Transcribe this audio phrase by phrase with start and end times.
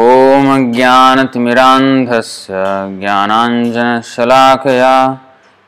[0.00, 2.60] ॐ अज्ञानतिमिरान्धस्य
[3.00, 4.92] ज्ञानाञ्जनशलाकया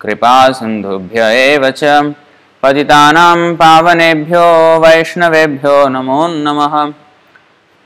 [0.00, 2.14] कृपासिन्धुभ्य एव च।
[2.62, 4.44] पतितानां पावनेभ्यो
[4.82, 6.74] वैष्णवेभ्यो नमो नमः।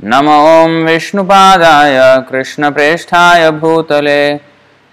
[0.00, 1.98] नम ॐ विष्णुपादाय
[2.30, 4.22] कृष्णप्रेष्ठाय भूतले।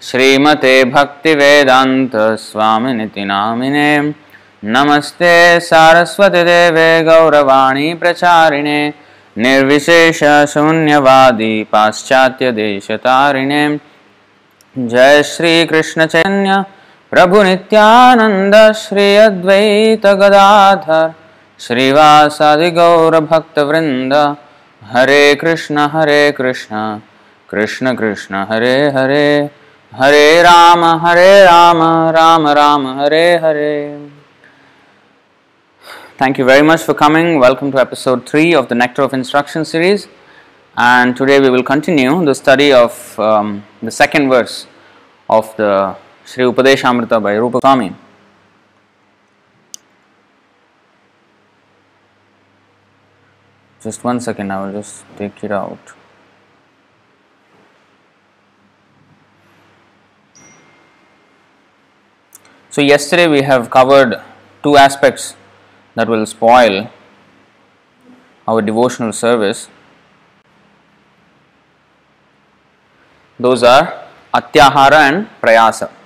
[0.02, 4.00] श्रीमते भक्तिवेदान्तस्वामिनिति नामिने
[4.64, 8.92] नमस्ते सारस्वतीदेवे गौरवाणी प्रचारिणे।
[9.36, 13.78] निर्विशेषशून्यवादी पाश्चात्यदेशतारिणे
[14.76, 16.64] जय श्रीकृष्णचैतन्य
[17.12, 21.12] प्रभु नित्यानंद श्री अद्वैत गदाधर
[21.60, 24.12] श्रीवासादि गौर भक्त वृंद
[24.82, 26.98] Hare Krishna Hare Krishna
[27.50, 29.28] Krishna Krishna, Hare Hare
[29.92, 31.80] Hare Rama Hare Rama
[32.16, 33.76] Rama Rama, Hare Hare.
[36.20, 39.64] Thank you very much for coming welcome to episode three of the nectar of instruction
[39.70, 40.06] series
[40.76, 44.66] and today we will continue the study of the second verse
[45.30, 45.96] of the
[46.36, 47.94] Upadeshamrita by Rupa Swami.
[53.82, 55.78] Just one second, I will just take it out.
[62.70, 64.20] So, yesterday we have covered
[64.62, 65.34] two aspects
[65.94, 66.90] that will spoil
[68.46, 69.68] our devotional service.
[73.38, 75.97] Those are atyahara and prayasa.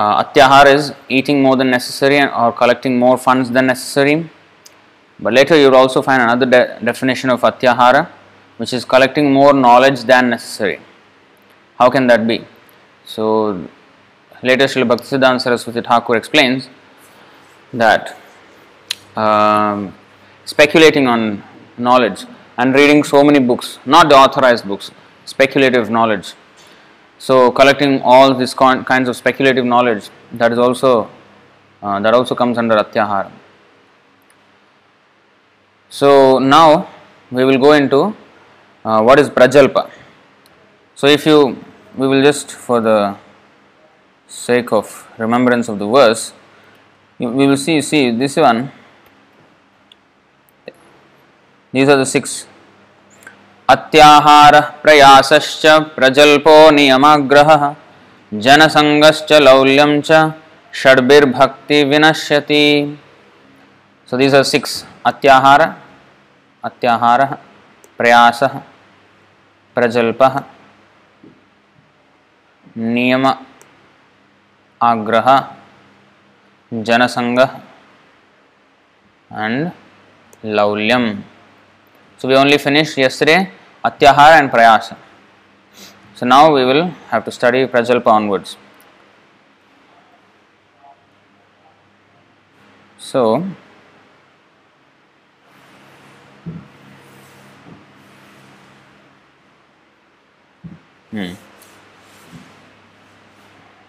[0.00, 4.30] Uh, atyahara is eating more than necessary or collecting more funds than necessary.
[5.18, 8.08] But later you will also find another de- definition of atyahara,
[8.58, 10.78] which is collecting more knowledge than necessary.
[11.80, 12.46] How can that be?
[13.04, 13.24] So,
[14.40, 16.68] later Srila Bhaktisiddhanta Saraswati Thakur explains
[17.72, 18.16] that
[19.16, 19.94] um,
[20.44, 21.42] speculating on
[21.76, 22.24] knowledge
[22.56, 24.92] and reading so many books, not the authorized books,
[25.24, 26.34] speculative knowledge.
[27.18, 31.10] So collecting all these kinds of speculative knowledge that is also
[31.82, 33.30] uh, that also comes under atyahara.
[35.90, 36.88] So now
[37.30, 38.16] we will go into
[38.84, 39.90] uh, what is prajalpa.
[40.94, 41.64] So if you
[41.96, 43.16] we will just for the
[44.28, 46.32] sake of remembrance of the verse
[47.18, 48.70] we will see see this one
[51.72, 52.46] these are the six
[53.68, 55.64] अत्याहार प्रयासश्च
[55.96, 57.64] प्रजल्पो नियमाग्रहः,
[58.44, 60.10] जनसङ्गश्च लौल्यं च
[60.80, 62.64] षड्भिर्भक्ति विनश्यति
[64.08, 64.74] so these are six
[65.10, 65.62] अत्याहार,
[66.64, 67.32] अत्याहारः,
[67.98, 68.54] प्रयासः,
[69.76, 70.40] प्रजल्पः,
[72.96, 73.26] नियम
[74.80, 75.28] आग्रह
[76.72, 77.38] जनसंग
[79.30, 79.72] and
[80.42, 81.22] laulyam.
[82.20, 83.50] So we only finished yesterday
[83.88, 84.96] atyahara and prayasa.
[86.14, 88.56] So now we will have to study prajalpa onwards.
[92.98, 93.42] So,
[101.10, 101.32] hmm.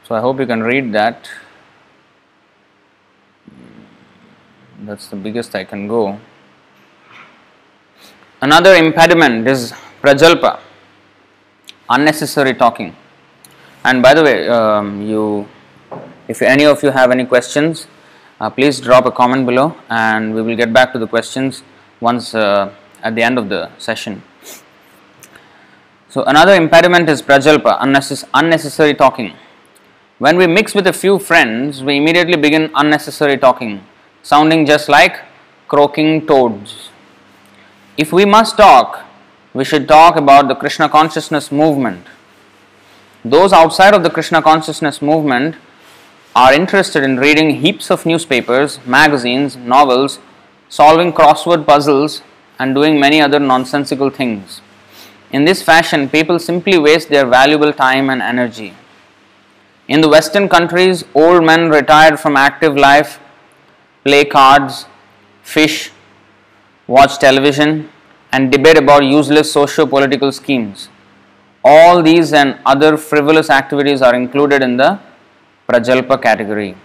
[0.04, 1.30] so I hope you can read that.
[4.81, 6.19] That's the biggest I can go.
[8.42, 10.60] Another impediment is prajalpa,
[11.90, 12.96] unnecessary talking.
[13.84, 15.48] And by the way, um, you,
[16.28, 17.88] if any of you have any questions,
[18.40, 21.63] uh, please drop a comment below, and we will get back to the questions
[22.00, 22.74] once uh,
[23.04, 24.22] at the end of the session.
[26.10, 29.34] So another impediment is prajalpa, unnecess- unnecessary talking.
[30.18, 33.84] When we mix with a few friends, we immediately begin unnecessary talking,
[34.22, 35.22] sounding just like
[35.68, 36.90] croaking toads.
[37.98, 39.06] If we must talk,
[39.54, 42.06] we should talk about the Krishna consciousness movement.
[43.25, 45.56] Those outside of the Krishna consciousness movement
[46.36, 50.19] are interested in reading heaps of newspapers, magazines, novels,
[50.69, 52.22] solving crossword puzzles,
[52.60, 54.62] and doing many other nonsensical things.
[55.31, 58.74] In this fashion, people simply waste their valuable time and energy.
[59.88, 63.19] In the Western countries, old men retired from active life
[64.04, 64.86] play cards,
[65.42, 65.92] fish,
[66.88, 67.90] watch television,
[68.31, 70.90] and debate about useless socio political schemes.
[71.64, 75.00] All these and other frivolous activities are included in the
[75.68, 76.76] Prajalpa category.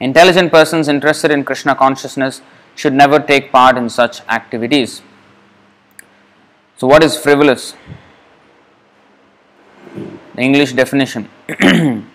[0.00, 2.40] Intelligent persons interested in Krishna consciousness
[2.74, 5.02] should never take part in such activities.
[6.76, 7.74] So, what is frivolous?
[10.34, 11.28] The English definition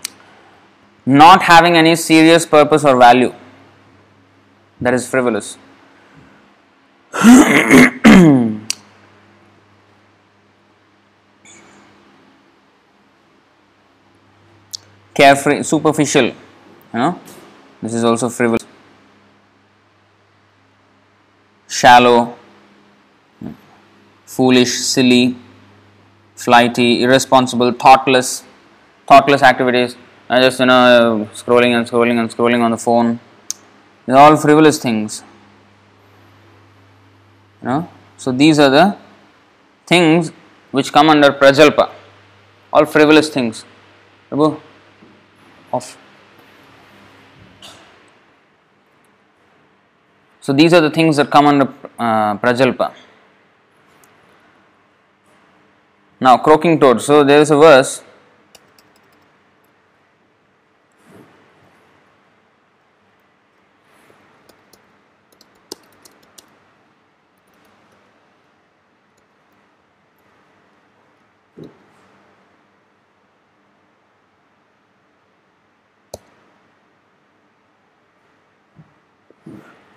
[1.06, 3.34] not having any serious purpose or value.
[4.80, 5.58] That is frivolous.
[15.16, 16.34] Carefree, superficial, you
[16.94, 17.20] know,
[17.82, 18.66] this is also frivolous.
[21.68, 22.36] Shallow,
[24.26, 25.36] foolish, silly,
[26.36, 28.44] flighty, irresponsible, thoughtless,
[29.08, 29.96] thoughtless activities.
[30.30, 33.20] I just you know scrolling and scrolling and scrolling on the phone.
[34.06, 35.24] They're all frivolous things.
[37.62, 37.90] You know,
[38.24, 38.96] so these are the
[39.86, 40.32] things
[40.72, 41.92] which come under prajalpa.
[42.72, 43.66] All frivolous things.
[44.30, 44.62] Prabhu,
[45.74, 45.98] off.
[50.40, 51.68] So these are the things that come under
[52.00, 52.94] uh, prajalpa.
[56.22, 57.02] Now, croaking toad.
[57.02, 58.04] So there is a verse.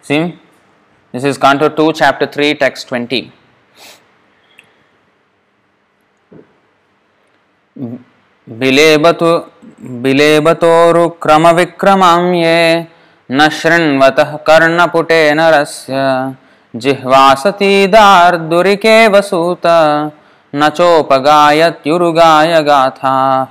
[0.08, 0.38] See,
[1.14, 3.32] this is Canto 2, Chapter 3, Text 20.
[8.49, 9.31] बिलेबतु
[10.05, 12.58] बिलेबतोरुक्रमविक्रमां ये
[13.31, 15.94] न शृण्वतः कर्णपुटे नरस्य
[16.75, 17.87] जिह्वासतीदार्दुरिके
[19.14, 19.67] वसूत
[20.53, 23.51] न चोपगायत्युरुगाय गाथाः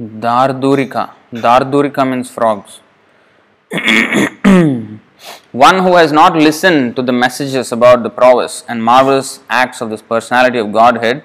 [0.00, 1.12] Dardurika.
[1.30, 2.80] Dardurika means frogs.
[5.52, 9.90] One who has not listened to the messages about the prowess and marvelous acts of
[9.90, 11.22] this personality of Godhead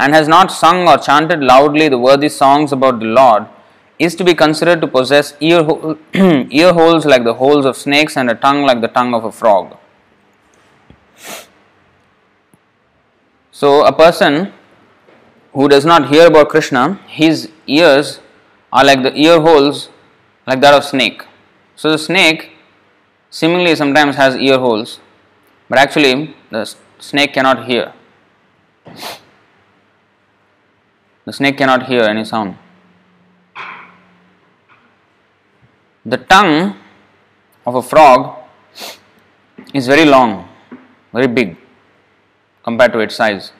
[0.00, 3.46] and has not sung or chanted loudly the worthy songs about the Lord
[3.98, 8.16] is to be considered to possess ear, hole, ear holes like the holes of snakes
[8.16, 9.76] and a tongue like the tongue of a frog.
[13.52, 14.52] So, a person
[15.56, 18.20] who does not hear about Krishna, his ears
[18.70, 19.88] are like the ear holes
[20.46, 21.22] like that of snake.
[21.74, 22.50] So the snake
[23.30, 25.00] seemingly sometimes has ear holes,
[25.70, 26.66] but actually the
[26.98, 27.94] snake cannot hear.
[31.24, 32.58] The snake cannot hear any sound.
[36.04, 36.76] The tongue
[37.66, 38.36] of a frog
[39.72, 40.50] is very long,
[41.14, 41.56] very big
[42.62, 43.52] compared to its size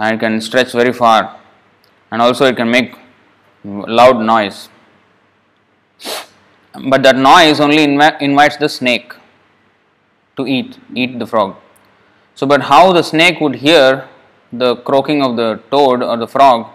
[0.00, 1.36] and it can stretch very far.
[2.10, 2.96] And also it can make
[3.64, 4.68] loud noise.
[6.88, 9.12] But that noise only inv- invites the snake
[10.36, 11.56] to eat eat the frog.
[12.34, 14.08] So but how the snake would hear
[14.52, 16.68] the croaking of the toad or the frog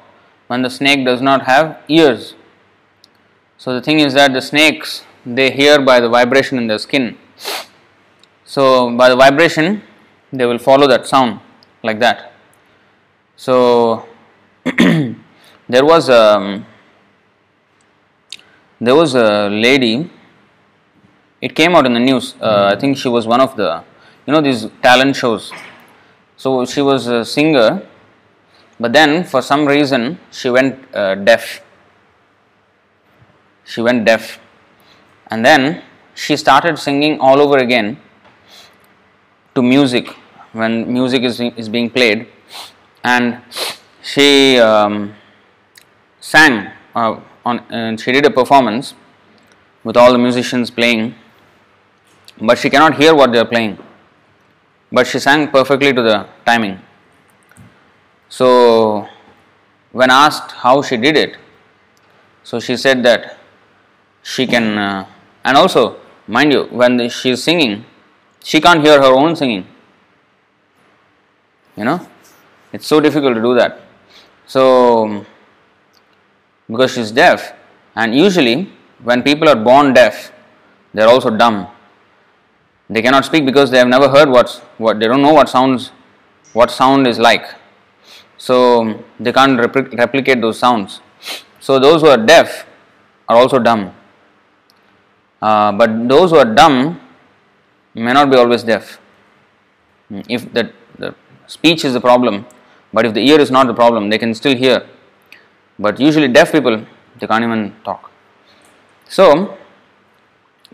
[0.47, 2.35] when the snake does not have ears?
[3.57, 7.17] So the thing is that the snakes they hear by the vibration in their skin.
[8.43, 9.81] So by the vibration
[10.31, 11.39] they will follow that sound
[11.81, 12.34] like that
[13.35, 14.07] so,
[14.65, 16.63] there was a
[18.79, 20.09] there was a lady.
[21.41, 22.35] It came out in the news.
[22.41, 23.83] Uh, I think she was one of the
[24.25, 25.51] you know these talent shows.
[26.37, 27.85] So she was a singer,
[28.79, 31.61] but then for some reason she went uh, deaf.
[33.65, 34.39] She went deaf,
[35.27, 37.99] and then she started singing all over again
[39.55, 40.15] to music
[40.53, 42.27] when music is, is being played
[43.13, 43.39] and
[44.01, 45.13] she um,
[46.19, 48.95] sang uh, on and she did a performance
[49.83, 51.13] with all the musicians playing
[52.41, 53.77] but she cannot hear what they are playing.
[54.91, 56.79] But she sang perfectly to the timing.
[58.27, 59.07] So
[59.91, 61.37] when asked how she did it
[62.43, 63.37] so she said that
[64.23, 65.05] she can uh,
[65.43, 65.97] and also
[66.27, 67.85] mind you when she is singing
[68.43, 69.67] she can't hear her own singing.
[71.77, 72.07] You know
[72.75, 73.81] it's so difficult to do that.
[74.53, 75.25] So
[76.67, 77.53] because she's deaf
[77.95, 78.71] and usually
[79.03, 80.31] when people are born deaf
[80.93, 81.67] they're also dumb.
[82.89, 85.91] They cannot speak because they have never heard what's what they don't know what sounds
[86.53, 87.45] what sound is like.
[88.37, 88.57] So
[89.19, 91.01] they can't repli- replicate those sounds.
[91.59, 92.65] So those who are deaf
[93.27, 93.93] are also dumb.
[95.41, 96.99] Uh, but those who are dumb
[97.93, 98.99] may not be always deaf.
[100.09, 101.15] If the, the
[101.47, 102.45] speech is the problem
[102.95, 104.77] but if the ear is not the problem they can still hear.
[105.85, 106.75] But usually deaf people
[107.19, 108.11] they can't even talk.
[109.17, 109.25] So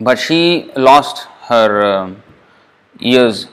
[0.08, 2.12] but she lost her uh,
[3.00, 3.48] ears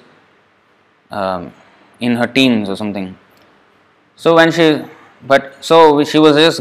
[1.11, 1.53] um,
[2.01, 3.17] in her teens or something.
[4.17, 4.67] So when she
[5.33, 6.61] but so she was just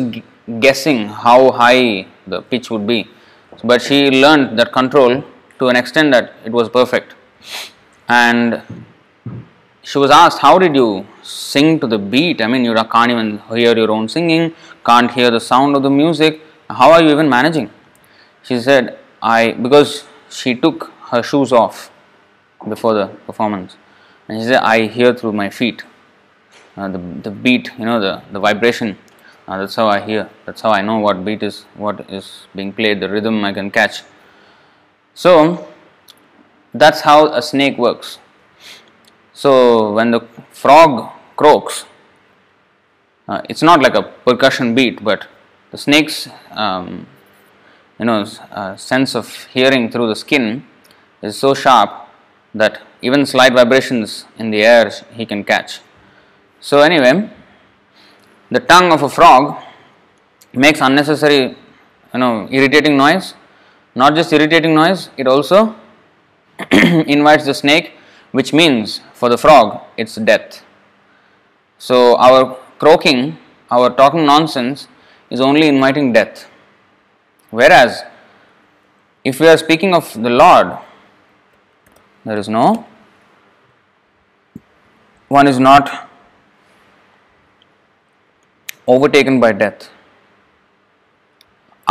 [0.65, 2.99] guessing how high the pitch would be.
[3.63, 5.23] But she learned that control
[5.59, 7.15] to an extent that it was perfect.
[8.07, 8.61] And
[9.81, 12.41] she was asked how did you sing to the beat?
[12.41, 14.53] I mean you can't even hear your own singing
[14.85, 16.41] can't hear the sound of the music.
[16.69, 17.69] How are you even managing?
[18.43, 21.91] She said i because she took her shoes off
[22.67, 23.75] before the performance.
[24.27, 25.83] And she said i hear through my feet
[26.77, 28.97] uh, the, the beat you know the, the vibration.
[29.47, 30.29] Uh, that's how i hear.
[30.45, 33.71] That's how i know what beat is what is being played the rhythm i can
[33.71, 34.03] catch.
[35.13, 35.67] So
[36.73, 38.19] that's how a snake works
[39.43, 39.51] so
[39.97, 40.21] when the
[40.63, 40.91] frog
[41.39, 41.75] croaks
[43.27, 45.27] uh, it's not like a percussion beat but
[45.71, 46.17] the snake's
[46.63, 47.05] um,
[47.99, 48.19] you know
[48.51, 50.65] uh, sense of hearing through the skin
[51.21, 51.91] is so sharp
[52.53, 55.81] that even slight vibrations in the air he can catch.
[56.59, 57.29] So anyway
[58.49, 59.61] the tongue of a frog
[60.53, 61.55] makes unnecessary
[62.13, 63.33] you know irritating noise.
[63.95, 65.75] Not just irritating noise it also
[66.71, 67.93] invites the snake
[68.32, 70.64] which means for the frog it's death
[71.78, 73.38] so our croaking
[73.70, 74.88] our talking nonsense
[75.30, 76.46] is only inviting death
[77.50, 78.02] whereas
[79.24, 80.78] if we are speaking of the lord
[82.24, 82.86] there is no
[85.28, 86.08] one is not
[88.86, 89.90] overtaken by death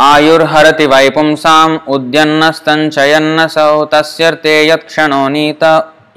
[0.00, 5.64] आयुर्हरति वैपुंसाम् उद्यन्नस्तञ्चयन्नसौ तस्यर्थे यत्क्षणो नीत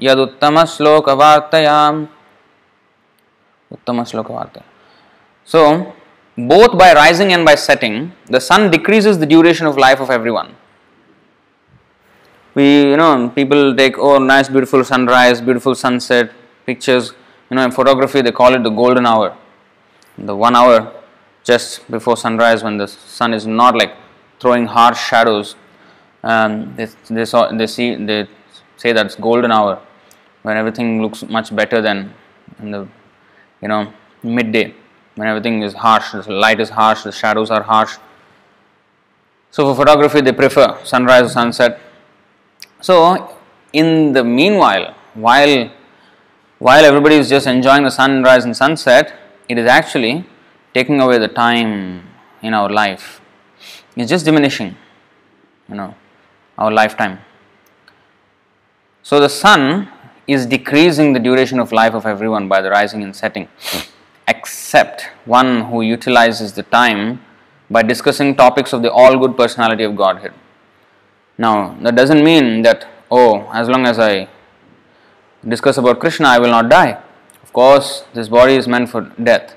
[0.01, 2.09] yaduttamaslokavaartayam.
[3.73, 4.63] Uttamaslokavaartayam.
[5.45, 5.93] So,
[6.37, 10.55] both by rising and by setting, the sun decreases the duration of life of everyone.
[12.53, 16.31] We, you know, people take, oh, nice, beautiful sunrise, beautiful sunset
[16.65, 17.13] pictures.
[17.49, 19.37] You know, in photography, they call it the golden hour.
[20.17, 20.91] The one hour
[21.43, 23.95] just before sunrise when the sun is not like
[24.39, 25.55] throwing harsh shadows.
[26.23, 28.27] Um, they, they, saw, they, see, they
[28.77, 29.81] say that's golden hour
[30.43, 32.13] when everything looks much better than
[32.59, 32.87] in the
[33.61, 33.93] you know
[34.23, 34.73] midday
[35.15, 37.97] when everything is harsh, the light is harsh, the shadows are harsh.
[39.51, 41.79] So for photography they prefer sunrise or sunset.
[42.81, 43.37] So
[43.73, 45.69] in the meanwhile, while
[46.59, 49.13] while everybody is just enjoying the sunrise and sunset,
[49.49, 50.25] it is actually
[50.73, 52.07] taking away the time
[52.41, 53.19] in our life.
[53.95, 54.75] It's just diminishing,
[55.67, 55.95] you know,
[56.57, 57.19] our lifetime.
[59.03, 59.89] So the sun
[60.31, 63.47] is decreasing the duration of life of everyone by the rising and setting,
[64.27, 67.21] except one who utilizes the time
[67.69, 70.33] by discussing topics of the all good personality of Godhead.
[71.37, 74.27] Now, that doesn't mean that, oh, as long as I
[75.47, 77.01] discuss about Krishna, I will not die.
[77.41, 79.55] Of course, this body is meant for death.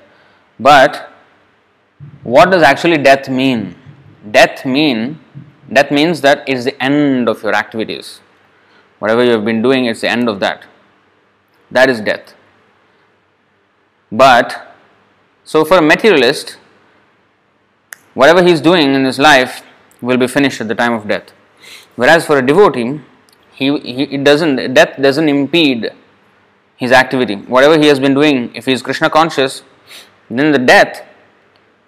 [0.59, 1.11] But
[2.23, 3.75] what does actually death mean?
[4.31, 5.19] Death mean
[5.71, 8.21] death means that it is the end of your activities.
[9.05, 10.63] Whatever you have been doing, it's the end of that.
[11.69, 12.33] That is death.
[14.11, 14.75] But
[15.43, 16.57] so for a materialist,
[18.15, 19.61] whatever he is doing in his life
[20.01, 21.33] will be finished at the time of death.
[21.95, 23.01] Whereas for a devotee,
[23.51, 25.91] he, he it doesn't death doesn't impede
[26.75, 27.35] his activity.
[27.35, 29.61] Whatever he has been doing, if he is Krishna conscious,
[30.31, 31.03] then the death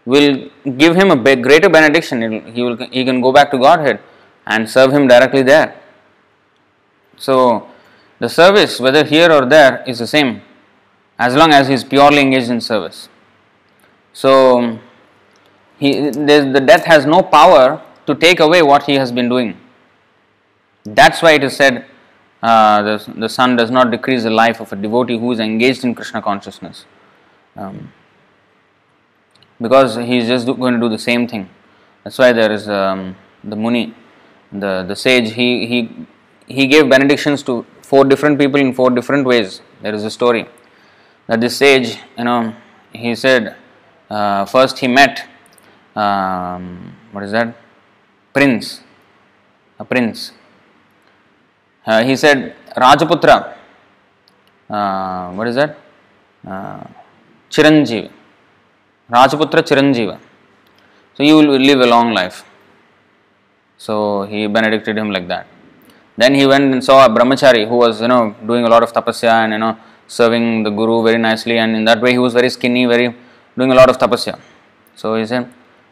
[0.05, 2.21] will give him a greater benediction.
[2.53, 4.01] He will he can go back to Godhead
[4.45, 5.76] and serve him directly there.
[7.17, 7.67] So
[8.19, 10.41] the service, whether here or there, is the same
[11.19, 13.09] as long as he is purely engaged in service.
[14.13, 14.79] So
[15.77, 19.59] he, the death has no power to take away what he has been doing.
[20.83, 21.85] That's why it is said
[22.41, 25.83] uh, the, the sun does not decrease the life of a devotee who is engaged
[25.83, 26.85] in Krishna consciousness.
[27.55, 27.91] Um,
[29.59, 31.49] because he is just going to do the same thing.
[32.03, 33.93] That's why there is um, the Muni,
[34.51, 36.07] the, the sage, he, he,
[36.47, 39.61] he gave benedictions to four different people in four different ways.
[39.81, 40.47] There is a story
[41.27, 42.55] that this sage, you know,
[42.93, 43.55] he said,
[44.09, 45.25] uh, first he met,
[45.95, 47.55] um, what is that?
[48.33, 48.81] Prince,
[49.79, 50.31] a prince.
[51.85, 53.55] Uh, he said, Rajaputra,
[54.69, 55.77] uh, what is that?
[56.45, 56.83] Uh,
[57.49, 58.09] Chiranjeev,
[59.09, 60.19] Rajaputra Chiranjeeva.
[61.15, 62.45] So you will live a long life.
[63.77, 65.47] So he benedicted him like that.
[66.17, 68.91] Then he went and saw a brahmachari who was, you know, doing a lot of
[68.91, 71.57] tapasya and, you know, serving the guru very nicely.
[71.57, 73.15] And in that way, he was very skinny, very
[73.57, 74.39] doing a lot of tapasya.
[74.95, 75.47] So he said,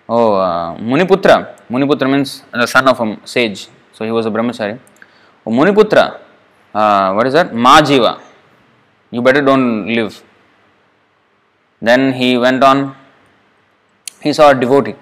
[0.07, 1.35] Oh, uh, Muniputra.
[1.69, 3.67] Muniputra means the son of a sage.
[3.93, 4.79] So he was a brahmachari.
[5.45, 6.19] Oh, Muniputra,
[6.73, 7.51] uh, what is that?
[7.51, 8.21] Majiva.
[9.11, 10.23] You better don't live.
[11.81, 12.95] Then he went on,
[14.21, 14.95] he saw a devotee.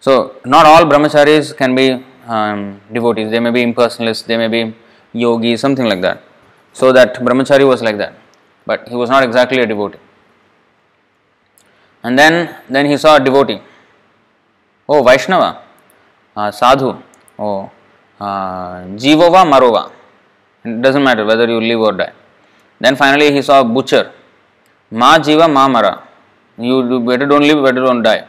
[0.00, 4.74] So, not all brahmacharis can be um, devotees, they may be impersonalists, they may be
[5.12, 6.22] yogis, something like that.
[6.72, 8.14] So that brahmachari was like that,
[8.66, 9.98] but he was not exactly a devotee.
[12.02, 13.60] And then, then he saw a devotee.
[14.88, 15.62] Oh, Vaishnava,
[16.36, 17.00] uh, sadhu,
[17.38, 17.70] oh,
[18.20, 19.92] uh, jivova marova.
[20.64, 22.12] It doesn't matter whether you live or die.
[22.80, 24.12] Then finally he saw a butcher.
[24.90, 26.08] Ma jiva ma mara.
[26.58, 28.26] You better don't live, better don't die.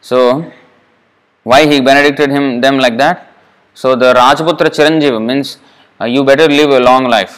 [0.00, 0.50] So
[1.50, 3.16] why he benedicted him them like that?
[3.80, 5.58] So the Rajputra Chiranjeev means
[6.00, 7.34] uh, you better live a long life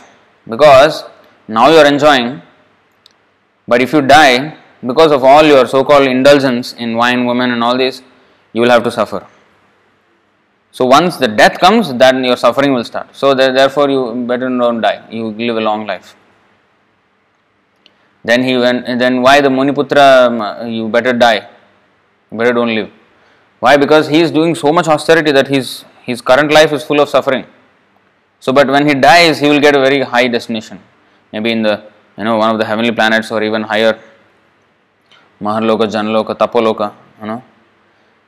[0.48, 1.04] because
[1.46, 2.40] now you are enjoying,
[3.66, 7.76] but if you die because of all your so-called indulgence in wine, women, and all
[7.76, 8.02] this,
[8.52, 9.26] you will have to suffer.
[10.70, 13.14] So once the death comes, then your suffering will start.
[13.14, 15.06] So therefore, you better don't die.
[15.10, 16.14] You live a long life.
[18.24, 18.86] Then he went.
[18.98, 20.06] Then why the Muniputra?
[20.26, 21.48] Um, you better die.
[22.30, 22.90] Better don't live.
[23.60, 23.76] Why?
[23.76, 27.08] Because he is doing so much austerity that his his current life is full of
[27.08, 27.44] suffering.
[28.40, 30.80] So, but when he dies, he will get a very high destination,
[31.32, 31.82] maybe in the
[32.16, 33.98] you know one of the heavenly planets or even higher,
[35.40, 36.94] Maharloka, Janloka, Tapoloka.
[37.20, 37.42] You know,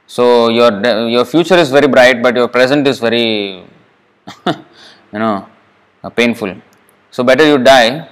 [0.06, 0.70] so your
[1.08, 3.62] your future is very bright, but your present is very
[4.46, 5.46] you know
[6.02, 6.54] uh, painful.
[7.10, 8.08] So better you die.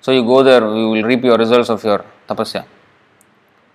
[0.00, 2.64] So you go there, you will reap your results of your tapasya.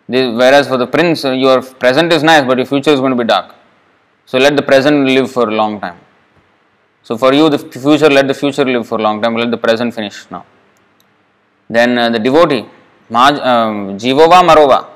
[0.08, 3.28] Whereas for the prince, your present is nice, but your future is going to be
[3.28, 3.56] dark.
[4.26, 5.98] So let the present live for a long time.
[7.04, 9.36] So for you, the future, let the future live for a long time.
[9.36, 10.46] Let the present finish now.
[11.70, 12.66] Then uh, the devotee,
[13.10, 14.88] Maj, um, Jivova Marova.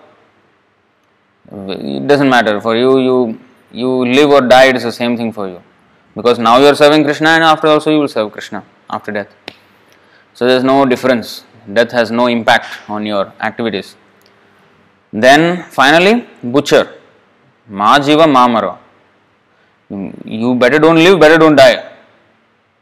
[1.52, 3.00] It doesn't matter for you.
[3.00, 3.40] You
[3.72, 4.66] you live or die.
[4.66, 5.62] It is the same thing for you,
[6.16, 9.34] because now you are serving Krishna, and after also you will serve Krishna after death.
[10.36, 11.44] So there is no difference.
[11.74, 13.96] Death has no impact on your activities.
[15.12, 16.96] Then finally, butcher.
[17.68, 18.78] Ma jiva ma maro.
[19.90, 21.92] You better don't live, better don't die.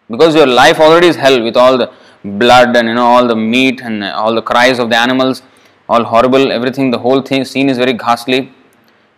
[0.09, 1.91] Because your life already is hell with all the
[2.23, 5.41] blood and you know all the meat and all the cries of the animals,
[5.87, 8.51] all horrible, everything, the whole thing scene is very ghastly.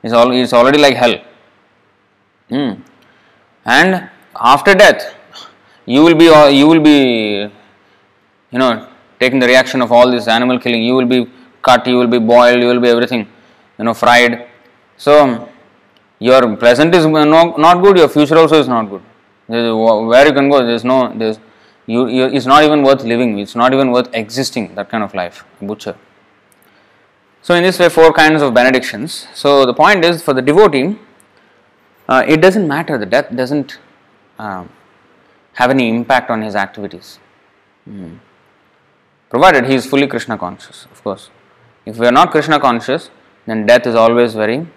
[0.04, 1.16] It's all it's already like hell.
[2.50, 2.82] Hmm.
[3.66, 5.16] And after death,
[5.86, 7.52] you will be you will be
[8.52, 8.88] you know
[9.20, 10.84] taking the reaction of all this animal killing.
[10.84, 11.28] You will be
[11.62, 13.28] cut, you will be boiled, you will be everything,
[13.78, 14.48] you know, fried.
[14.98, 15.50] So,
[16.20, 19.02] your present is no, not good, your future also is not good.
[19.48, 21.40] Where you can go, there is no, there is,
[21.86, 25.14] you, you, it's not even worth living, it's not even worth existing, that kind of
[25.14, 25.96] life, butcher.
[27.42, 29.28] So, in this way, four kinds of benedictions.
[29.34, 30.98] So, the point is for the devotee,
[32.08, 33.80] uh, it doesn't matter, the death doesn't
[34.38, 34.66] uh,
[35.54, 37.20] have any impact on his activities.
[37.90, 38.20] Mm.
[39.30, 41.30] Provided he is fully Krishna conscious, of course.
[41.86, 43.10] If we are not Krishna conscious,
[43.46, 44.68] then death is always very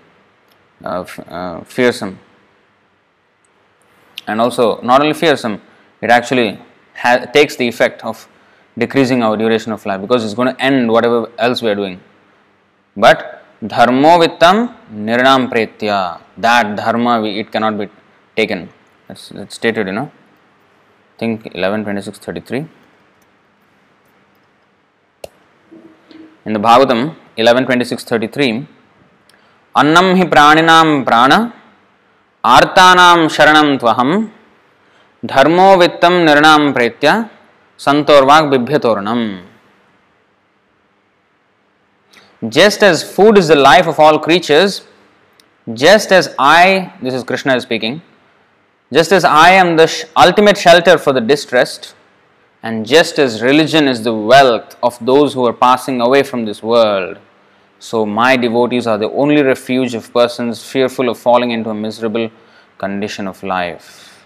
[0.85, 2.19] uh, uh, fearsome.
[4.27, 5.61] And also, not only fearsome,
[6.01, 6.59] it actually
[6.95, 8.29] ha- takes the effect of
[8.79, 12.01] decreasing our duration of life because it's going to end whatever else we are doing.
[12.97, 16.21] But Dharmo vittam nirnam pretya.
[16.37, 17.89] That dharma, we, it cannot be
[18.37, 18.69] taken.
[19.07, 20.11] That's, that's stated, you know.
[21.17, 22.67] think 11, 26, 33.
[26.45, 28.67] In the Bhagavatam 11, 26, 33,
[29.77, 31.55] Annam hi praninam prana,
[32.45, 34.33] artanam sharanam tvaham,
[35.25, 37.31] dharmo vittam nirnam pretya,
[37.79, 39.43] santorvak bibhyatoranam.
[42.49, 44.83] Just as food is the life of all creatures,
[45.73, 48.03] just as I, this is Krishna speaking,
[48.93, 51.95] just as I am the sh- ultimate shelter for the distressed,
[52.63, 56.63] and just as religion is the wealth of those who are passing away from this
[56.63, 57.19] world,
[57.79, 62.31] so my devotees are the only refuge of persons fearful of falling into a miserable
[62.79, 64.25] condition of life.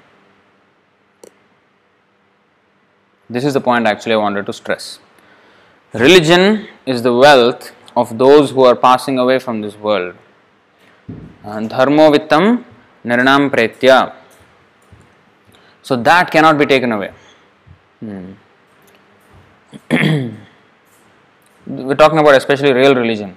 [3.31, 4.99] This is the point actually I wanted to stress.
[5.95, 10.15] Religion is the wealth of those who are passing away from this world.
[11.43, 12.65] And dharmo vittam
[13.05, 14.13] nirnam pretya.
[15.83, 17.13] So that cannot be taken away.
[18.01, 18.33] Hmm.
[21.67, 23.37] We're talking about especially real religion.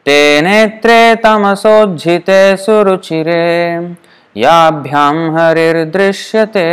[0.06, 3.96] ते नेत्रे तमसोज्झिते सुरुचिरे
[4.36, 6.70] याभ्यां हरिर्दृश्यते।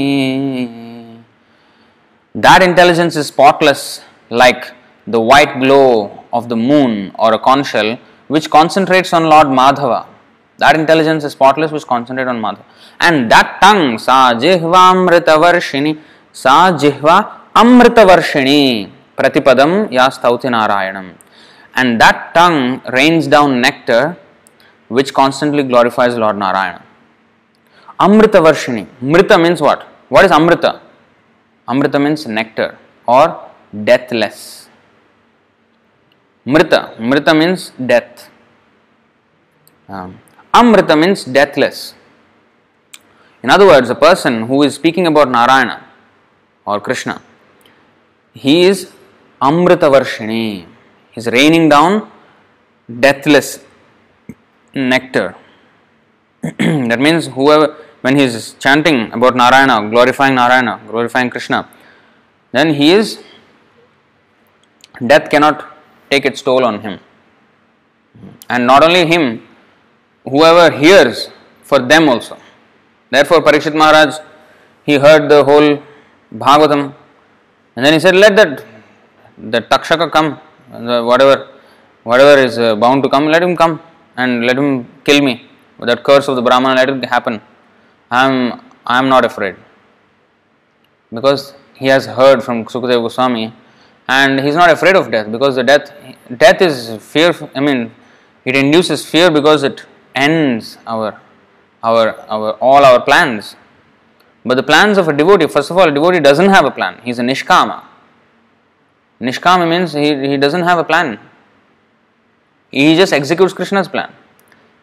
[2.35, 4.73] That intelligence is spotless like
[5.08, 10.06] the white glow of the moon or a conch shell which concentrates on Lord Madhava.
[10.58, 12.64] That intelligence is spotless which concentrates on Madhava.
[13.00, 16.00] And that tongue, sa jihva amritavarshini,
[16.32, 17.16] sa jihva
[17.54, 21.16] amritavarshini, pratipadam ya stauti narayanam.
[21.76, 24.18] And that tongue rains down nectar
[24.88, 26.84] which constantly glorifies Lord Narayana.
[28.00, 28.86] Amrita Varshini.
[29.02, 29.82] Mrita means what?
[30.10, 30.82] What is Amrita?
[31.68, 33.26] Amrita means nectar or
[33.90, 34.38] deathless.
[36.46, 36.98] Mrita.
[36.98, 38.30] Mrita means death.
[39.88, 40.20] Um,
[40.54, 41.94] Amrita means deathless.
[43.42, 45.86] In other words, a person who is speaking about Narayana
[46.66, 47.22] or Krishna,
[48.34, 48.92] he is
[49.42, 50.66] Amrita Varshini.
[51.12, 52.10] He is raining down
[53.00, 53.60] deathless
[54.74, 55.36] nectar.
[56.42, 61.70] that means whoever when he is chanting about Narayana, glorifying Narayana, glorifying Krishna,
[62.52, 63.24] then he is
[65.08, 65.73] death cannot
[66.14, 66.96] take its toll on him.
[68.50, 69.24] And not only him,
[70.34, 71.30] whoever hears,
[71.70, 72.36] for them also.
[73.16, 74.20] Therefore, Parikshit Maharaj,
[74.88, 75.70] he heard the whole
[76.44, 76.84] Bhagavatam,
[77.76, 78.54] and then he said, "Let that
[79.54, 80.30] the Takshaka come,
[80.90, 81.36] the whatever,
[82.12, 83.74] whatever is uh, bound to come, let him come
[84.18, 84.70] and let him
[85.08, 85.34] kill me.
[85.90, 87.36] That curse of the Brahmana, let it happen."
[88.20, 88.36] I'm
[88.94, 89.56] I am not afraid
[91.18, 91.44] because
[91.80, 93.46] he has heard from Sukadeva Goswami
[94.08, 95.92] and he's not afraid of death because the death
[96.38, 97.92] death is fear I mean
[98.46, 99.86] it induces fear because it
[100.16, 101.20] ends our
[101.84, 103.56] our our all our plans.
[104.46, 107.00] But the plans of a devotee first of all a devotee doesn't have a plan.
[107.04, 107.84] He's a nishkama.
[109.22, 111.18] Nishkama means he, he doesn't have a plan.
[112.72, 114.12] He just executes krishna's plan.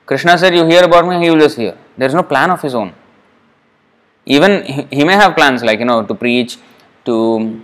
[0.06, 1.76] Krishna said you hear about me he will just hear.
[1.98, 2.94] There is no plan of his own.
[4.24, 6.56] Even he, he may have plans like you know to preach
[7.04, 7.60] to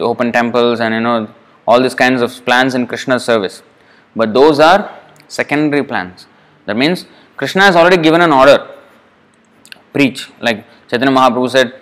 [0.00, 1.28] open temples and you know
[1.66, 3.62] all these kinds of plans in krishna's service.
[4.14, 6.26] But those are secondary plans.
[6.66, 8.58] That means krishna has already given an order.
[9.92, 10.30] Preach.
[10.40, 11.74] Like chaitanya mahaprabhu said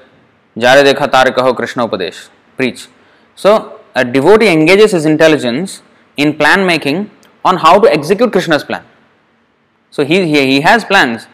[0.57, 2.29] jare dekha tarikaho krishna upadesh.
[2.57, 2.89] Preach.
[3.35, 5.83] So a devotee engages his intelligence
[6.17, 7.11] in plan making
[7.45, 8.85] on how to execute krishna's plan.
[9.91, 11.27] So he, he, he has plans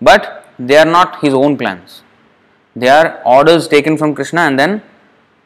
[0.00, 2.02] but they are not his own plans.
[2.74, 4.82] They are orders taken from krishna and then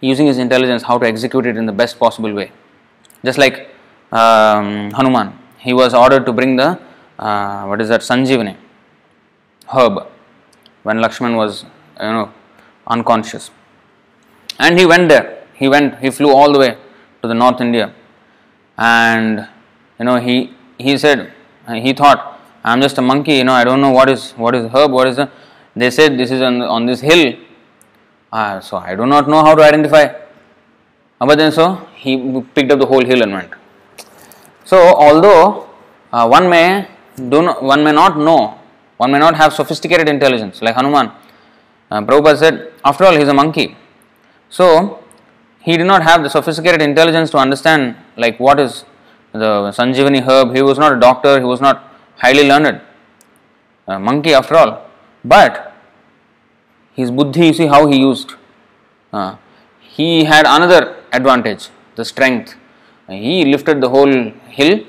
[0.01, 2.51] using his intelligence how to execute it in the best possible way.
[3.25, 3.69] Just like
[4.13, 6.79] um, Hanuman, he was ordered to bring the
[7.19, 8.57] uh, what is that Sanjeevani
[9.73, 10.07] herb
[10.83, 11.65] when Lakshman was
[12.01, 12.33] you know
[12.87, 13.51] unconscious,
[14.59, 15.45] and he went there.
[15.55, 15.99] He went.
[15.99, 16.77] He flew all the way
[17.23, 17.93] to the North India,
[18.79, 19.47] and
[19.99, 21.33] you know he he said
[21.69, 23.35] he thought I'm just a monkey.
[23.35, 24.93] You know I don't know what is what is herb.
[24.93, 25.31] What is the
[25.77, 27.35] they said this is on, on this hill
[28.33, 30.05] uh, so I do not know how to identify.
[31.21, 33.53] Uh, but then so he picked up the whole hill and went.
[34.65, 35.69] So although
[36.13, 38.59] uh, one may do not, one may not know,
[38.97, 41.11] one may not have sophisticated intelligence like Hanuman.
[41.91, 43.77] Uh, Prabhupada said, after all, he is a monkey.
[44.49, 45.03] So
[45.61, 48.85] he did not have the sophisticated intelligence to understand like what is
[49.33, 50.55] the Sanjeevani herb.
[50.55, 51.39] He was not a doctor.
[51.39, 52.81] He was not highly learned.
[53.87, 54.87] A monkey after all.
[55.25, 55.70] But
[56.95, 58.35] his buddhi, you see how he used.
[59.13, 59.37] Uh,
[59.81, 62.57] he had another advantage, the strength.
[63.09, 64.85] He lifted the whole hill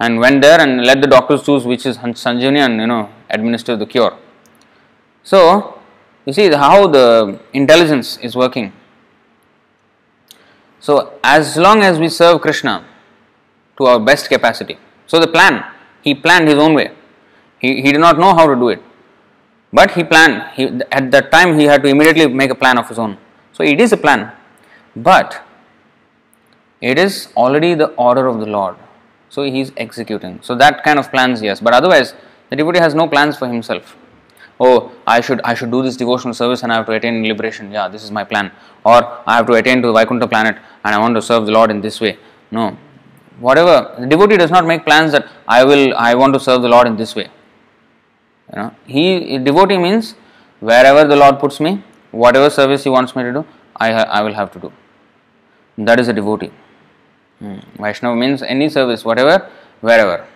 [0.00, 3.76] and went there and let the doctors choose which is Sanjeevani and you know administer
[3.76, 4.16] the cure.
[5.22, 5.80] So
[6.24, 8.72] you see how the intelligence is working.
[10.80, 12.84] So as long as we serve Krishna
[13.78, 15.62] to our best capacity, so the plan
[16.02, 16.90] he planned his own way.
[17.58, 18.82] He, he did not know how to do it.
[19.72, 22.88] But he planned, he, at that time he had to immediately make a plan of
[22.88, 23.16] his own.
[23.52, 24.32] So it is a plan,
[24.94, 25.42] but
[26.80, 28.76] it is already the order of the Lord.
[29.30, 30.40] So he is executing.
[30.42, 31.60] So that kind of plans, yes.
[31.60, 32.14] But otherwise,
[32.50, 33.96] the devotee has no plans for himself.
[34.60, 37.72] Oh, I should I should do this devotional service and I have to attain liberation.
[37.72, 38.52] Yeah, this is my plan.
[38.84, 41.52] Or I have to attain to the Vaikuntha planet and I want to serve the
[41.52, 42.18] Lord in this way.
[42.50, 42.76] No.
[43.40, 46.68] Whatever the devotee does not make plans that I will I want to serve the
[46.68, 47.30] Lord in this way.
[48.52, 50.14] You know, he devotee means
[50.60, 54.22] wherever the Lord puts me, whatever service He wants me to do, I ha- I
[54.22, 54.72] will have to do.
[55.78, 56.52] That is a devotee.
[57.38, 57.58] Hmm.
[57.80, 60.26] Vaishnava means any service, whatever, wherever.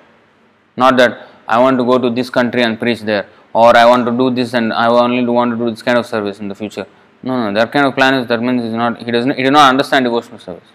[0.77, 4.07] Not that I want to go to this country and preach there, or I want
[4.07, 6.55] to do this and I only want to do this kind of service in the
[6.55, 6.87] future.
[7.23, 9.53] No, no, that kind of plan is that means is not he doesn't he does
[9.53, 10.69] not understand devotional service.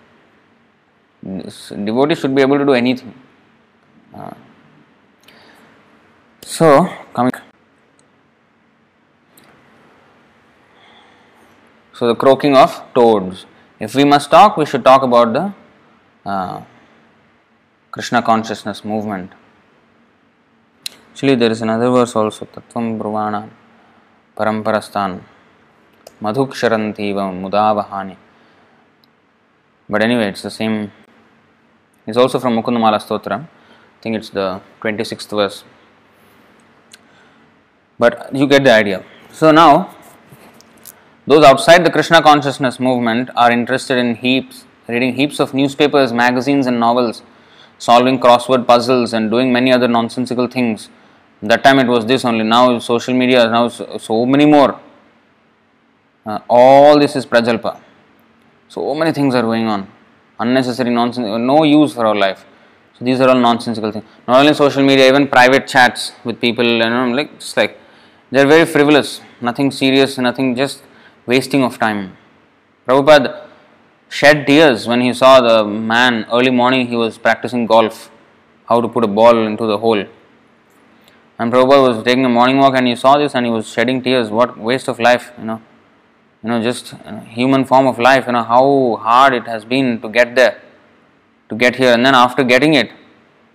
[1.24, 3.14] This devotee should be able to do anything.
[4.14, 4.32] Uh,
[6.52, 6.68] so,
[7.14, 7.32] coming.
[11.94, 13.46] So, the croaking of toads.
[13.80, 15.54] If we must talk, we should talk about the
[16.26, 16.62] uh,
[17.92, 19.32] Krishna consciousness movement.
[21.12, 23.50] Actually, there is another verse also Tattvam Bruvana
[24.36, 25.22] Paramparastan
[26.22, 28.18] Madhuksharantiva Mudavahani.
[29.90, 30.92] But anyway, it's the same.
[32.08, 33.44] It's also from Mukundamala Stotra.
[33.44, 35.64] I think it's the 26th verse.
[38.02, 39.04] But you get the idea.
[39.32, 39.96] So now,
[41.28, 46.66] those outside the Krishna consciousness movement are interested in heaps, reading heaps of newspapers, magazines,
[46.66, 47.22] and novels,
[47.78, 50.90] solving crossword puzzles, and doing many other nonsensical things.
[51.44, 52.44] That time it was this only.
[52.44, 54.80] Now social media, now so, so many more.
[56.26, 57.80] Uh, all this is prajalpa.
[58.68, 59.88] So many things are going on.
[60.40, 62.46] Unnecessary nonsense, no use for our life.
[62.98, 64.06] So these are all nonsensical things.
[64.28, 67.78] Not only social media, even private chats with people, you know, like just like
[68.32, 70.82] they are very frivolous, nothing serious, nothing just
[71.26, 72.18] wasting of time.
[72.88, 73.48] Prabhupada
[74.10, 78.10] shed tears when he saw the man early morning he was practicing golf,
[78.66, 80.06] how to put a ball into the hole.
[81.38, 84.02] And Prabhupada was taking a morning walk and he saw this and he was shedding
[84.02, 84.30] tears.
[84.30, 85.62] What waste of life, you know.
[86.44, 89.64] You know, just you know, human form of life, you know, how hard it has
[89.64, 90.62] been to get there,
[91.50, 91.94] to get here.
[91.94, 92.92] And then after getting it,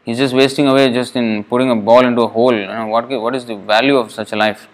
[0.07, 2.55] He's just wasting away just in putting a ball into a hole.
[2.55, 4.69] You know, what, what is the value of such a life?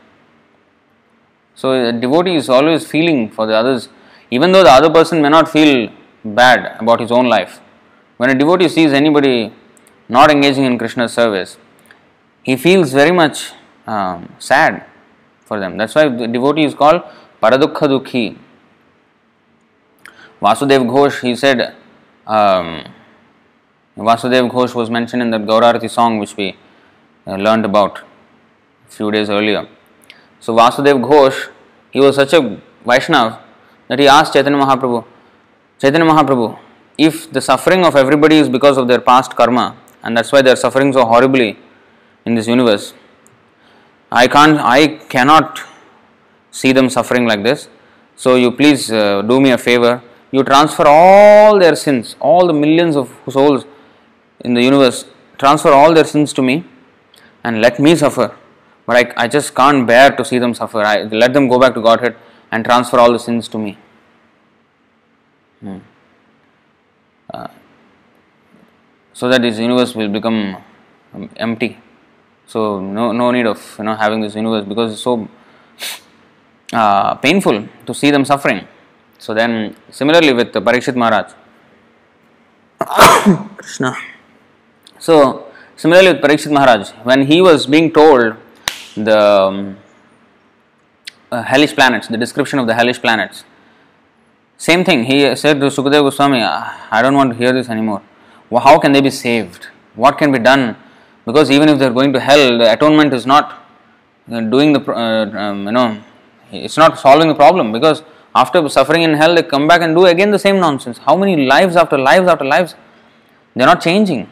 [1.54, 3.88] So a devotee is always feeling for the others,
[4.30, 5.90] even though the other person may not feel
[6.22, 7.60] bad about his own life.
[8.18, 9.54] When a devotee sees anybody
[10.06, 11.56] not engaging in Krishna's service,
[12.42, 13.52] he feels very much
[13.86, 14.84] um, sad
[15.40, 15.78] for them.
[15.78, 17.02] That's why the devotee is called
[17.42, 18.36] Paradukha Dukhi.
[20.42, 21.74] Vasudev Ghosh, he said,
[22.26, 22.84] um,
[23.96, 26.56] Vasudev Ghosh was mentioned in that Gaurarati song which we
[27.26, 29.68] uh, learned about a few days earlier.
[30.40, 31.50] So Vasudev Ghosh,
[31.90, 33.38] he was such a Vaishnav
[33.88, 35.04] that he asked Chaitanya Mahaprabhu,
[35.78, 36.58] Chaitanya Mahaprabhu,
[36.96, 40.50] if the suffering of everybody is because of their past karma, and that's why they
[40.50, 41.58] are suffering so horribly
[42.24, 42.94] in this universe,
[44.10, 45.60] I can't, I cannot
[46.50, 47.68] see them suffering like this.
[48.16, 50.02] So you please uh, do me a favor.
[50.30, 53.66] You transfer all their sins, all the millions of souls
[54.42, 55.06] in the universe,
[55.38, 56.64] transfer all their sins to me,
[57.44, 58.36] and let me suffer.
[58.86, 60.80] But I, I just can't bear to see them suffer.
[60.80, 62.16] I let them go back to Godhead
[62.50, 63.78] and transfer all the sins to me.
[65.60, 65.78] Hmm.
[67.32, 67.48] Uh,
[69.12, 70.56] so that this universe will become
[71.14, 71.78] um, empty.
[72.46, 75.28] So no no need of you know having this universe because it's so
[76.72, 78.66] uh, painful to see them suffering.
[79.18, 81.32] So then similarly with Parikshit Maharaj,
[83.56, 83.96] Krishna.
[85.06, 88.36] So similarly with Parikshit Maharaj, when he was being told
[88.96, 89.76] the um,
[91.32, 93.42] uh, hellish planets, the description of the hellish planets,
[94.56, 95.02] same thing.
[95.02, 98.00] He said to Sukadeva Goswami, I don't want to hear this anymore.
[98.48, 99.66] Well, how can they be saved?
[99.96, 100.76] What can be done?
[101.26, 103.58] Because even if they are going to hell, the atonement is not
[104.30, 106.00] uh, doing the uh, um, you know
[106.52, 108.04] it's not solving the problem because
[108.36, 110.98] after suffering in hell they come back and do again the same nonsense.
[110.98, 112.76] How many lives after lives after lives?
[113.56, 114.28] They are not changing.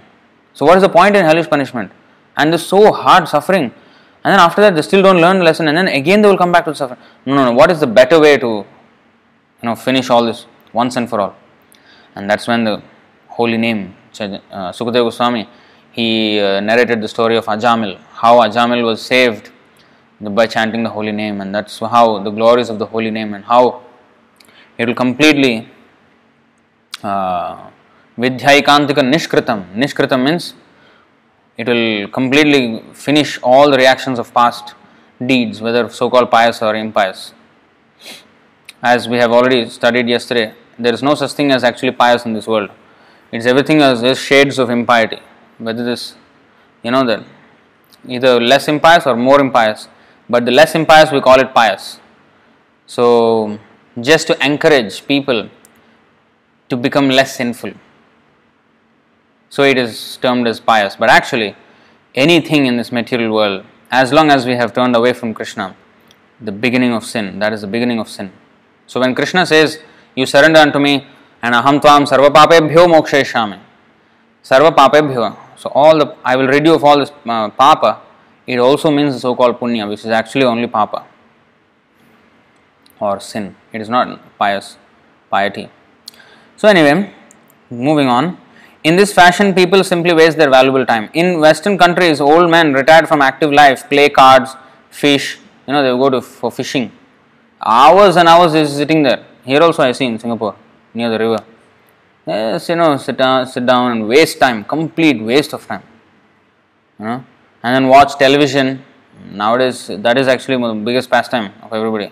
[0.52, 1.92] So what is the point in hellish punishment?
[2.36, 5.68] And this so hard suffering, and then after that they still don't learn the lesson,
[5.68, 6.96] and then again they will come back to suffer.
[7.26, 7.52] No, no, no.
[7.52, 8.66] What is the better way to, you
[9.62, 11.36] know, finish all this once and for all?
[12.14, 12.82] And that's when the
[13.28, 15.48] holy name, uh, Sukadeva Goswami,
[15.92, 19.50] he uh, narrated the story of Ajamil, how Ajamil was saved
[20.20, 23.44] by chanting the holy name, and that's how the glories of the holy name and
[23.44, 23.82] how
[24.76, 25.68] it will completely
[27.02, 27.70] uh,
[28.22, 29.60] Vidhyaikantika Nishkritam.
[29.74, 30.54] Nishkritam means
[31.56, 34.74] it will completely finish all the reactions of past
[35.24, 37.32] deeds, whether so called pious or impious.
[38.82, 42.34] As we have already studied yesterday, there is no such thing as actually pious in
[42.34, 42.70] this world.
[43.32, 45.20] It's everything as just shades of impiety.
[45.58, 46.14] Whether this,
[46.82, 47.24] you know, that
[48.06, 49.88] either less impious or more impious,
[50.28, 52.00] but the less impious we call it pious.
[52.86, 53.58] So,
[54.00, 55.48] just to encourage people
[56.68, 57.72] to become less sinful.
[59.50, 60.96] So it is termed as pious.
[60.96, 61.56] But actually,
[62.14, 65.76] anything in this material world, as long as we have turned away from Krishna,
[66.40, 68.32] the beginning of sin, that is the beginning of sin.
[68.86, 69.78] So when Krishna says,
[70.14, 71.06] You surrender unto me,
[71.42, 73.58] and aham tvam sarva papebhyo mokshayashami.
[74.42, 75.36] Sarva papebhyo.
[75.56, 78.00] So all the I will rid you of all this uh, papa.
[78.46, 81.06] It also means the so-called punya, which is actually only papa
[83.00, 83.56] or sin.
[83.72, 84.76] It is not pious
[85.30, 85.70] piety.
[86.56, 87.12] So anyway,
[87.70, 88.38] moving on.
[88.82, 91.10] In this fashion, people simply waste their valuable time.
[91.12, 94.56] In Western countries, old men retired from active life play cards,
[94.90, 95.38] fish.
[95.66, 96.90] You know, they go to for fishing.
[97.60, 99.26] Hours and hours is sitting there.
[99.44, 100.56] Here also, I see in Singapore
[100.94, 101.44] near the river.
[102.26, 104.64] Yes, you know, sit down, sit down and waste time.
[104.64, 105.82] Complete waste of time.
[106.98, 107.24] You know,
[107.62, 108.82] and then watch television.
[109.30, 112.10] Nowadays, that is actually the biggest pastime of everybody.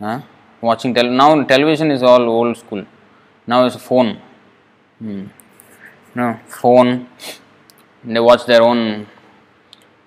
[0.00, 0.20] Huh?
[0.60, 2.84] Watching now television is all old school.
[3.46, 4.20] Now it's a phone.
[4.98, 5.26] Hmm
[6.20, 7.08] know, phone.
[8.04, 9.06] They watch their own.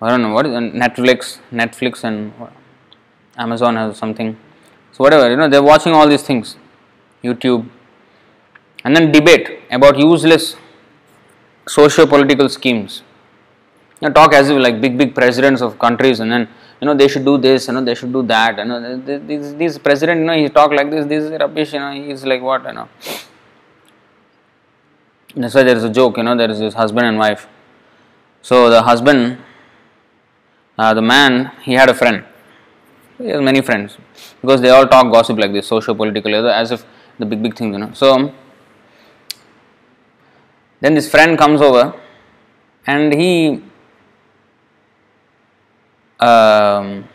[0.02, 0.74] I don't know what is it?
[0.74, 2.32] Netflix, Netflix, and
[3.38, 4.38] Amazon has something.
[4.92, 6.56] So whatever you know, they're watching all these things,
[7.24, 7.68] YouTube,
[8.84, 10.56] and then debate about useless
[11.68, 13.04] socio-political schemes.
[14.02, 16.48] You know, talk as if like big big presidents of countries, and then
[16.80, 18.60] you know they should do this, you know they should do that.
[18.60, 21.06] You know these these president, you know he talk like this.
[21.08, 21.74] This is rubbish.
[21.74, 22.88] You know he's like what you know
[25.44, 27.48] that's why there is a joke, you know, there is this husband and wife.
[28.42, 29.38] So the husband,
[30.78, 32.24] uh, the man, he had a friend.
[33.18, 33.98] He has many friends
[34.42, 36.86] because they all talk gossip like this, socio political, as if
[37.20, 37.92] the big, big thing, you know.
[37.94, 38.34] So
[40.80, 42.00] then this friend comes over
[42.86, 43.64] and he
[46.20, 47.08] um,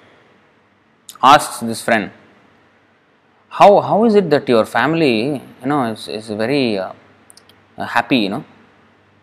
[1.23, 2.11] asks this friend,
[3.49, 6.93] how, how is it that your family, you know, is, is very uh,
[7.79, 8.45] happy you know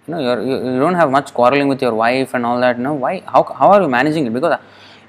[0.07, 2.77] you know you're, you, you don't have much quarreling with your wife and all that
[2.77, 4.59] you know why how, how are you managing it because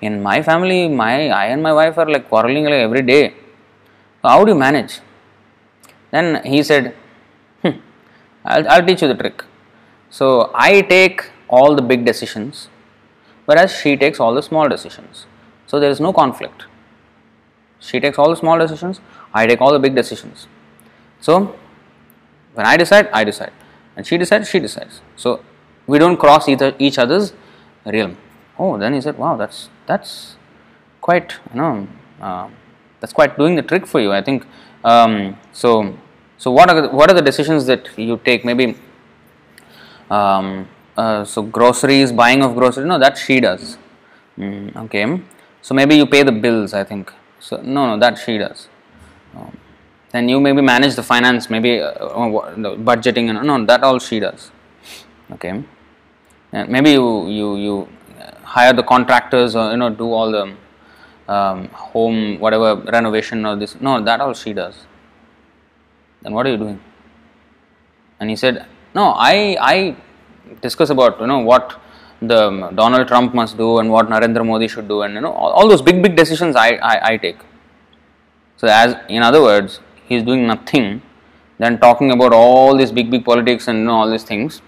[0.01, 3.35] in my family, my I and my wife are like quarreling like every day.
[4.23, 5.01] So how do you manage?
[6.11, 6.95] Then he said,
[7.63, 7.79] hmm,
[8.45, 9.45] I'll, I'll teach you the trick.
[10.11, 12.69] So I take all the big decisions,
[13.45, 15.27] whereas she takes all the small decisions.
[15.67, 16.65] So there is no conflict.
[17.79, 19.01] She takes all the small decisions,
[19.33, 20.47] I take all the big decisions.
[21.21, 21.57] So
[22.61, 23.53] when I decide, I decide,
[23.97, 25.01] and she decides, she decides.
[25.17, 25.43] So
[25.87, 27.33] we don't cross either, each other's
[27.87, 28.19] realm.
[28.59, 30.37] Oh, then he said, "Wow, that's that's
[31.01, 31.89] quite you know
[32.21, 32.49] uh,
[33.01, 34.47] that's quite doing the trick for you." I think
[34.85, 35.97] um, so.
[36.37, 38.47] So what are the, what are the decisions that you take?
[38.51, 38.75] Maybe
[40.11, 42.87] um, uh, so groceries, buying of groceries.
[42.87, 43.77] No, that she does.
[44.39, 45.21] Mm, okay.
[45.61, 46.73] So maybe you pay the bills.
[46.75, 47.13] I think.
[47.39, 48.69] So no, no, that she does.
[49.35, 49.57] Um,
[50.13, 54.21] then you maybe manage the finance, maybe uh, uh, budgeting, and no, that all she
[54.21, 54.51] does.
[55.33, 55.63] Okay.
[56.53, 57.89] And maybe you you you
[58.43, 60.55] hire the contractors or you know do all the
[61.33, 63.81] um, home whatever renovation or this.
[63.81, 64.87] No, that all she does.
[66.23, 66.81] Then what are you doing?
[68.19, 69.97] And he said, no, I I
[70.61, 71.79] discuss about you know what
[72.21, 75.33] the um, Donald Trump must do and what Narendra Modi should do and you know
[75.33, 77.39] all, all those big big decisions I, I, I take.
[78.57, 79.81] So as in other words,
[80.11, 80.87] he is doing nothing
[81.63, 84.61] than talking about all these big big politics and you know all these things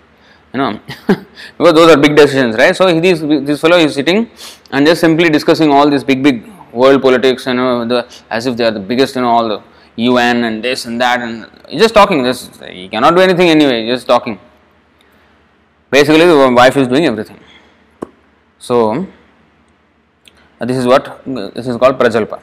[0.52, 0.70] you know.
[1.58, 2.76] Because those are big decisions right?
[2.80, 4.30] So this this fellow is sitting
[4.70, 6.38] and just simply discussing all these big big
[6.80, 7.98] world politics you know the,
[8.30, 9.60] as if they are the biggest you know all the
[10.10, 11.34] UN and this and that and
[11.82, 14.38] just talking just he cannot do anything anyway just talking.
[15.90, 17.40] Basically the wife is doing everything.
[18.58, 19.06] So
[20.60, 22.40] this is what this is called prajalpa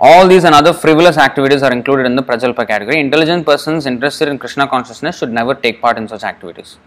[0.00, 3.00] all these and other frivolous activities are included in the Prajalpa category.
[3.00, 6.78] Intelligent persons interested in Krishna consciousness should never take part in such activities.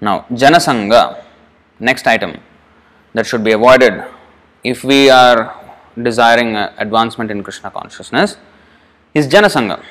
[0.00, 1.22] Now, Janasanga,
[1.78, 2.40] next item
[3.12, 4.04] that should be avoided
[4.64, 5.56] if we are
[6.00, 8.36] desiring uh, advancement in Krishna consciousness
[9.14, 9.82] is Janasanga.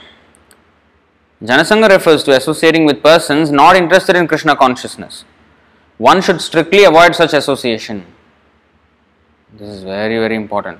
[1.41, 5.23] Janasanga refers to associating with persons not interested in Krishna consciousness.
[5.97, 8.05] One should strictly avoid such association.
[9.53, 10.79] This is very, very important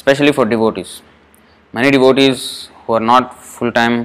[0.00, 1.02] especially for devotees.
[1.78, 3.24] Many devotees who are not
[3.54, 3.96] full time,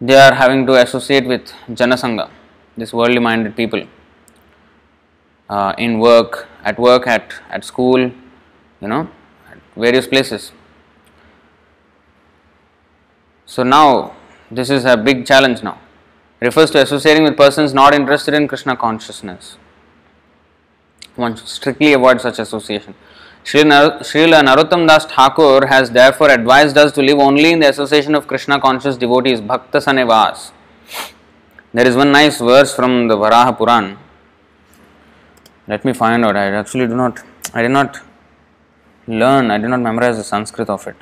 [0.00, 2.28] they are having to associate with Janasanga,
[2.76, 3.82] this worldly minded people,
[5.48, 9.08] uh, in work, at work, at, at school, you know,
[9.50, 10.50] at various places.
[13.46, 14.16] So now
[14.50, 15.78] this is a big challenge now.
[16.46, 19.56] refers to associating with persons not interested in Krishna consciousness.
[21.16, 22.94] One should strictly avoid such association.
[23.44, 28.26] Srila Narottam Das Thakur has therefore advised us to live only in the association of
[28.26, 30.50] Krishna conscious devotees, Bhakta Sanevas.
[31.74, 33.98] There is one nice verse from the Varaha Puran.
[35.68, 36.36] Let me find out.
[36.36, 37.20] I actually do not,
[37.52, 38.00] I did not
[39.06, 40.96] learn, I did not memorize the Sanskrit of it.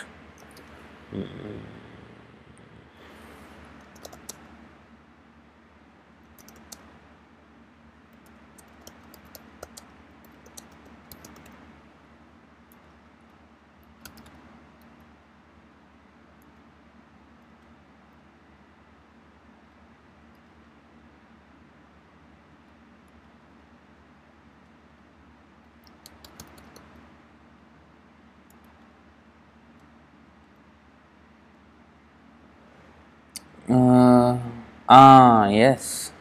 [34.96, 36.12] Ah, yes.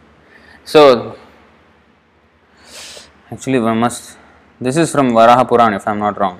[0.64, 1.18] So,
[3.32, 4.18] actually, one must.
[4.60, 6.40] This is from Varaha Puran, if I am not wrong.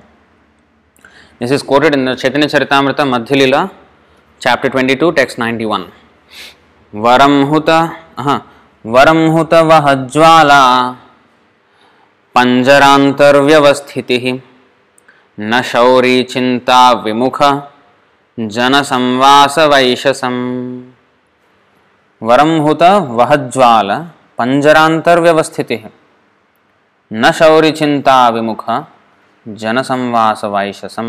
[1.38, 3.70] This is quoted in the Chaitanya Charitamrita Madhyalila,
[4.40, 5.90] chapter 22, text 91.
[6.94, 7.78] Varam huta,
[8.16, 8.40] uh,
[8.84, 10.62] varam huta vahajvala
[12.34, 14.18] पंजरांतर्व्यवस्थिति
[15.40, 17.42] न शौरी चिंता विमुख
[18.54, 20.36] जन संवास वैशसम
[22.22, 22.82] वरम हुत
[23.18, 23.90] वहज्वाल
[24.38, 25.78] पंजरांतर्व्यवस्थिति।
[27.10, 28.64] न शौरिचिंता विमुख
[29.46, 31.08] जनसंवास वाइशसम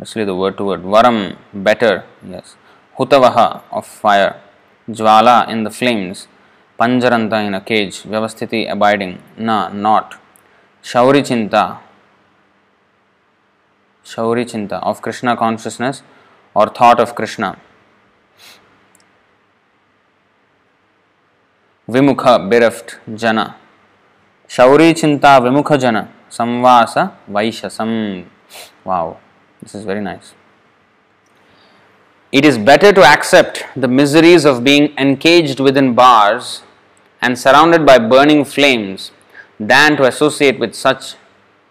[0.00, 1.18] इसलिए द वर्ड टू वर्ड वरम
[1.64, 1.94] बेटर
[2.32, 2.56] यस
[2.96, 3.38] हुतवह
[3.78, 4.34] ऑफ़ फायर
[4.88, 6.26] ज्वाला इन द फ्लेम्स
[6.78, 10.14] पंजरंत इन अ केज व्यवस्थित अबाइडिंग न नॉट
[10.84, 11.64] शौरिचिंता
[14.06, 16.02] शौरिचिंता ऑफ़ कृष्णा कॉन्शियसनेस
[16.56, 17.54] और thought of Krishna
[21.88, 23.56] Vimukha, bereft, jana.
[24.46, 26.12] Shauri chinta vimukha jana.
[26.30, 28.26] Samvasa vaishasam.
[28.84, 29.18] Wow,
[29.62, 30.34] this is very nice.
[32.30, 36.62] It is better to accept the miseries of being encaged within bars
[37.22, 39.12] and surrounded by burning flames
[39.58, 41.14] than to associate with such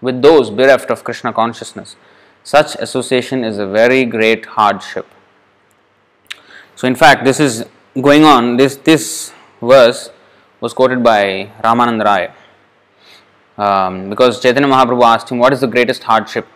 [0.02, 1.96] with those bereft of Krishna consciousness.
[2.44, 5.06] Such association is a very great hardship.
[6.76, 7.66] So in fact this is
[8.02, 9.32] going on this this
[9.62, 10.10] verse
[10.60, 12.30] was quoted by Ramanand Rai.
[13.58, 16.48] Um, because Chaitanya Mahaprabhu asked him what is the greatest hardship?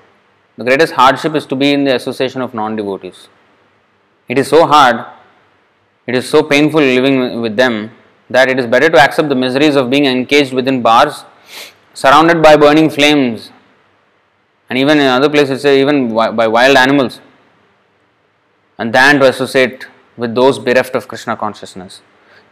[0.58, 3.28] The greatest hardship is to be in the association of non-devotees.
[4.28, 5.06] It is so hard
[6.08, 7.92] it is so painful living with them
[8.30, 11.26] that it is better to accept the miseries of being encaged within bars
[11.94, 13.52] surrounded by burning flames
[14.70, 17.20] and even in other places even by wild animals
[18.80, 19.86] and than to associate
[20.18, 22.02] with those bereft of krishna consciousness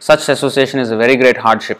[0.00, 1.78] such association is a very great hardship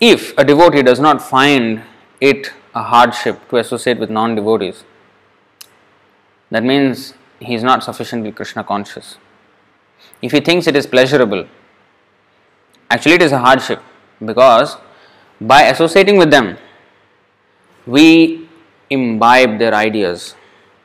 [0.00, 1.82] if a devotee does not find
[2.20, 4.84] it a hardship to associate with non devotees,
[6.50, 9.16] that means he is not sufficiently Krishna conscious.
[10.22, 11.46] If he thinks it is pleasurable,
[12.90, 13.82] actually it is a hardship
[14.24, 14.76] because
[15.40, 16.58] by associating with them,
[17.86, 18.48] we
[18.90, 20.34] imbibe their ideas,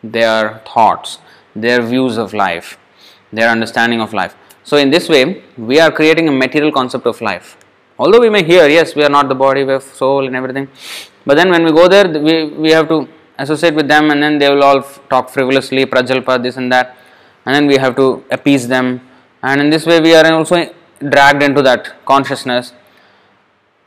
[0.04, 1.20] their thoughts,
[1.56, 2.78] their views of life,
[3.32, 4.36] their understanding of life.
[4.64, 7.58] So, in this way, we are creating a material concept of life.
[8.00, 10.68] Although we may hear, yes, we are not the body, we have soul and everything,
[11.26, 13.08] but then when we go there, we, we have to
[13.38, 16.98] associate with them and then they will all talk frivolously, prajalpa, this and that,
[17.46, 19.02] and then we have to appease them,
[19.42, 20.74] and in this way we are also
[21.10, 22.74] dragged into that consciousness.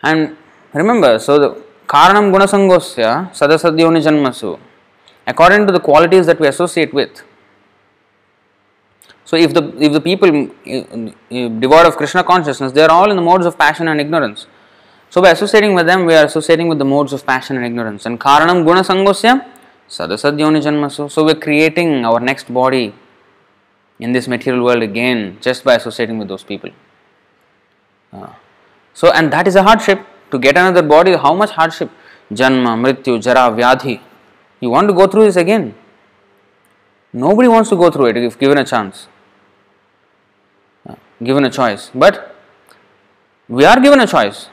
[0.02, 0.36] And
[0.72, 4.58] remember, so the karanam gunasangosya sadasadyoni janmasu,
[5.26, 7.22] according to the qualities that we associate with.
[9.26, 10.30] So if the if the people
[11.64, 14.46] devoid of Krishna consciousness, they are all in the modes of passion and ignorance.
[15.10, 18.06] So by associating with them, we are associating with the modes of passion and ignorance.
[18.06, 19.44] And karanam guna sangosya
[19.88, 21.10] sadasadyoni janmasu.
[21.10, 22.94] So we are creating our next body
[23.98, 26.70] in this material world again just by associating with those people.
[28.12, 28.28] Uh,
[28.94, 31.16] so and that is a hardship to get another body.
[31.16, 31.90] How much hardship?
[32.32, 34.00] Janma, mrityu, jara, vyadhi.
[34.60, 35.74] You want to go through this again?
[37.12, 39.08] Nobody wants to go through it if given a chance,
[41.22, 41.90] given a choice.
[41.94, 42.34] But
[43.48, 44.48] we are given a choice.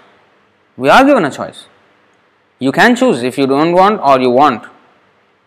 [0.78, 1.68] We are given a choice.
[2.59, 4.64] You can choose if you don't want or you want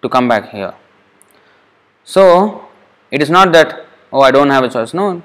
[0.03, 0.75] to come back here.
[2.05, 2.67] So,
[3.11, 4.95] it is not that, oh, I don't have a choice.
[4.95, 5.23] No.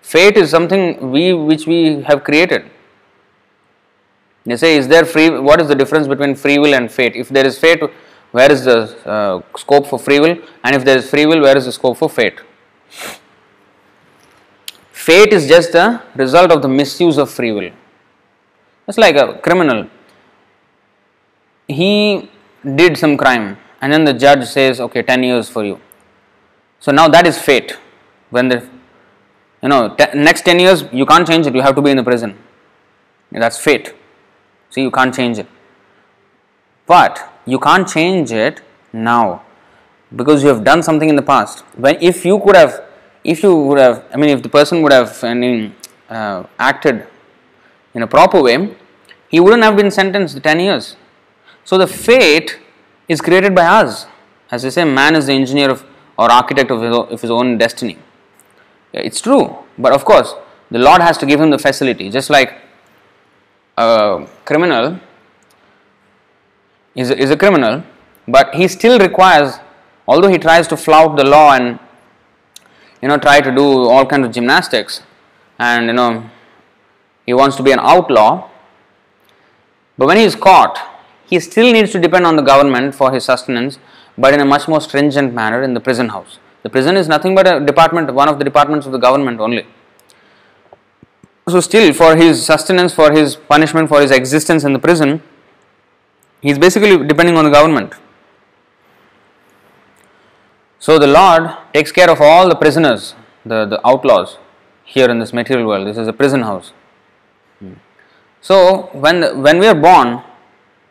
[0.00, 2.70] Fate is something we which we have created.
[4.44, 5.30] They say, is there free?
[5.30, 7.16] What is the difference between free will and fate?
[7.16, 7.82] If there is fate,
[8.30, 10.36] where is the uh, scope for free will?
[10.62, 12.40] And if there is free will, where is the scope for fate?
[15.04, 17.70] Fate is just the result of the misuse of free will.
[18.88, 19.86] It's like a criminal.
[21.68, 22.30] He
[22.80, 25.78] did some crime and then the judge says, okay, 10 years for you.
[26.80, 27.76] So now that is fate.
[28.30, 28.66] When the,
[29.62, 31.98] you know, t- next 10 years you can't change it, you have to be in
[31.98, 32.38] the prison.
[33.30, 33.94] That's fate.
[34.70, 35.46] See, you can't change it.
[36.86, 39.42] But you can't change it now
[40.16, 41.60] because you have done something in the past.
[41.76, 42.82] When if you could have,
[43.24, 45.74] if you would have, I mean, if the person would have I mean,
[46.08, 47.06] uh, acted
[47.94, 48.76] in a proper way,
[49.28, 50.96] he wouldn't have been sentenced to 10 years.
[51.64, 52.58] So the fate
[53.08, 54.06] is created by us.
[54.50, 55.84] As I say, man is the engineer of
[56.16, 57.98] or architect of his, of his own destiny.
[58.92, 60.34] It's true, but of course,
[60.70, 62.10] the Lord has to give him the facility.
[62.10, 62.54] Just like
[63.76, 65.00] a criminal
[66.94, 67.82] is a, is a criminal,
[68.28, 69.58] but he still requires,
[70.06, 71.80] although he tries to flout the law and
[73.04, 75.02] you know try to do all kinds of gymnastics,
[75.58, 76.30] and you know
[77.26, 78.48] he wants to be an outlaw.
[79.98, 80.78] But when he is caught,
[81.26, 83.78] he still needs to depend on the government for his sustenance,
[84.16, 86.38] but in a much more stringent manner in the prison house.
[86.62, 89.66] The prison is nothing but a department, one of the departments of the government only.
[91.46, 95.22] So, still, for his sustenance, for his punishment, for his existence in the prison,
[96.40, 97.92] he is basically depending on the government.
[100.84, 103.14] So, the Lord takes care of all the prisoners,
[103.50, 104.36] the, the outlaws
[104.84, 105.86] here in this material world.
[105.86, 106.72] This is a prison house.
[107.58, 107.74] Hmm.
[108.48, 110.22] So when when we are born,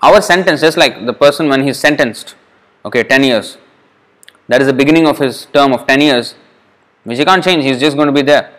[0.01, 2.33] our sentence just like the person when he is sentenced,
[2.83, 3.57] okay, ten years.
[4.47, 6.33] That is the beginning of his term of ten years,
[7.03, 7.63] which he can't change.
[7.63, 8.51] He is just going to be there.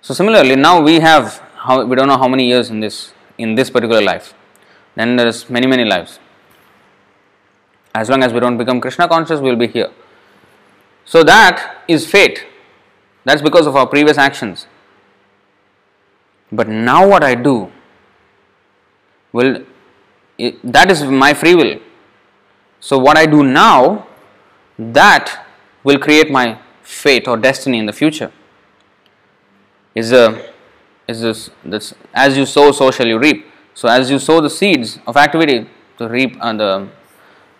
[0.00, 3.54] So similarly, now we have how we don't know how many years in this in
[3.54, 4.34] this particular life.
[4.96, 6.18] Then there is many many lives.
[7.96, 9.90] As long as we don't become Krishna conscious, we will be here.
[11.04, 12.44] So that is fate.
[13.24, 14.66] That's because of our previous actions.
[16.52, 17.72] But now what I do
[19.32, 19.64] will
[20.64, 21.80] that is my free will.
[22.80, 24.06] So what I do now
[24.78, 25.46] that
[25.82, 28.30] will create my fate or destiny in the future.
[29.94, 30.52] Is a
[31.08, 33.46] is this, this as you sow, so shall you reap.
[33.74, 35.68] So, as you sow the seeds of activity
[35.98, 36.88] to reap uh, the,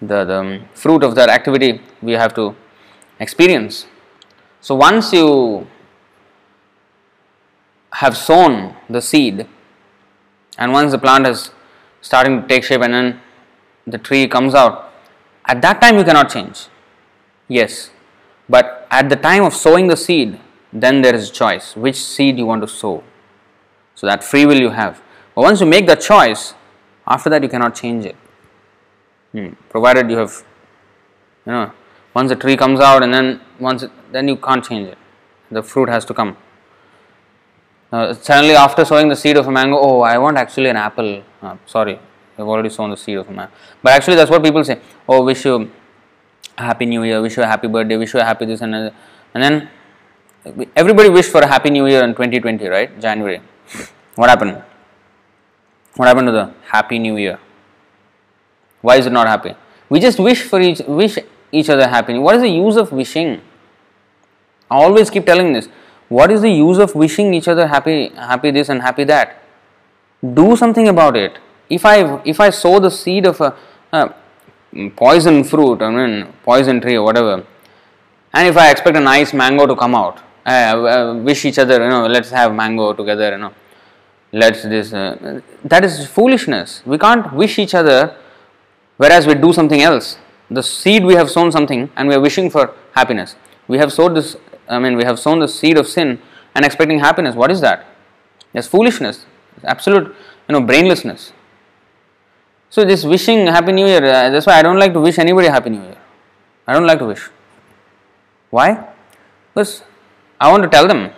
[0.00, 2.54] the, the fruit of that activity, we have to
[3.18, 3.86] experience.
[4.60, 5.66] So, once you
[7.92, 9.46] have sown the seed,
[10.58, 11.50] and once the plant is
[12.00, 13.20] starting to take shape and then
[13.86, 14.92] the tree comes out,
[15.46, 16.66] at that time you cannot change.
[17.48, 17.90] Yes,
[18.48, 20.38] but at the time of sowing the seed,
[20.72, 23.02] then there is a choice which seed you want to sow.
[23.94, 25.00] So that free will you have.
[25.34, 26.54] But once you make that choice,
[27.06, 28.16] after that you cannot change it.
[29.36, 29.48] Hmm.
[29.68, 30.32] Provided you have,
[31.44, 31.70] you know,
[32.14, 34.96] once the tree comes out and then once it, then you can't change it.
[35.50, 36.38] The fruit has to come.
[37.92, 41.22] Uh, suddenly, after sowing the seed of a mango, oh, I want actually an apple.
[41.42, 41.98] Uh, sorry,
[42.38, 43.52] I've already sown the seed of a mango.
[43.82, 44.80] But actually, that's what people say.
[45.06, 45.70] Oh, wish you
[46.56, 48.72] a happy new year, wish you a happy birthday, wish you a happy this and
[48.72, 48.94] that.
[49.34, 49.68] And then
[50.74, 52.98] everybody wished for a happy new year in 2020, right?
[52.98, 53.42] January.
[54.14, 54.62] What happened?
[55.96, 57.38] What happened to the happy new year?
[58.86, 59.54] Why is it not happy?
[59.88, 61.18] We just wish for each wish
[61.60, 62.18] each other happy.
[62.26, 63.40] What is the use of wishing?
[64.70, 65.68] I always keep telling this.
[66.08, 67.96] What is the use of wishing each other happy
[68.30, 69.42] happy this and happy that?
[70.40, 71.38] Do something about it.
[71.68, 71.96] If I
[72.32, 73.54] if I sow the seed of a,
[73.92, 74.02] a
[75.02, 76.12] poison fruit, I mean
[76.44, 77.34] poison tree or whatever,
[78.34, 81.82] and if I expect a nice mango to come out, I, I wish each other,
[81.82, 83.52] you know, let's have mango together, you know,
[84.32, 84.92] let's this.
[84.92, 86.82] Uh, that is foolishness.
[86.94, 88.14] We can't wish each other,
[88.96, 90.18] whereas we do something else.
[90.50, 93.36] The seed we have sown something, and we are wishing for happiness.
[93.68, 94.36] We have sowed this.
[94.68, 96.20] I mean, we have sown the seed of sin
[96.54, 97.34] and expecting happiness.
[97.34, 97.86] What is that?
[98.52, 99.26] That's foolishness.
[99.56, 100.14] It's absolute,
[100.48, 101.32] you know, brainlessness.
[102.70, 105.48] So this wishing Happy New Year, uh, that's why I don't like to wish anybody
[105.48, 105.98] Happy New Year.
[106.66, 107.28] I don't like to wish.
[108.50, 108.88] Why?
[109.52, 109.82] Because
[110.40, 111.10] I want to tell them.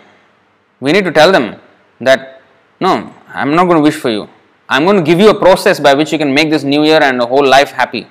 [0.79, 1.59] We need to tell them
[1.99, 2.39] that
[2.79, 4.29] no, I'm not going to wish for you.
[4.69, 7.01] I'm going to give you a process by which you can make this new year
[7.01, 8.07] and the whole life happy.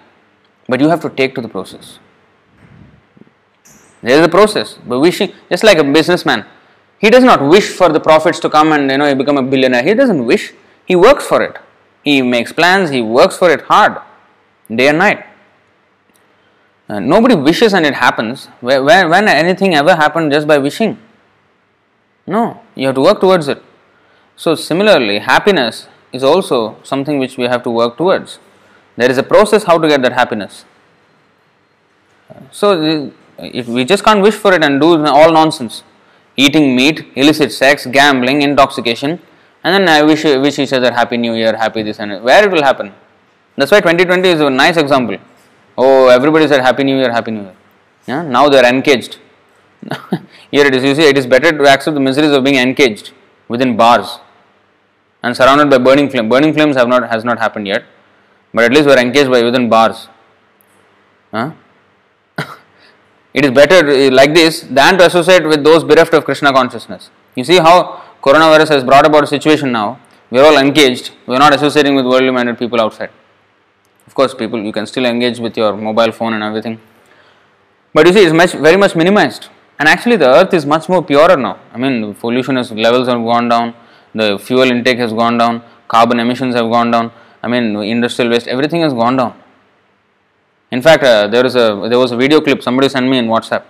[0.68, 2.00] But you have to take to the process.
[4.02, 4.76] There is a process.
[4.86, 6.44] But wishing, just like a businessman,
[6.98, 9.84] he does not wish for the profits to come and you know become a billionaire.
[9.84, 10.52] He doesn't wish.
[10.84, 11.58] He works for it.
[12.02, 12.90] He makes plans.
[12.90, 13.98] He works for it hard,
[14.68, 15.24] day and night.
[16.88, 18.46] Nobody wishes and it happens.
[18.60, 20.98] When, when anything ever happened just by wishing?
[22.26, 23.62] No, you have to work towards it.
[24.36, 28.38] So, similarly, happiness is also something which we have to work towards.
[28.96, 30.64] There is a process how to get that happiness.
[32.50, 35.82] So, if we just can't wish for it and do all nonsense,
[36.36, 39.20] eating meat, illicit sex, gambling, intoxication,
[39.64, 42.50] and then I wish wish each other happy new year, happy this and where it
[42.50, 42.92] will happen.
[43.56, 45.18] That's why 2020 is a nice example.
[45.76, 47.56] Oh, everybody said happy new year, happy new year.
[48.06, 48.22] Yeah?
[48.22, 49.18] Now they are encaged.
[50.50, 50.84] Here it is.
[50.84, 53.12] You see, it is better to accept the miseries of being encaged
[53.48, 54.18] within bars
[55.22, 56.28] and surrounded by burning flames.
[56.28, 57.84] Burning flames have not has not happened yet,
[58.54, 60.08] but at least we are encased by within bars.
[61.30, 61.52] Huh?
[63.34, 67.10] it is better like this than to associate with those bereft of Krishna consciousness.
[67.34, 70.00] You see how coronavirus has brought about a situation now.
[70.30, 71.12] We are all engaged.
[71.26, 73.10] We are not associating with worldly minded people outside.
[74.06, 76.80] Of course, people you can still engage with your mobile phone and everything,
[77.92, 79.48] but you see, it's much very much minimized.
[79.78, 81.58] And actually, the earth is much more purer now.
[81.72, 83.74] I mean, pollution has, levels have gone down,
[84.14, 87.12] the fuel intake has gone down, carbon emissions have gone down.
[87.42, 89.34] I mean, industrial waste, everything has gone down.
[90.70, 93.26] In fact, uh, there is a there was a video clip somebody sent me in
[93.26, 93.64] WhatsApp.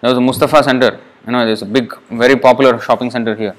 [0.00, 1.00] There was a Mustafa Center.
[1.26, 3.56] You know, there's a big, very popular shopping center here.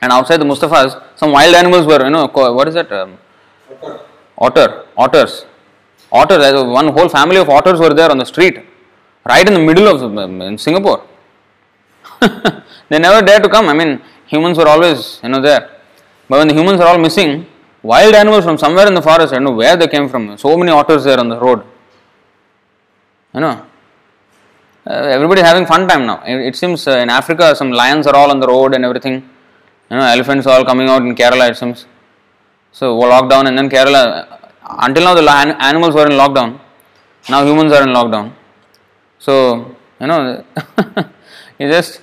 [0.00, 2.92] And outside the Mustafas, some wild animals were, you know, what is that?
[2.92, 3.18] Um,
[3.72, 3.98] otter.
[4.38, 4.84] Otter.
[4.96, 5.46] Otters.
[6.12, 6.64] Otters.
[6.64, 8.64] One whole family of otters were there on the street
[9.28, 11.04] right in the middle of um, in Singapore.
[12.88, 13.68] they never dare to come.
[13.68, 14.00] I mean,
[14.32, 15.64] humans were always you know there,
[16.28, 17.46] but when the humans are all missing,
[17.82, 20.36] wild animals from somewhere in the forest, I don't know where they came from.
[20.38, 21.62] So many otters there on the road.
[23.34, 23.54] You know,
[24.86, 26.22] uh, everybody having fun time now.
[26.24, 29.16] It, it seems uh, in Africa some lions are all on the road and everything.
[29.90, 31.50] You know, elephants are all coming out in Kerala.
[31.50, 31.86] It seems.
[32.72, 34.02] So lockdown and then Kerala.
[34.86, 35.22] Until now, the
[35.70, 36.60] animals were in lockdown.
[37.28, 38.32] Now humans are in lockdown.
[39.18, 40.44] So, you know,
[41.58, 42.00] you just,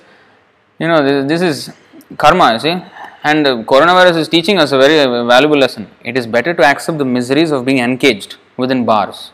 [0.78, 1.72] you know, this, is
[2.16, 2.82] karma, you see.
[3.24, 5.88] And coronavirus is teaching us a very valuable lesson.
[6.04, 9.32] It is better to accept the miseries of being encaged within bars.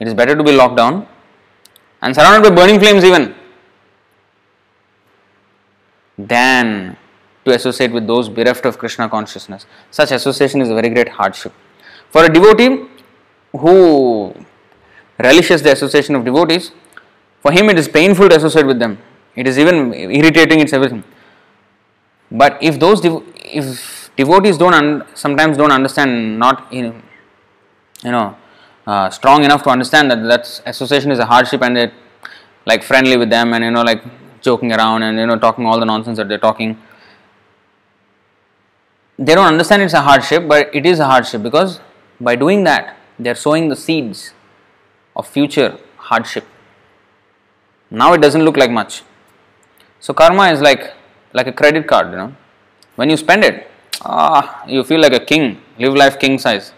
[0.00, 1.06] It is better to be locked down
[2.02, 3.34] and surrounded by burning flames, even,
[6.18, 6.96] than
[7.44, 9.66] to associate with those bereft of Krishna consciousness.
[9.90, 11.52] Such association is a very great hardship.
[12.10, 12.86] For a devotee
[13.52, 14.34] who
[15.18, 16.72] relishes the association of devotees,
[17.40, 18.98] for him, it is painful to associate with them.
[19.36, 21.04] It is even irritating, it's everything.
[22.30, 27.02] But if those dev- if devotees don't un- sometimes don't understand, not you know,
[28.04, 28.36] you know
[28.86, 31.92] uh, strong enough to understand that that association is a hardship and they're
[32.66, 34.02] like friendly with them and you know like
[34.40, 36.78] joking around and you know talking all the nonsense that they're talking
[39.18, 41.80] they don't understand it's a hardship but it is a hardship because
[42.20, 44.32] by doing that they're sowing the seeds
[45.14, 46.46] of future hardship.
[47.90, 49.02] Now it doesn't look like much.
[49.98, 50.92] So karma is like
[51.32, 52.34] like a credit card you know.
[52.96, 53.70] When you spend it
[54.02, 56.72] ah you feel like a king live life king size.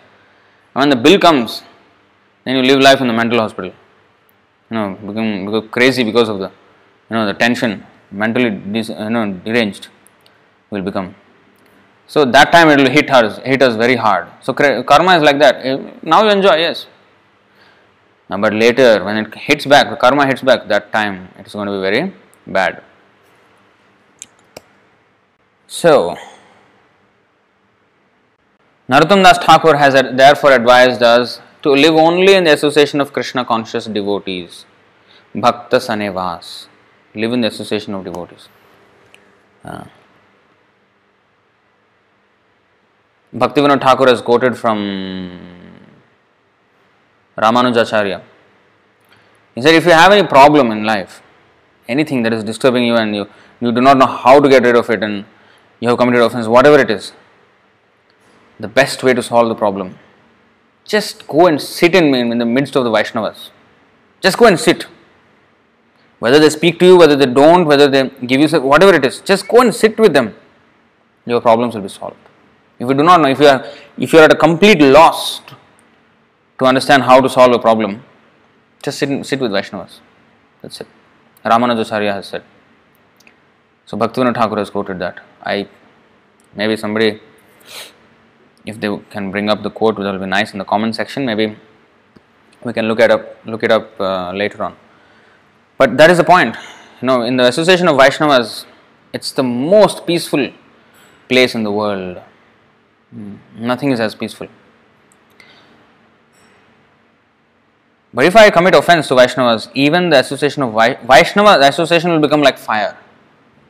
[0.72, 1.62] When the bill comes
[2.44, 3.72] then you live life in the mental hospital.
[4.70, 6.48] You know become, become crazy because of the
[7.08, 9.88] you know the tension mentally dis, you know deranged
[10.70, 11.14] will become.
[12.06, 14.28] So that time it will hit us hit us very hard.
[14.40, 15.56] So karma is like that.
[15.64, 16.86] Eh, now you enjoy yes.
[18.28, 21.72] But later when it hits back karma hits back that time it is going to
[21.72, 22.14] be very
[22.46, 22.82] bad
[25.72, 26.14] so
[28.90, 33.44] Narottam Das Thakur has therefore advised us to live only in the association of Krishna
[33.44, 34.66] conscious devotees.
[35.34, 36.66] Bhakta Sanevas.
[37.14, 38.48] Live in the association of devotees.
[39.64, 39.84] Uh,
[43.34, 44.78] Bhaktivinoda Thakur has quoted from
[47.38, 48.20] Ramanujacharya.
[49.54, 51.22] He said, if you have any problem in life,
[51.88, 53.26] anything that is disturbing you and you,
[53.60, 55.24] you do not know how to get rid of it and
[55.82, 57.12] you have committed offense, whatever it is,
[58.60, 59.98] the best way to solve the problem,
[60.84, 63.50] just go and sit in, in the midst of the Vaishnavas.
[64.20, 64.86] Just go and sit.
[66.20, 69.18] Whether they speak to you, whether they don't, whether they give you whatever it is,
[69.22, 70.36] just go and sit with them.
[71.26, 72.16] Your problems will be solved.
[72.78, 73.66] If you do not know, if you are
[73.98, 75.40] if you are at a complete loss
[76.60, 78.04] to understand how to solve a problem,
[78.84, 79.98] just sit sit with Vaishnavas.
[80.60, 80.86] That's it.
[81.44, 82.44] Ramanujacharya has said.
[83.84, 85.20] So Bhaktivinoda Thakur has quoted that.
[85.42, 85.68] I
[86.54, 87.20] maybe somebody
[88.64, 91.26] if they can bring up the quote that will be nice in the comment section.
[91.26, 91.56] Maybe
[92.64, 94.76] we can look at up look it up uh, later on.
[95.78, 96.56] But that is the point.
[97.00, 98.66] You know in the association of vaishnavas
[99.12, 100.50] it's the most peaceful
[101.28, 102.20] place in the world.
[103.10, 103.34] Hmm.
[103.58, 104.48] nothing is as peaceful.
[108.14, 112.10] But if i commit offense to vaishnavas even the association of Vai- vaishnava the association
[112.12, 112.96] will become like fire.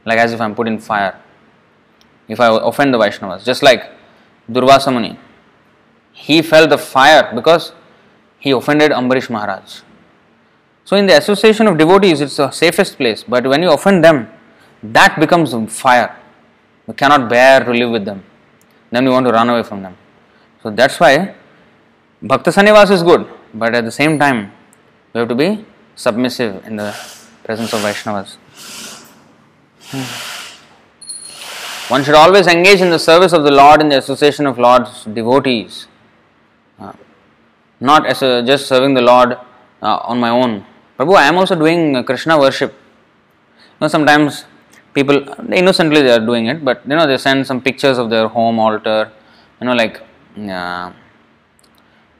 [0.05, 1.16] Like as if i'm put in fire
[2.29, 3.91] if i offend the vaishnavas just like
[4.51, 5.18] Durvasa Muni.
[6.12, 7.73] He felt the fire because
[8.39, 9.83] he offended Ambarish Maharaj.
[10.85, 14.29] So, in the association of devotees, it's the safest place, but when you offend them,
[14.83, 16.16] that becomes fire.
[16.87, 18.25] We cannot bear to live with them.
[18.91, 19.97] Then we want to run away from them.
[20.62, 21.35] So, that's why
[22.20, 24.53] Bhakta Sanivas is good, but at the same time,
[25.12, 25.64] we have to be
[25.95, 26.95] submissive in the
[27.45, 28.37] presence of Vaishnavas.
[29.83, 30.41] Hmm.
[31.93, 35.05] One should always engage in the service of the Lord in the association of Lord's
[35.05, 35.88] devotees,
[36.78, 36.95] uh,
[37.80, 39.32] not as a, just serving the Lord
[39.82, 40.64] uh, on my own.
[40.99, 42.72] Prabhu, I am also doing uh, Krishna worship.
[42.72, 44.47] You know, sometimes
[44.95, 45.18] people
[45.53, 48.59] innocently they are doing it, but you know they send some pictures of their home
[48.59, 49.12] altar.
[49.61, 50.01] You know, like
[50.38, 50.93] uh,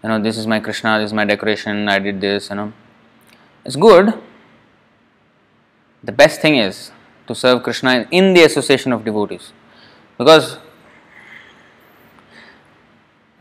[0.03, 1.89] you know, this is my Krishna, this is my decoration.
[1.89, 2.51] I did this.
[2.51, 2.73] You know,
[3.65, 4.13] it's good.
[6.05, 6.93] The best thing is
[7.27, 9.53] to serve Krishna in the association of devotees
[10.19, 10.59] because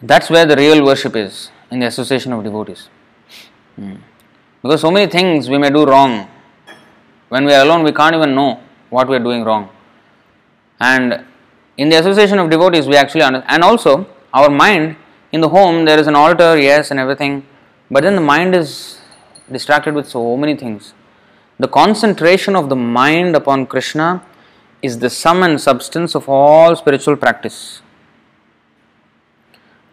[0.02, 2.90] that's where the real worship is in the association of devotees.
[3.76, 3.96] Hmm.
[4.62, 6.28] Because so many things we may do wrong.
[7.30, 8.60] When we are alone, we can't even know
[8.90, 9.70] what we are doing wrong.
[10.80, 11.26] And
[11.78, 13.52] in the association of devotees, we actually understand.
[13.54, 14.98] And also, our mind
[15.32, 17.46] in the home, there is an altar, yes, and everything,
[17.90, 19.00] but then the mind is
[19.52, 20.94] distracted with so many things.
[21.60, 24.24] The concentration of the mind upon Krishna
[24.82, 27.82] is the sum and substance of all spiritual practice.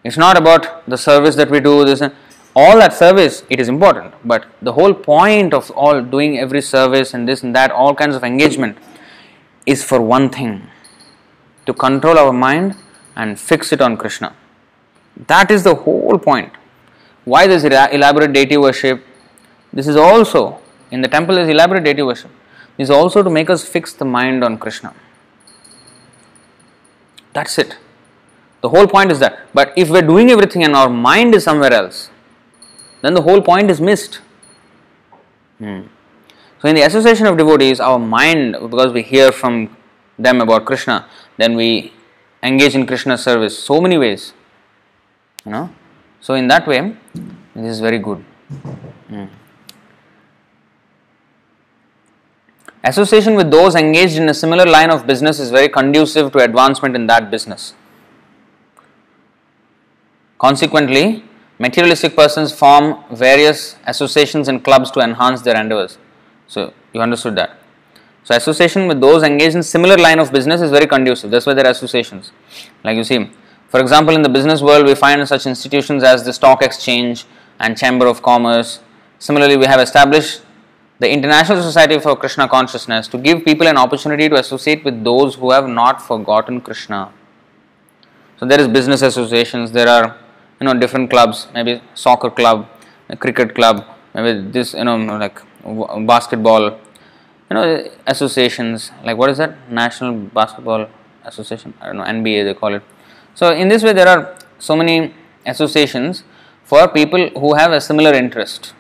[0.05, 2.03] It's not about the service that we do, this
[2.57, 7.15] all that service it is important, but the whole point of all doing every service
[7.15, 8.79] and this and that, all kinds of engagement
[9.67, 10.67] is for one thing
[11.67, 12.75] to control our mind
[13.17, 14.35] and fix it on Krishna.
[15.27, 16.53] That is the whole point.
[17.25, 19.05] Why this elaborate deity worship?
[19.73, 20.61] This is also
[20.91, 22.31] in the temple is elaborate deity worship
[22.79, 24.95] is also to make us fix the mind on Krishna.
[27.33, 27.77] That's it.
[28.63, 29.41] The whole point is that.
[29.53, 32.11] But if we're doing everything and our mind is somewhere else,
[33.03, 34.21] then the whole point is missed.
[35.59, 35.83] Hmm.
[36.61, 39.77] So, in the association of devotees, our mind, because we hear from
[40.19, 41.07] them about Krishna,
[41.37, 41.93] then we
[42.43, 44.33] engage in Krishna's service so many ways.
[45.45, 45.71] You know.
[46.21, 46.97] So, in that way,
[47.55, 48.25] this is very good.
[49.09, 49.27] Hmm.
[52.89, 56.97] Association with those engaged in a similar line of business is very conducive to advancement
[56.97, 57.75] in that business.
[60.39, 61.23] Consequently,
[61.59, 65.99] materialistic persons form various associations and clubs to enhance their endeavors.
[66.47, 67.59] So, you understood that.
[68.25, 71.31] So, association with those engaged in similar line of business is very conducive.
[71.31, 72.33] That's why there are associations.
[72.85, 73.31] Like you see,
[73.69, 77.27] for example, in the business world, we find such institutions as the Stock Exchange
[77.61, 78.81] and Chamber of Commerce.
[79.19, 80.41] Similarly, we have established
[81.01, 85.37] the International Society for Krishna Consciousness to give people an opportunity to associate with those
[85.37, 87.13] who have not forgotten Krishna.
[88.39, 90.17] So there is business associations, there are
[90.61, 92.69] you know different clubs, maybe soccer club,
[93.21, 93.85] cricket club,
[94.15, 95.41] maybe this you know like
[96.07, 100.89] basketball, you know associations like what is that National Basketball
[101.25, 101.75] Association?
[101.81, 102.83] I don't know NBA they call it.
[103.35, 105.15] So in this way there are so many
[105.47, 106.25] associations
[106.65, 108.75] for people who have a similar interest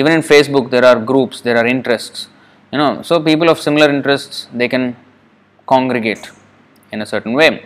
[0.00, 2.28] even in facebook there are groups there are interests
[2.72, 3.02] you know.
[3.02, 4.96] So people of similar interests they can
[5.66, 6.30] congregate
[6.92, 7.64] in a certain way.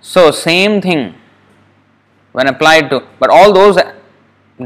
[0.00, 1.14] So same thing
[2.32, 3.78] when applied to but all those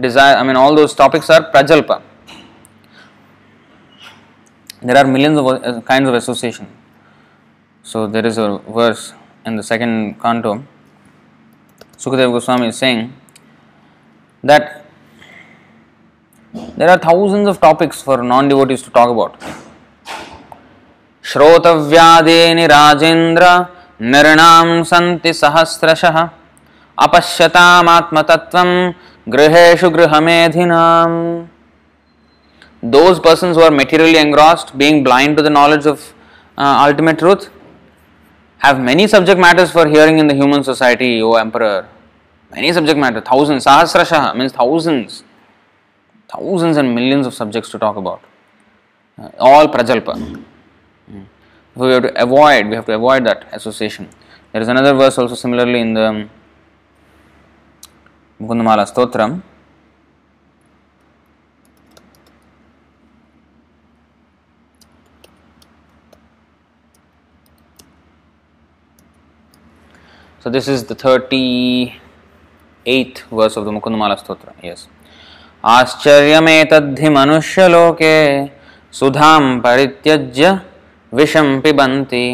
[0.07, 2.03] desire i mean all those topics are prajalpa.
[4.83, 6.67] There are millions of uh, kinds of association.
[7.83, 9.13] So there is a verse
[9.45, 10.65] in the second canto.
[11.99, 13.13] Sukadeva goswami is saying
[14.43, 14.80] that
[16.53, 19.37] there are thousands of topics for non devotees to talk about.
[21.31, 23.45] श्रोतव्यादीनि राजेन्द्र
[24.13, 26.17] नृणां सन्ति सहस्रशः
[27.07, 28.71] अपश्यतामात्मतत्त्वं
[29.35, 31.47] गृहेषु गृहमेधिनाम्
[32.83, 36.15] Those persons who are materially engrossed, being blind to the knowledge of
[36.57, 37.51] uh, ultimate truth,
[38.59, 41.87] have many subject matters for hearing in the human society, O Emperor.
[42.51, 45.25] Many subject matter, thousands, sahasrashaha means thousands
[46.33, 48.23] thousands and millions of subjects to talk about.
[49.19, 50.15] Uh, all prajalpa.
[50.15, 51.27] Mm.
[51.75, 54.09] We have to avoid, we have to avoid that association.
[54.53, 56.31] There is another verse also similarly in the um,
[58.41, 59.43] Mukundamala Stotram.
[70.41, 71.99] So this is the 38th
[73.31, 74.55] verse of the Mukundamala Stotra.
[74.63, 74.89] Yes.
[75.65, 78.17] आश्चर्यमेतद्धि मनुष्यलोके
[78.95, 80.59] सुधां परित्यज्य
[81.13, 82.27] विषं पिबन्ति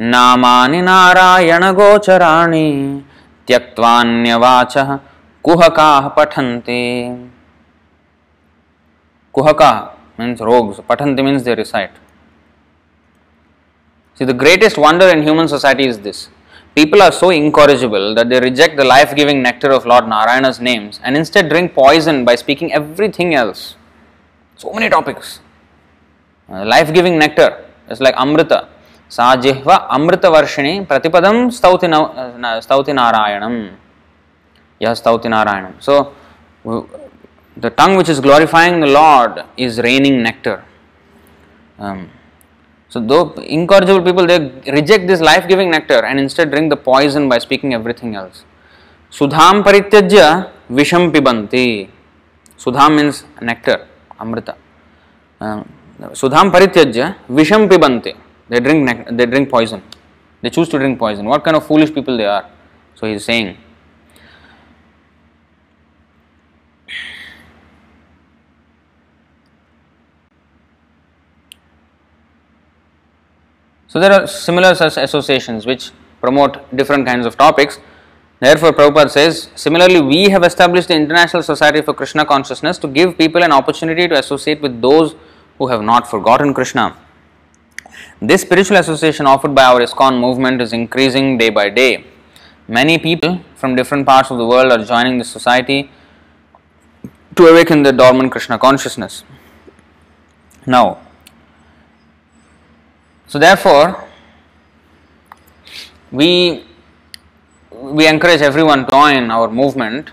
[0.00, 2.66] नामानि नारायणगोचराणि
[3.48, 4.96] त्यक्त्वान्यवाचः
[5.44, 6.82] कुहकाः पठन्ति।
[9.34, 9.78] कुहकाः
[10.20, 11.96] means rogues पठन्ति means they recite
[14.18, 16.26] see the greatest wonder in human society is this
[16.78, 21.00] People are so incorrigible that they reject the life giving nectar of Lord Narayana's names
[21.02, 23.74] and instead drink poison by speaking everything else.
[24.56, 25.40] So many topics.
[26.48, 28.68] Uh, life giving nectar is like Amrita.
[29.08, 33.74] Sa jihva Amrita Varshini Pratipadam Stauti, uh, stauti Narayanam.
[34.78, 35.82] Yes, Stauti Narayanam.
[35.82, 36.14] So,
[37.56, 40.64] the tongue which is glorifying the Lord is raining nectar.
[41.78, 42.10] Um,
[42.90, 44.38] so, though incorrigible people they
[44.72, 48.44] reject this life giving nectar and instead drink the poison by speaking everything else.
[49.10, 51.90] Sudham parityajya visham pibanti.
[52.56, 53.86] Sudham means nectar,
[54.18, 54.56] amrita.
[55.38, 55.70] Um,
[56.12, 58.16] Sudham parityajya visham pibanti.
[58.48, 59.12] They drink nectar.
[59.12, 59.82] they drink poison.
[60.40, 61.26] They choose to drink poison.
[61.26, 62.48] What kind of foolish people they are?
[62.94, 63.58] So he is saying.
[73.88, 77.78] So there are similar such associations which promote different kinds of topics.
[78.38, 83.16] Therefore, Prabhupada says, similarly, we have established the International Society for Krishna Consciousness to give
[83.16, 85.16] people an opportunity to associate with those
[85.56, 86.96] who have not forgotten Krishna.
[88.20, 92.04] This spiritual association offered by our ISKCON movement is increasing day by day.
[92.68, 95.90] Many people from different parts of the world are joining this society
[97.36, 99.24] to awaken the dormant Krishna consciousness.
[100.66, 100.98] Now,
[103.28, 104.08] so therefore,
[106.10, 106.64] we
[107.70, 110.10] we encourage everyone to join our movement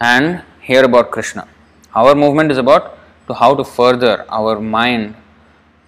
[0.00, 1.46] and hear about Krishna.
[1.94, 5.14] Our movement is about to how to further our mind,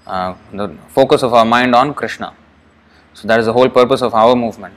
[0.06, 2.32] uh, the focus of our mind on Krishna.
[3.12, 4.74] So that is the whole purpose of our movement.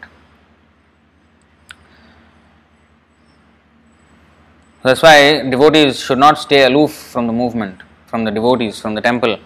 [4.81, 9.01] That's why devotees should not stay aloof from the movement, from the devotees, from the
[9.01, 9.37] temple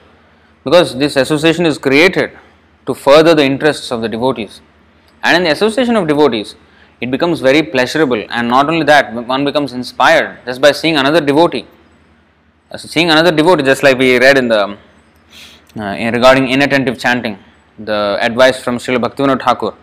[0.64, 2.32] because this association is created
[2.86, 4.62] to further the interests of the devotees.
[5.24, 6.56] And in the association of devotees,
[7.02, 11.22] it becomes very pleasurable, and not only that, one becomes inspired just by seeing another
[11.22, 11.66] devotee.
[12.78, 14.78] seeing another devotee, just like we read in the
[15.78, 17.38] uh, in regarding inattentive chanting,
[17.80, 19.74] the advice from Srila Bhaktivinoda Thakur,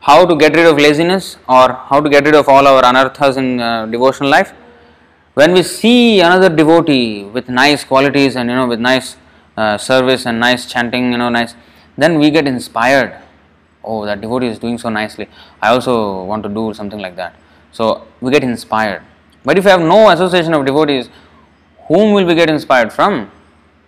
[0.00, 3.36] how to get rid of laziness or how to get rid of all our anarthas
[3.36, 4.52] in uh, devotional life.
[5.34, 9.16] When we see another devotee with nice qualities and you know with nice
[9.56, 11.54] uh, service and nice chanting, you know, nice,
[11.96, 13.20] then we get inspired.
[13.84, 15.28] Oh, that devotee is doing so nicely.
[15.62, 17.36] I also want to do something like that.
[17.72, 19.02] So we get inspired.
[19.44, 21.08] But if you have no association of devotees,
[21.88, 23.30] whom will we get inspired from?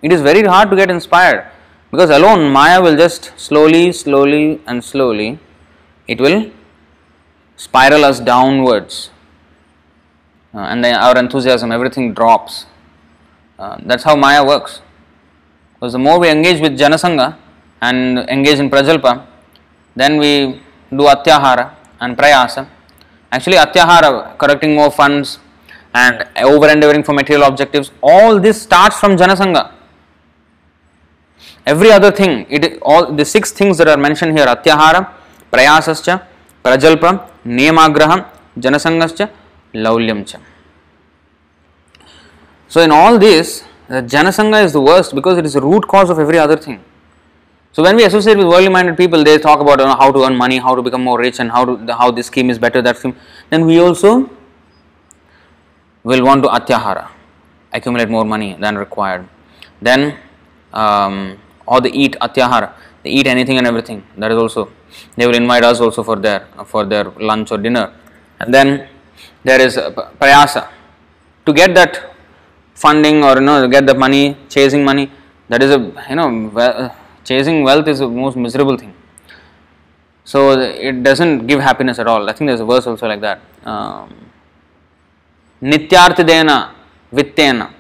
[0.03, 1.51] It is very hard to get inspired
[1.91, 5.39] because alone Maya will just slowly, slowly, and slowly
[6.07, 6.51] it will
[7.57, 9.11] spiral us downwards.
[10.55, 12.67] Uh, and then our enthusiasm, everything drops.
[13.59, 14.81] Uh, that's how Maya works.
[15.79, 17.37] Because the more we engage with Janasanga
[17.81, 19.25] and engage in Prajalpa,
[19.95, 20.61] then we
[20.91, 22.69] do Atyahara and Prayasa.
[23.31, 25.39] Actually, Atyahara, collecting more funds
[25.95, 29.73] and over endeavoring for material objectives, all this starts from Janasanga.
[31.65, 35.13] Every other thing, it all the six things that are mentioned here Atyahara,
[35.53, 36.27] Prayasascha,
[36.65, 38.27] Prajalpa, Niyamagraham,
[38.59, 39.31] Janasangascha,
[39.75, 40.41] Laulyamcha.
[42.67, 46.11] So, in all this, the Janasanga is the worst because it is the root cause
[46.11, 46.85] of every other thing.
[47.73, 50.25] So, when we associate with worldly minded people, they talk about you know, how to
[50.25, 52.83] earn money, how to become more rich, and how to, how this scheme is better,
[52.83, 53.17] that scheme.
[53.51, 54.31] Then we also
[56.03, 57.09] will want to atyahara,
[57.73, 59.29] accumulate more money than required.
[59.81, 60.19] Then,
[60.73, 62.73] um, or they eat atyahara,
[63.03, 64.05] they eat anything and everything.
[64.17, 64.71] That is also
[65.17, 67.93] they will invite us also for their for their lunch or dinner.
[68.41, 68.89] And then
[69.45, 70.69] there is prayasa
[71.47, 72.15] to get that
[72.85, 75.11] funding or you know get the money, chasing money.
[75.51, 76.29] That is a you know
[77.25, 78.95] chasing wealth is the most miserable thing.
[80.25, 82.29] So it doesn't give happiness at all.
[82.29, 83.41] I think there's a verse also like that.
[83.65, 84.15] Um,
[85.63, 86.57] Nityartidena
[87.13, 87.73] vittena.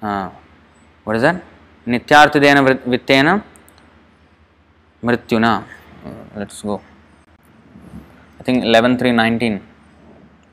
[0.00, 0.30] Uh,
[1.04, 1.42] what is that?
[1.86, 2.60] Nityartidena
[2.92, 3.44] vittena
[5.04, 5.64] mrityuna.
[6.06, 6.80] Uh, let's go.
[8.40, 9.60] I think 11.3.19.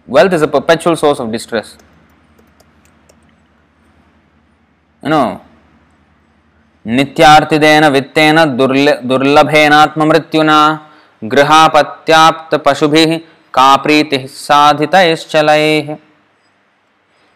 [0.05, 1.77] Wealth is a perpetual source of distress.
[5.03, 5.21] No
[6.85, 10.59] नित्यार्थिदेन वित्तेन दुर्ल दुर्लभेनात्म मृत्युना
[11.21, 13.05] गृहापत्याप्त पशुभि
[13.53, 14.95] का प्रीति साधित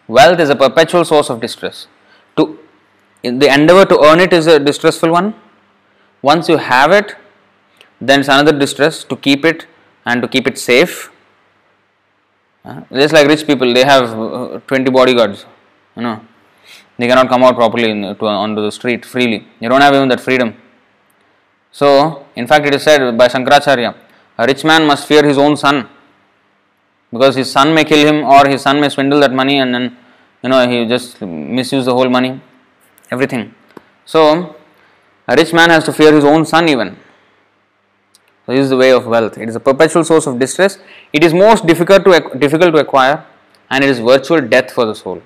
[0.08, 1.86] wealth is a perpetual source of distress
[2.36, 2.44] to
[3.24, 5.32] the endeavour to earn it is a distressful one
[6.24, 7.16] once you have it
[8.00, 9.62] then is another distress to keep it
[10.06, 11.02] and to keep it safe
[12.94, 15.46] just like rich people they have twenty body guards
[15.96, 16.16] है no
[16.98, 19.46] they cannot come out properly in, to, onto the street freely.
[19.60, 20.54] You don't have even that freedom.
[21.72, 23.94] So, in fact, it is said by Shankaracharya,
[24.38, 25.88] a rich man must fear his own son
[27.12, 29.96] because his son may kill him or his son may swindle that money and then
[30.42, 32.40] you know he just misuse the whole money,
[33.10, 33.54] everything.
[34.04, 34.56] So,
[35.26, 36.96] a rich man has to fear his own son even.
[38.46, 39.38] So this is the way of wealth.
[39.38, 40.78] It is a perpetual source of distress.
[41.12, 43.24] It is most difficult to difficult to acquire,
[43.70, 45.22] and it is virtual death for the soul.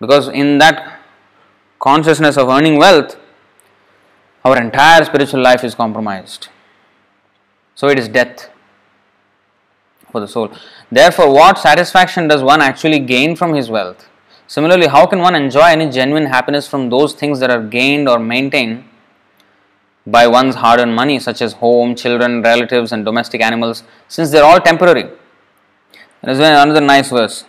[0.00, 1.00] Because in that
[1.78, 3.16] consciousness of earning wealth,
[4.44, 6.48] our entire spiritual life is compromised.
[7.74, 8.48] So it is death
[10.10, 10.50] for the soul.
[10.90, 14.08] Therefore, what satisfaction does one actually gain from his wealth?
[14.46, 18.18] Similarly, how can one enjoy any genuine happiness from those things that are gained or
[18.18, 18.84] maintained
[20.06, 24.38] by one's hard earned money, such as home, children, relatives, and domestic animals, since they
[24.38, 25.10] are all temporary?
[26.22, 27.44] There is another nice verse.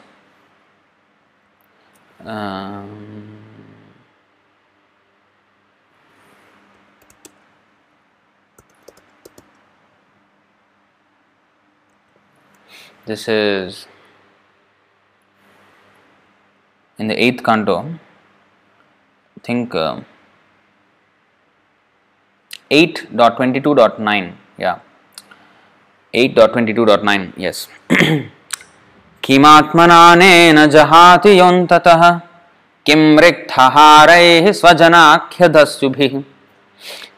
[2.28, 3.38] Um,
[13.06, 13.88] this is
[16.98, 17.98] in the eighth canto.
[19.38, 20.02] I think uh,
[22.70, 24.36] 8.22.9.
[24.58, 24.80] Yeah,
[26.14, 27.34] 8.22.9.
[27.38, 27.70] Yes.
[29.28, 32.20] किमात्मनानेन जहाति योऽन्ततः।
[32.86, 36.22] किं रिक्थहारैः स्वजनाख्यदस्युभिः।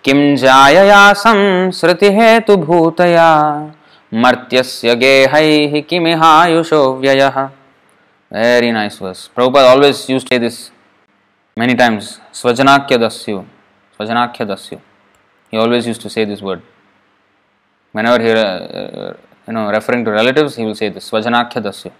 [0.04, 3.72] किं जायया संसृतिहेतुभूतया
[4.14, 7.50] मर्त्यस्य गेहैः किमिहायुषो व्ययः।
[8.34, 10.72] Very nice verse Prabhupada always use say this
[11.58, 13.44] many times स्वजनाख्य दस्यु
[13.98, 14.80] स्वजनाख्य दस्यु
[15.54, 16.60] he always use say this word
[17.96, 19.14] whenever he uh, uh,
[19.50, 21.92] you know, referring to relatives, he will say this Svajanakya Dasya.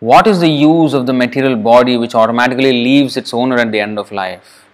[0.00, 3.78] What is the use of the material body which automatically leaves its owner at the
[3.78, 4.64] end of life?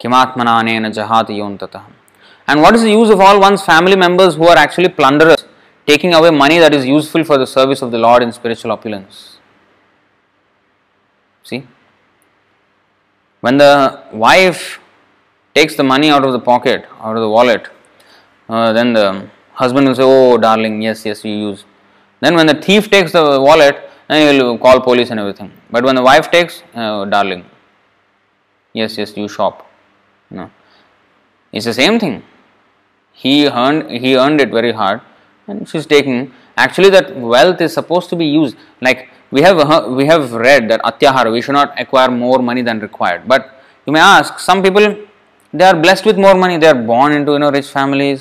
[0.00, 0.12] And
[2.62, 5.44] what is the use of all one's family members who are actually plunderers,
[5.88, 9.38] taking away money that is useful for the service of the Lord in spiritual opulence.
[11.42, 11.66] See?
[13.40, 14.80] When the wife
[15.54, 17.68] takes the money out of the pocket, out of the wallet,
[18.48, 21.64] uh, then the husband will say, Oh, darling, yes, yes, you use.
[22.20, 25.52] Then when the thief takes the wallet, then he will call police and everything.
[25.70, 27.44] But when the wife takes, uh, darling,
[28.72, 29.66] yes, yes, you shop.
[30.30, 30.50] No.
[31.52, 32.22] It's the same thing.
[33.12, 35.00] He earned, he earned it very hard
[35.46, 36.32] and she's taking.
[36.56, 38.56] Actually, that wealth is supposed to be used.
[38.80, 42.80] Like we have we have read that atyahara, we should not acquire more money than
[42.80, 43.28] required.
[43.28, 44.96] But you may ask, some people
[45.52, 46.56] they are blessed with more money.
[46.56, 48.20] They are born into you know rich families.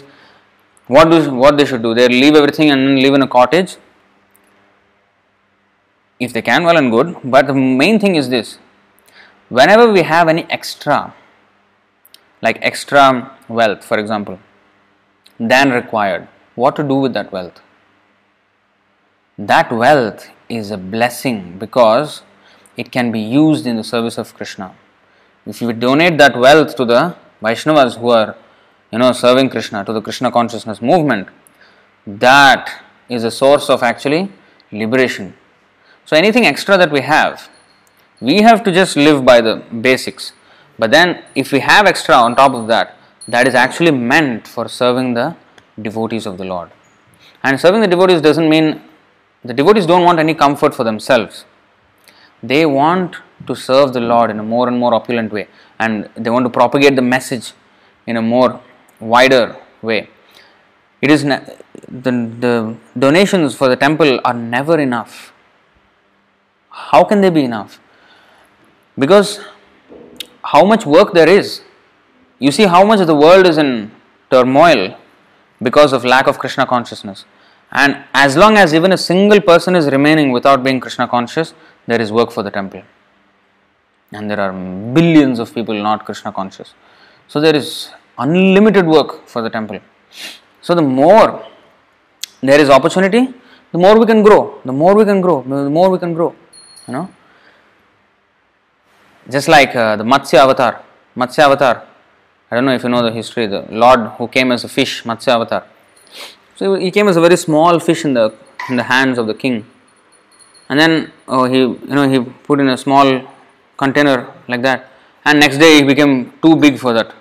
[0.88, 1.94] What do what they should do?
[1.94, 3.78] They leave everything and live in a cottage.
[6.20, 7.18] If they can, well and good.
[7.24, 8.58] But the main thing is this:
[9.50, 11.14] whenever we have any extra,
[12.42, 14.40] like extra wealth, for example,
[15.40, 17.62] than required, what to do with that wealth?
[19.38, 22.22] That wealth is a blessing because
[22.76, 24.76] it can be used in the service of Krishna.
[25.46, 28.36] If you donate that wealth to the Vaishnavas who are,
[28.92, 31.28] you know, serving Krishna, to the Krishna consciousness movement,
[32.06, 34.32] that is a source of actually
[34.72, 35.34] liberation.
[36.06, 37.50] So anything extra that we have,
[38.22, 40.34] we have to just live by the basics.
[40.80, 42.96] But then if we have extra on top of that,
[43.28, 45.36] that is actually meant for serving the
[45.82, 46.72] devotees of the Lord.
[47.44, 48.82] And serving the devotees doesn't mean
[49.48, 51.46] the devotees don't want any comfort for themselves.
[52.44, 53.16] They want
[53.48, 55.48] to serve the Lord in a more and more opulent way
[55.80, 57.54] and they want to propagate the message
[58.06, 58.62] in a more
[59.00, 60.10] wider way.
[61.02, 62.12] It is the,
[62.46, 65.34] the donations for the temple are never enough.
[66.70, 67.80] How can they be enough?
[68.98, 69.40] Because
[70.44, 71.62] how much work there is.
[72.40, 73.92] You see how much the world is in
[74.32, 74.98] turmoil
[75.62, 77.26] because of lack of Krishna consciousness.
[77.72, 81.54] And as long as even a single person is remaining without being Krishna conscious,
[81.86, 82.82] there is work for the temple.
[84.12, 84.54] And there are
[84.94, 86.74] billions of people not Krishna conscious.
[87.28, 89.80] So there is unlimited work for the temple.
[90.62, 91.46] So the more
[92.42, 93.34] there is opportunity,
[93.72, 94.60] the more we can grow.
[94.64, 96.34] The more we can grow, the more we can grow.
[96.88, 97.10] You know,
[99.30, 100.84] just like uh, the Matsya avatar.
[101.18, 101.86] Matsya avatar.
[102.50, 103.46] I don't know if you know the history.
[103.46, 105.66] The Lord who came as a fish, Matsya avatar.
[106.58, 108.34] So he came as a very small fish in the
[108.70, 109.58] in the hands of the king,
[110.70, 113.08] and then oh, he you know he put in a small
[113.78, 114.90] container like that,
[115.24, 117.14] and next day he became too big for that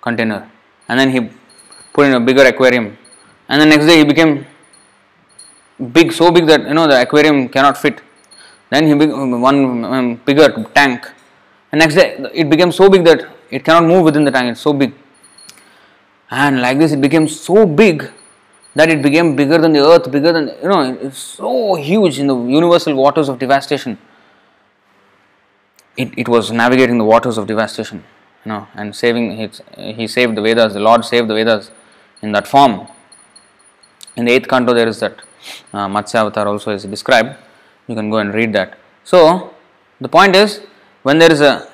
[0.00, 0.50] container,
[0.88, 1.20] and then he
[1.92, 2.96] put in a bigger aquarium,
[3.50, 4.46] and the next day he became
[5.92, 8.00] big, so big that you know the aquarium cannot fit.
[8.70, 11.06] Then he became one um, bigger tank,
[11.70, 14.52] and next day it became so big that it cannot move within the tank.
[14.52, 14.94] It's so big,
[16.30, 18.10] and like this it became so big
[18.76, 22.26] that it became bigger than the earth, bigger than, you know, it's so huge in
[22.26, 23.98] the universal waters of devastation.
[25.96, 28.04] It, it was navigating the waters of devastation,
[28.44, 31.70] you know, and saving, it, he saved the Vedas, the Lord saved the Vedas
[32.20, 32.86] in that form.
[34.14, 35.22] In the eighth canto, there is that
[35.72, 37.34] uh, Matsya Avatar also is described.
[37.88, 38.78] You can go and read that.
[39.04, 39.54] So,
[40.02, 40.60] the point is,
[41.02, 41.66] when there is a,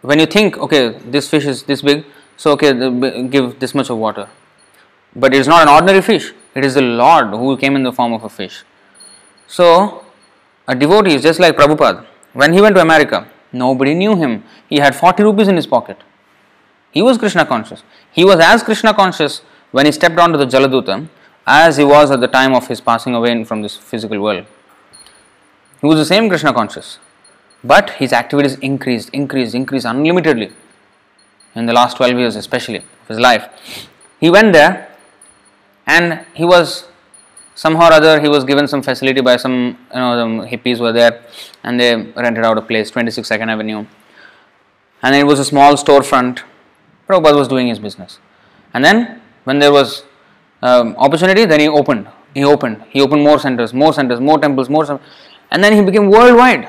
[0.00, 2.04] when you think, okay, this fish is this big,
[2.36, 4.28] so okay, the, give this much of water
[5.14, 7.92] but it is not an ordinary fish, it is the Lord who came in the
[7.92, 8.64] form of a fish.
[9.46, 10.04] So,
[10.66, 12.06] a devotee is just like Prabhupada.
[12.32, 14.44] When he went to America, nobody knew him.
[14.68, 15.98] He had 40 rupees in his pocket.
[16.90, 17.82] He was Krishna conscious.
[18.10, 21.08] He was as Krishna conscious when he stepped onto the Jaladuta
[21.46, 24.46] as he was at the time of his passing away from this physical world.
[25.80, 26.98] He was the same Krishna conscious.
[27.64, 30.52] But his activities increased, increased, increased unlimitedly
[31.54, 33.48] in the last 12 years, especially of his life.
[34.20, 34.91] He went there
[35.86, 36.88] and he was
[37.54, 40.92] somehow or other he was given some facility by some you know the hippies were
[40.92, 41.22] there
[41.62, 43.84] and they rented out a place 26 second avenue.
[45.02, 46.42] And it was a small storefront.
[47.08, 48.20] Prabhupada was doing his business.
[48.72, 50.04] And then when there was
[50.62, 52.08] um, opportunity then he opened.
[52.34, 52.84] He opened.
[52.88, 55.00] He opened more centers more centers more temples more
[55.50, 56.68] and then he became worldwide.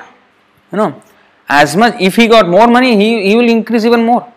[0.72, 1.02] You know
[1.48, 4.30] as much if he got more money he, he will increase even more.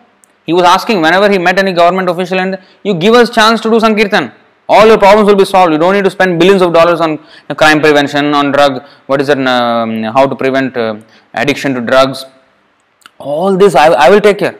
[0.46, 3.70] He was asking whenever he met any government official and you give us chance to
[3.70, 4.32] do sankirtan
[4.68, 5.72] all your problems will be solved.
[5.72, 7.18] You don't need to spend billions of dollars on
[7.56, 11.00] crime prevention, on drug, what is it, um, how to prevent uh,
[11.34, 12.24] addiction to drugs.
[13.18, 14.58] All this I, I will take care.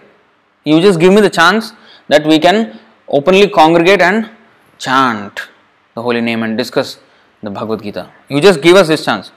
[0.65, 1.73] You just give me the chance
[2.09, 2.79] that we can
[3.09, 4.31] openly congregate and
[4.79, 5.49] chant
[5.95, 6.99] the holy name and discuss
[7.43, 8.11] the Bhagavad Gita.
[8.29, 9.31] You just give us this chance.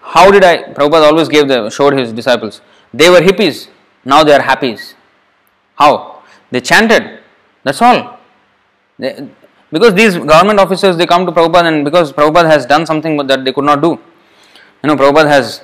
[0.00, 0.72] How did I?
[0.74, 2.60] Prabhupada always gave the showed his disciples.
[2.92, 3.68] They were hippies,
[4.04, 4.94] now they are happies.
[5.76, 6.22] How?
[6.50, 7.20] They chanted.
[7.62, 8.18] That's all.
[8.98, 9.28] They,
[9.70, 13.44] Because these government officers they come to Prabhupada and because Prabhupada has done something that
[13.44, 13.98] they could not do.
[14.82, 15.62] You know, Prabhupada has,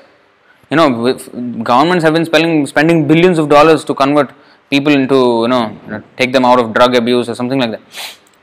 [0.71, 1.15] you know,
[1.63, 4.33] governments have been spending spending billions of dollars to convert
[4.69, 7.81] people into, you know, take them out of drug abuse or something like that.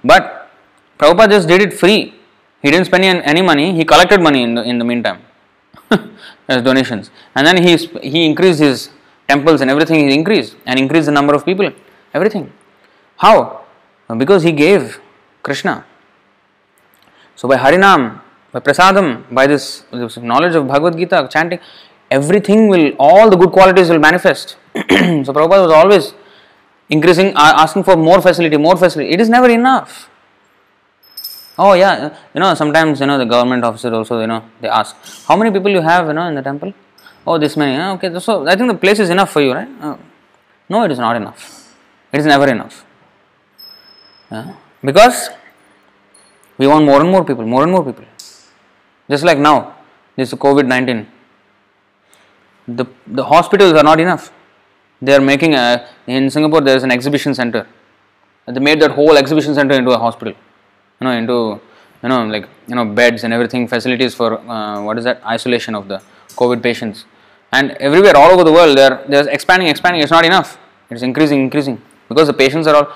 [0.03, 0.49] But
[0.97, 2.15] Prabhupada just did it free.
[2.63, 3.75] He didn't spend any money.
[3.75, 5.21] He collected money in the in the meantime
[6.47, 8.89] as donations, and then he he increased his
[9.27, 10.09] temples and everything.
[10.09, 11.71] He increased and increased the number of people,
[12.13, 12.51] everything.
[13.17, 13.61] How?
[14.17, 14.99] Because he gave
[15.43, 15.85] Krishna.
[17.35, 21.59] So by Harinam, by Prasadam, by this, this knowledge of Bhagavad Gita, chanting,
[22.09, 24.57] everything will, all the good qualities will manifest.
[24.75, 26.13] so Prabhupada was always
[26.89, 29.11] increasing, asking for more facility, more facility.
[29.11, 30.09] It is never enough.
[31.57, 34.95] Oh yeah, you know sometimes you know the government officers also you know they ask
[35.27, 36.73] how many people you have you know in the temple.
[37.27, 37.79] Oh this many.
[37.95, 39.67] Okay, so I think the place is enough for you, right?
[39.81, 39.99] Oh.
[40.69, 41.75] No, it is not enough.
[42.13, 42.85] It is never enough.
[44.31, 44.55] Yeah?
[44.83, 45.29] Because
[46.57, 48.05] we want more and more people, more and more people.
[49.09, 49.75] Just like now,
[50.15, 51.07] this COVID 19.
[52.67, 54.31] The, the hospitals are not enough.
[55.01, 57.67] They are making a, in Singapore there is an exhibition center.
[58.47, 60.33] They made that whole exhibition center into a hospital.
[60.99, 61.59] You know, into
[62.03, 65.75] you know like you know beds and everything, facilities for uh, what is that isolation
[65.75, 66.01] of the
[66.35, 67.05] COVID patients.
[67.51, 70.01] And everywhere, all over the world, they're they're expanding, expanding.
[70.01, 70.57] It's not enough.
[70.89, 72.93] It's increasing, increasing because the patients are all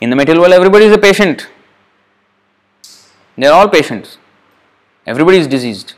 [0.00, 1.48] in the material world, everybody is a patient.
[3.36, 4.18] They are all patients.
[5.06, 5.94] Everybody is diseased.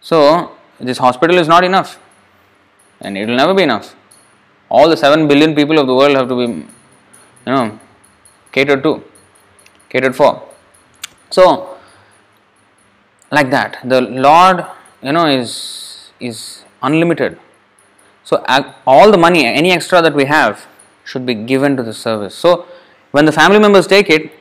[0.00, 1.98] So, this hospital is not enough.
[3.00, 3.94] And it will never be enough.
[4.68, 6.66] All the 7 billion people of the world have to be, you
[7.46, 7.78] know,
[8.52, 9.02] catered to,
[9.88, 10.42] catered for.
[11.30, 11.76] So,
[13.30, 14.64] like that, the Lord,
[15.02, 17.38] you know, is is unlimited.
[18.24, 18.44] So,
[18.86, 20.66] all the money, any extra that we have,
[21.04, 22.34] should be given to the service.
[22.34, 22.66] So,
[23.12, 24.32] when the family members take it,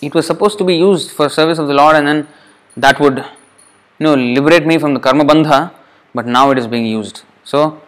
[0.00, 2.28] it was supposed to be used for service of the Lord, and then
[2.76, 5.72] that would, you know, liberate me from the karma bandha.
[6.14, 7.22] But now it is being used.
[7.44, 7.80] So,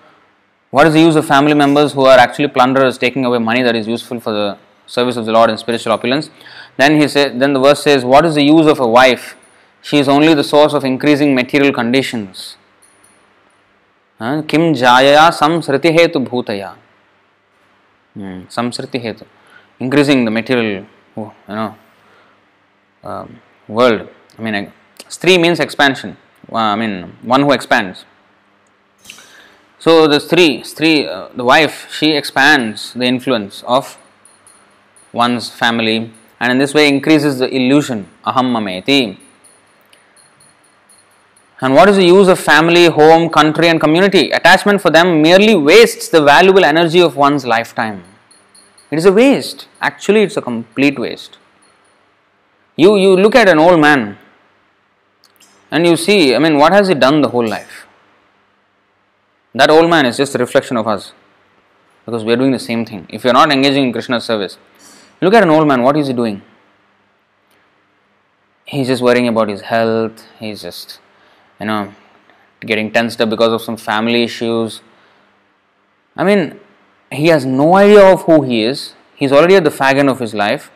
[0.71, 3.75] what is the use of family members who are actually plunderers taking away money that
[3.75, 6.31] is useful for the service of the Lord and spiritual opulence?
[6.77, 9.37] Then he said, then the verse says, what is the use of a wife?
[9.83, 12.57] She is only the source of increasing material conditions.
[14.19, 16.75] Kim jayaya samsriti hetu bhutaya.
[18.15, 19.25] Hmm, samsriti hetu
[19.81, 20.87] increasing the material,
[21.17, 21.75] you know,
[23.03, 24.09] um, world.
[24.39, 24.73] I mean,
[25.09, 26.17] stri means expansion.
[26.53, 28.05] Uh, I mean, one who expands.
[29.79, 33.97] So the stri, stri, uh, the wife, she expands the influence of
[35.13, 39.19] one's family, and in this way increases the illusion aham mameti.
[41.63, 44.31] And what is the use of family, home, country, and community?
[44.31, 48.03] Attachment for them merely wastes the valuable energy of one's lifetime.
[48.91, 49.69] It is a waste.
[49.81, 51.39] Actually, it's a complete waste.
[52.77, 54.19] You, you look at an old man
[55.71, 57.87] and you see, I mean, what has he done the whole life?
[59.55, 61.13] That old man is just a reflection of us
[62.05, 63.07] because we are doing the same thing.
[63.09, 64.59] If you are not engaging in Krishna's service,
[65.21, 66.43] look at an old man, what is he doing?
[68.65, 71.01] He's just worrying about his health, he's just,
[71.59, 71.93] you know,
[72.61, 74.81] getting tensed up because of some family issues.
[76.17, 76.61] I mean,
[77.11, 78.95] he has no idea of who he is.
[79.15, 80.71] He's already at the fag end of his life,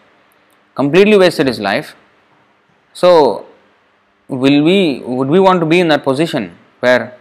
[0.74, 1.94] completely wasted his life.
[2.92, 3.46] So,
[4.28, 7.16] will we would we want to be in that position where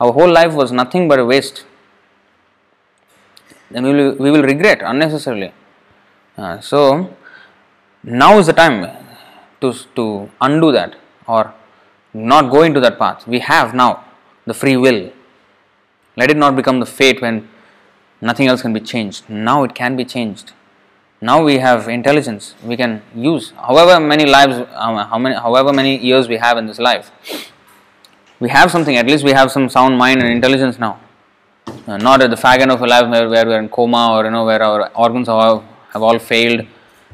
[0.00, 1.64] our whole life was nothing but a waste?
[3.70, 5.52] Then we will, we will regret unnecessarily.
[6.36, 7.16] Uh, so,
[8.02, 8.90] now is the time
[9.60, 10.96] to, to undo that
[11.26, 11.54] or
[12.12, 13.26] not go into that path.
[13.26, 14.04] We have now
[14.44, 15.10] the free will.
[16.16, 17.48] Let it not become the fate when
[18.22, 19.28] nothing else can be changed.
[19.28, 20.52] Now it can be changed.
[21.20, 22.54] Now we have intelligence.
[22.64, 26.66] We can use however many lives, um, how many, however many years we have in
[26.66, 27.12] this life.
[28.40, 28.96] We have something.
[28.96, 30.98] At least we have some sound mind and intelligence now.
[31.86, 34.14] Uh, not at the fag end of a life where, where we are in coma
[34.14, 36.66] or you know where our organs have, have all failed.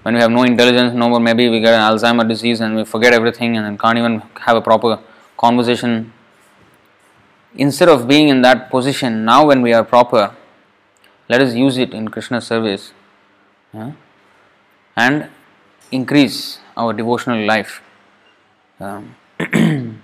[0.02, 1.20] When we have no intelligence, no more.
[1.20, 4.62] Maybe we get an Alzheimer disease and we forget everything and can't even have a
[4.62, 4.98] proper
[5.36, 6.12] conversation.
[7.56, 10.34] Instead of being in that position, now when we are proper,
[11.28, 12.92] let us use it in Krishna's service
[13.72, 13.92] yeah,
[14.96, 15.28] and
[15.92, 17.82] increase our devotional life.
[18.80, 19.16] Um,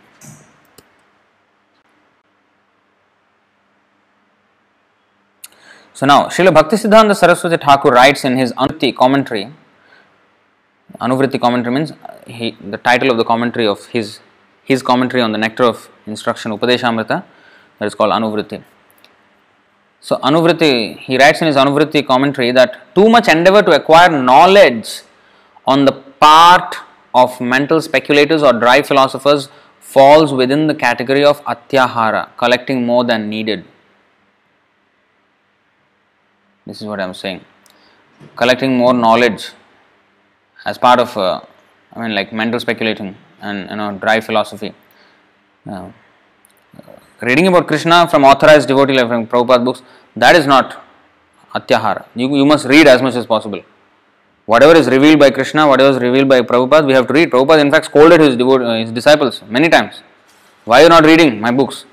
[5.95, 9.53] so now, Srila Bhaktisiddhanta Saraswati Thakur writes in his Anuvritti commentary.
[11.01, 11.93] Anuvritti commentary means
[12.27, 14.21] he, the title of the commentary of his
[14.65, 17.25] his commentary on the Nectar of Instruction Upadeshamrita
[17.79, 18.63] that is called Anuvritti.
[20.07, 25.01] So, Anuvritti, he writes in his Anuvritti commentary that too much endeavor to acquire knowledge
[25.67, 26.77] on the part
[27.15, 29.49] of mental speculators or dry philosophers
[29.81, 33.65] falls within the category of atyahara, collecting more than needed.
[36.67, 37.41] This is what I am saying.
[38.37, 39.53] Collecting more knowledge
[40.67, 41.41] as part of, uh,
[41.95, 44.75] I mean, like mental speculating and you know, dry philosophy.
[45.67, 45.89] Uh,
[47.25, 49.83] reading about Krishna from authorized devotee like from Prabhupada books,
[50.17, 50.83] that is not
[51.55, 52.07] atyahara.
[52.15, 53.63] You, you must read as much as possible.
[54.47, 57.31] Whatever is revealed by Krishna, whatever is revealed by Prabhupada, we have to read.
[57.31, 60.03] Prabhupada, in fact, scolded his, devo- his disciples many times.
[60.65, 61.85] Why are you not reading my books?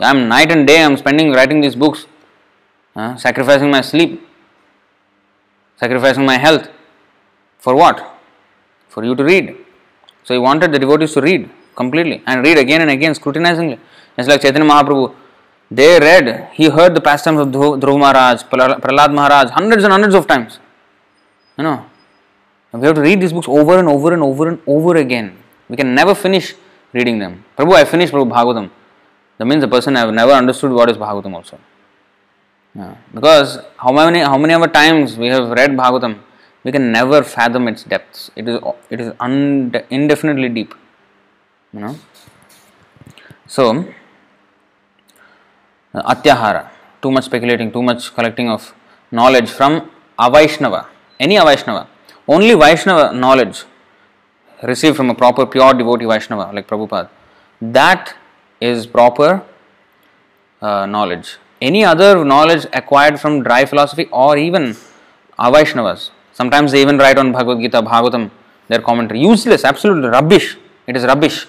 [0.00, 2.06] I am night and day, I am spending writing these books,
[2.94, 4.22] uh, sacrificing my sleep,
[5.76, 6.68] sacrificing my health.
[7.58, 8.04] For what?
[8.88, 9.56] For you to read.
[10.24, 13.78] So he wanted the devotees to read completely and read again and again, scrutinizingly.
[14.18, 15.14] It's like Chaitanya Mahaprabhu.
[15.70, 20.26] They read, he heard the pastimes of Dhruva Maharaj, Prahlad Maharaj hundreds and hundreds of
[20.26, 20.58] times.
[21.56, 21.86] You know,
[22.72, 25.36] we have to read these books over and over and over and over again.
[25.68, 26.54] We can never finish
[26.92, 27.44] reading them.
[27.56, 28.70] Prabhu, I finished Prabhu Bhagavatam.
[29.36, 31.60] That means the person have never understood what is Bhagavatam also.
[32.74, 32.96] Yeah.
[33.14, 36.18] Because how many how many other times we have read Bhagavatam,
[36.64, 38.30] we can never fathom its depths.
[38.36, 38.58] It is
[38.90, 39.12] it is
[39.90, 40.74] indefinitely deep.
[41.72, 41.96] You know.
[43.46, 43.86] So
[45.94, 46.68] atyahara,
[47.02, 48.74] too much speculating, too much collecting of
[49.10, 50.86] knowledge from Avaishnava
[51.20, 51.88] any Vaishnava,
[52.26, 53.64] only Vaishnava knowledge
[54.62, 57.08] received from a proper pure devotee Vaishnava like Prabhupada,
[57.60, 58.14] that
[58.60, 59.42] is proper
[60.60, 61.38] uh, knowledge.
[61.60, 64.76] Any other knowledge acquired from dry philosophy or even
[65.38, 68.30] Avaishnavas, sometimes they even write on Bhagavad Gita, Bhagavatam,
[68.68, 70.56] their commentary, useless, absolutely rubbish.
[70.86, 71.46] It is rubbish.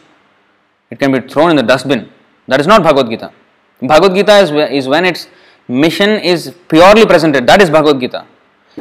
[0.89, 2.09] It can be thrown in the dustbin.
[2.47, 3.31] That is not Bhagavad Gita.
[3.81, 5.27] Bhagavad Gita is, is when its
[5.67, 7.47] mission is purely presented.
[7.47, 8.25] That is Bhagavad Gita.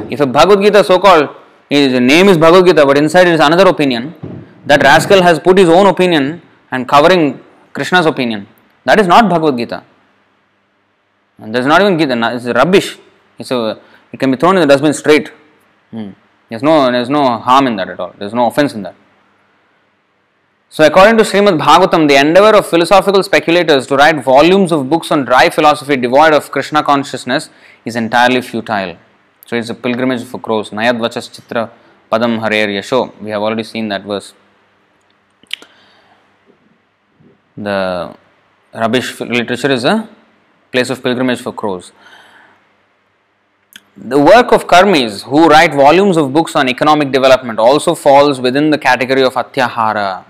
[0.09, 1.29] If a Bhagavad Gita so called,
[1.69, 4.15] his name is Bhagavad Gita, but inside it is another opinion,
[4.65, 7.41] that rascal has put his own opinion and covering
[7.73, 8.47] Krishna's opinion.
[8.85, 9.83] That is not Bhagavad Gita.
[11.37, 12.97] And there's not even Gita, it's rubbish.
[13.37, 13.79] It's a,
[14.11, 15.31] it can be thrown in the dustbin straight.
[15.91, 16.11] Hmm.
[16.49, 18.13] There's no there's no harm in that at all.
[18.17, 18.95] There's no offense in that.
[20.71, 25.11] So, according to Srimad Bhagavatam, the endeavor of philosophical speculators to write volumes of books
[25.11, 27.49] on dry philosophy devoid of Krishna consciousness
[27.85, 28.95] is entirely futile.
[29.47, 30.69] So it's a pilgrimage for crows.
[30.69, 31.71] Nayad Chitra
[32.11, 33.19] Padam Harer Yasho.
[33.19, 34.35] We have already seen that verse.
[37.57, 38.15] The
[38.71, 40.07] rubbish literature is a
[40.71, 41.91] place of pilgrimage for crows.
[43.97, 48.69] The work of karmis who write volumes of books on economic development also falls within
[48.69, 50.25] the category of atyahara.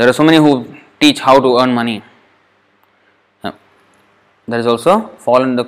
[0.00, 0.50] There are so many who
[0.98, 2.02] teach how to earn money.
[3.42, 5.64] That is also fall in the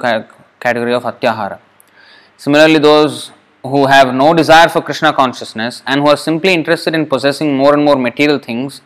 [0.58, 1.58] category of atyahara.
[2.38, 3.30] Similarly, those
[3.62, 7.74] who have no desire for Krishna consciousness and who are simply interested in possessing more
[7.74, 8.80] and more material things,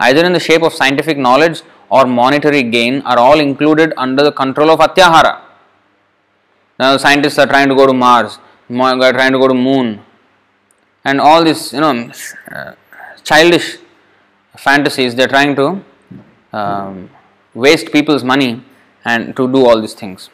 [0.00, 4.32] either in the shape of scientific knowledge or monetary gain, are all included under the
[4.32, 5.40] control of Atyahara.
[6.80, 10.00] Now, scientists are trying to go to Mars, are trying to go to Moon,
[11.04, 12.10] and all this, you know,
[12.52, 12.72] uh,
[13.22, 13.78] childish
[14.66, 15.14] fantasies.
[15.14, 15.66] They're trying to
[16.52, 17.10] um,
[17.54, 18.62] waste people's money
[19.04, 20.30] and to do all these things.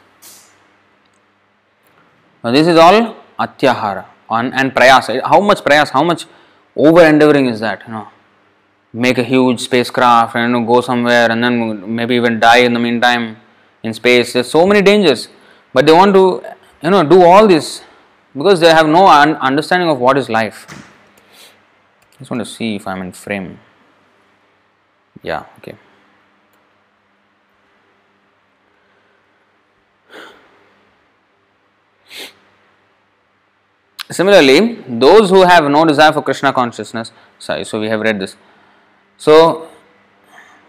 [2.43, 5.07] Now, this is all atyahara on and prayas.
[5.23, 6.25] How much prayas, how much
[6.75, 7.83] over endeavoring is that?
[7.87, 8.07] You know,
[8.93, 12.73] make a huge spacecraft and you know, go somewhere and then maybe even die in
[12.73, 13.37] the meantime
[13.83, 14.33] in space.
[14.33, 15.27] There's so many dangers,
[15.73, 16.43] but they want to,
[16.83, 17.81] you know, do all this
[18.33, 20.65] because they have no un- understanding of what is life.
[22.15, 23.59] I just want to see if I'm in frame.
[25.25, 25.73] Yeah, okay.
[34.11, 38.35] Similarly, those who have no desire for Krishna consciousness, sorry, so we have read this.
[39.17, 39.67] So,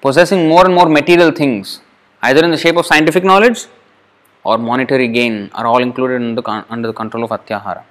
[0.00, 1.80] possessing more and more material things,
[2.22, 3.66] either in the shape of scientific knowledge
[4.42, 7.84] or monetary gain, are all included in the, under the control of Atyahara.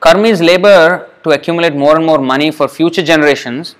[0.00, 3.76] Karmis labor to accumulate more and more money for future generations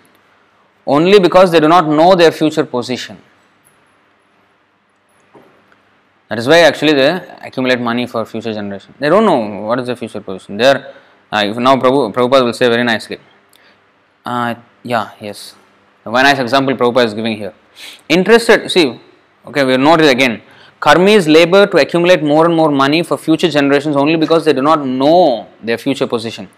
[0.86, 3.18] only because they do not know their future position.
[6.28, 7.10] That is why actually they
[7.40, 8.94] accumulate money for future generation.
[8.98, 10.56] They don't know what is their future position.
[10.56, 10.92] They are
[11.30, 13.18] uh, now Prabhu, Prabhupada will say very nicely.
[14.24, 15.54] Uh, yeah, yes.
[16.04, 17.54] Very nice example Prabhupada is giving here.
[18.08, 19.00] Interested, see,
[19.46, 20.42] okay, we will note it again.
[20.80, 24.62] Karmis labor to accumulate more and more money for future generations only because they do
[24.62, 26.48] not know their future position.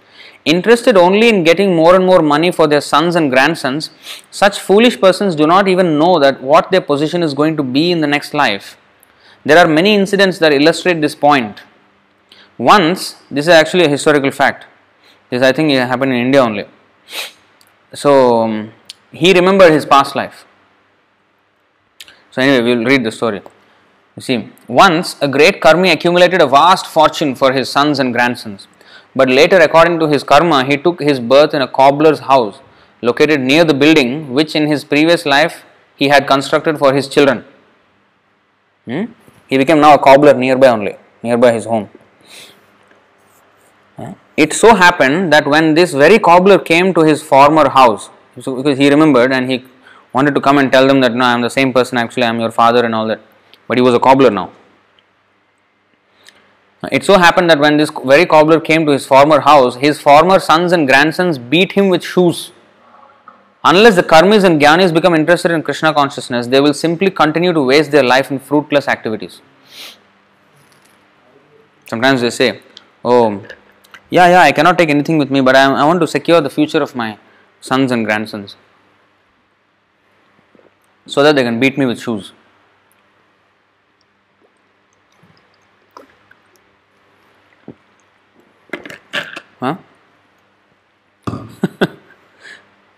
[0.49, 3.91] Interested only in getting more and more money for their sons and grandsons,
[4.31, 7.91] such foolish persons do not even know that what their position is going to be
[7.93, 8.79] in the next life.
[9.45, 11.61] There are many incidents that illustrate this point.
[12.57, 14.65] Once, this is actually a historical fact.
[15.29, 16.65] This I think happened in India only.
[17.93, 18.73] so um,
[19.13, 20.47] he remembered his past life.
[22.31, 23.43] So, anyway, we will read the story.
[24.17, 28.67] You see, once a great karmi accumulated a vast fortune for his sons and grandsons.
[29.19, 32.59] But later, according to his karma, he took his birth in a cobbler's house
[33.03, 35.65] located near the building which in his previous life
[35.97, 37.45] he had constructed for his children.
[38.85, 39.05] Hmm?
[39.49, 41.89] He became now a cobbler nearby only, nearby his home.
[44.37, 48.79] It so happened that when this very cobbler came to his former house, so because
[48.79, 49.65] he remembered and he
[50.13, 52.29] wanted to come and tell them that no, I am the same person, actually, I
[52.29, 53.21] am your father and all that,
[53.67, 54.53] but he was a cobbler now.
[56.93, 60.39] It so happened that when this very cobbler came to his former house, his former
[60.39, 62.53] sons and grandsons beat him with shoes.
[63.65, 67.61] Unless the karmis and jnanis become interested in Krishna consciousness, they will simply continue to
[67.61, 69.41] waste their life in fruitless activities.
[71.87, 72.61] Sometimes they say,
[73.05, 73.43] Oh,
[74.11, 76.51] yeah, yeah, I cannot take anything with me, but I, I want to secure the
[76.51, 77.19] future of my
[77.61, 78.57] sons and grandsons
[81.07, 82.33] so that they can beat me with shoes.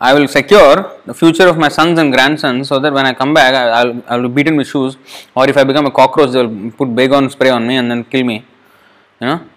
[0.00, 3.34] I will secure the future of my sons and grandsons so that when I come
[3.34, 4.96] back, I, will I will be beaten with shoes,
[5.34, 8.04] or if I become a cockroach, they will put Baygon spray on me and then
[8.04, 8.46] kill me.
[9.20, 9.48] You know.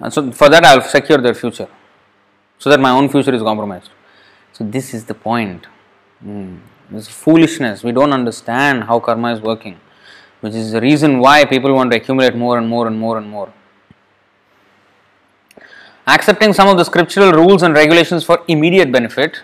[0.00, 1.68] And so for that, I will secure their future,
[2.58, 3.90] so that my own future is compromised.
[4.52, 5.66] So this is the point.
[6.24, 6.58] Mm.
[6.90, 7.84] This foolishness.
[7.84, 9.78] We don't understand how karma is working,
[10.40, 13.28] which is the reason why people want to accumulate more and more and more and
[13.28, 13.52] more.
[16.06, 19.42] Accepting some of the scriptural rules and regulations for immediate benefit,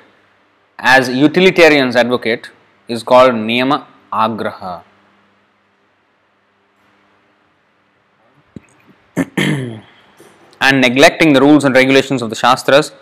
[0.78, 2.50] as utilitarians advocate,
[2.88, 4.82] is called niyama agraha.
[10.62, 12.92] and neglecting the rules and regulations of the Shastras,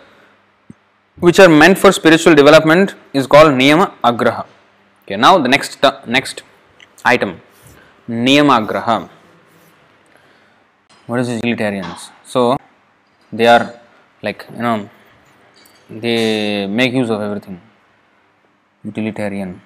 [1.19, 4.45] which are meant for spiritual development, is called Niyama Agraha.
[5.03, 5.77] Okay, now the next
[6.07, 6.43] next
[7.05, 7.41] item,
[8.09, 9.09] Niyama Agraha.
[11.05, 12.09] What is utilitarians?
[12.23, 12.57] So
[13.31, 13.79] they are
[14.21, 14.89] like you know
[15.89, 17.59] they make use of everything.
[18.83, 19.61] Utilitarian,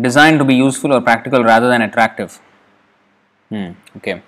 [0.00, 2.40] designed to be useful or practical rather than attractive.
[3.50, 4.22] Hmm, okay,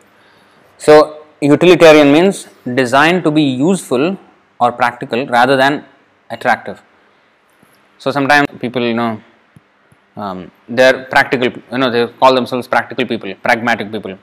[0.77, 4.19] so utilitarian means designed to be useful
[4.61, 5.85] or practical rather than
[6.31, 6.83] attractive.
[7.99, 9.23] So sometimes people, you know,
[10.17, 14.19] um, they're practical, you know, they call themselves practical people, pragmatic people.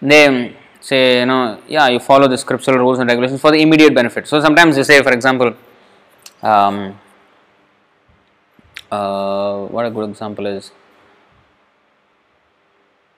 [0.00, 3.94] They say, you know, yeah, you follow the scriptural rules and regulations for the immediate
[3.94, 4.28] benefit.
[4.28, 5.54] So sometimes they say, for example,
[6.42, 6.98] um,
[8.90, 10.70] uh, what a good example is,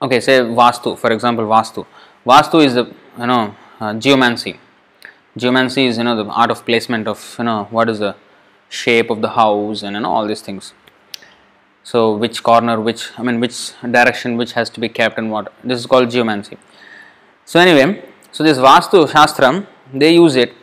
[0.01, 1.85] okay, say Vastu, for example, Vastu.
[2.25, 2.85] Vastu is the
[3.19, 4.59] you know uh, geomancy.
[5.35, 8.15] Geomancy is you know the art of placement of you know what is the
[8.69, 10.73] shape of the house and you know all these things.
[11.83, 15.53] So which corner, which I mean which direction, which has to be kept and what.
[15.63, 16.57] This is called geomancy.
[17.47, 18.03] So anyway,
[18.33, 20.53] so this Vastu Shastram they use it.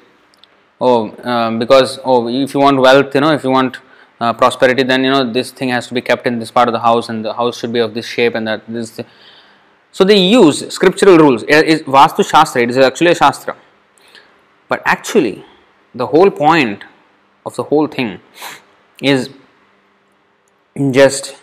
[0.78, 3.78] Oh, uh, because oh, if you want wealth, you know, if you want
[4.20, 6.72] uh, prosperity, then you know this thing has to be kept in this part of
[6.74, 9.00] the house, and the house should be of this shape and that this.
[9.92, 11.42] So they use scriptural rules.
[11.44, 13.56] Is Vastu Shastra, it is actually a Shastra.
[14.68, 15.42] But actually,
[15.94, 16.84] the whole point
[17.46, 18.20] of the whole thing
[19.00, 19.30] is
[20.90, 21.36] just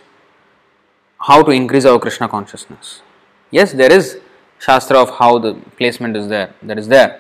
[1.18, 3.02] how to increase our Krishna consciousness.
[3.50, 4.20] Yes, there is
[4.62, 7.20] Shastra of how the placement is there, that is there.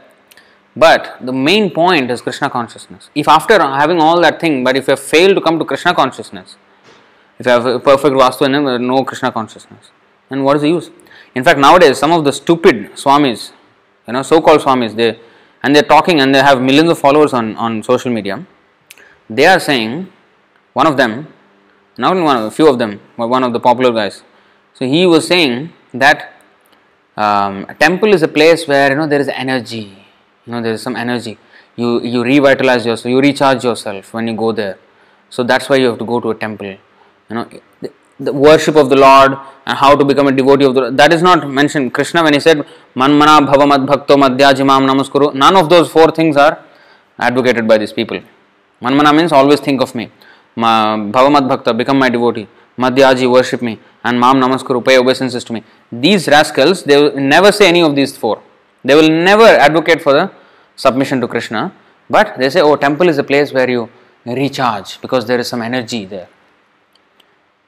[0.75, 3.09] But the main point is Krishna consciousness.
[3.15, 6.55] If after having all that thing, but if you failed to come to Krishna consciousness,
[7.39, 9.89] if you have a perfect Vastu and uh, no Krishna consciousness,
[10.29, 10.91] then what is the use?
[11.33, 13.51] In fact, nowadays some of the stupid swamis,
[14.07, 15.19] you know, so-called swamis, they
[15.63, 18.45] and they're talking and they have millions of followers on, on social media.
[19.29, 20.11] They are saying,
[20.73, 21.27] one of them,
[21.97, 24.23] not only one, a few of them, but one of the popular guys.
[24.73, 26.30] So he was saying that
[27.17, 29.97] um, a temple is a place where you know there is energy.
[30.45, 31.37] You know there is some energy.
[31.75, 33.11] You you revitalize yourself.
[33.11, 34.77] You recharge yourself when you go there.
[35.29, 36.77] So that's why you have to go to a temple.
[37.29, 37.47] You know
[38.21, 39.33] the worship of the Lord
[39.65, 40.97] and how to become a devotee of the Lord.
[40.97, 41.93] That is not mentioned.
[41.93, 42.65] Krishna, when he said,
[42.95, 46.63] Manmana bhavamad bhakto madhyajimam namaskuru, none of those four things are
[47.19, 48.19] advocated by these people.
[48.81, 50.11] Manmana means always think of me.
[50.57, 52.47] Bhavamad bhakta, become my devotee.
[52.77, 53.79] Madhyaji, worship me.
[54.03, 55.63] And mam namaskuru, pay obeisances to me.
[55.91, 58.41] These rascals, they will never say any of these four.
[58.83, 60.31] They will never advocate for the
[60.75, 61.73] submission to Krishna.
[62.09, 63.89] But they say, oh, temple is a place where you
[64.25, 66.27] recharge because there is some energy there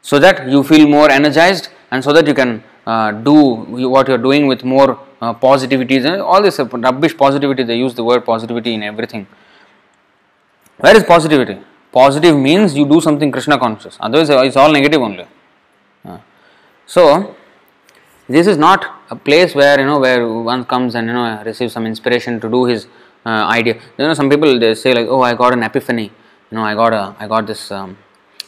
[0.03, 3.33] so that you feel more energized and so that you can uh, do
[3.95, 6.05] what you are doing with more uh, positivity.
[6.05, 9.25] All this rubbish positivity, they use the word positivity in everything.
[10.77, 11.57] Where is positivity?
[11.91, 13.97] Positive means you do something Krishna conscious.
[13.99, 15.25] Otherwise, it's all negative only.
[16.03, 16.17] Uh,
[16.85, 17.35] so,
[18.27, 21.73] this is not a place where you know where one comes and you know receives
[21.73, 22.87] some inspiration to do his
[23.25, 23.29] uh,
[23.59, 23.75] idea.
[23.97, 26.11] You know, some people they say like, "Oh, I got an epiphany."
[26.51, 27.71] You know, I got a, I got this.
[27.71, 27.97] Um,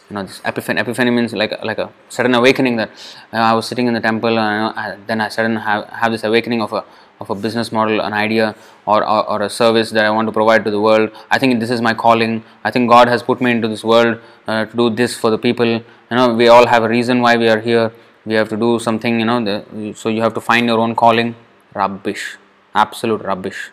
[0.10, 0.80] you know, this epiphany.
[0.80, 2.90] Epiphany means like like a sudden awakening that
[3.34, 6.24] uh, I was sitting in the temple and I, then I suddenly have have this
[6.24, 6.84] awakening of a
[7.20, 10.34] of a business model, an idea, or, or, or, a service that I want to
[10.34, 11.12] provide to the world.
[11.32, 12.44] I think this is my calling.
[12.64, 15.38] I think God has put me into this world uh, to do this for the
[15.38, 15.66] people.
[15.66, 15.82] You
[16.12, 17.94] know, we all have a reason why we are here.
[18.26, 19.20] We have to do something.
[19.20, 21.36] You know, the, so you have to find your own calling.
[21.74, 22.38] Rubbish,
[22.74, 23.72] absolute rubbish.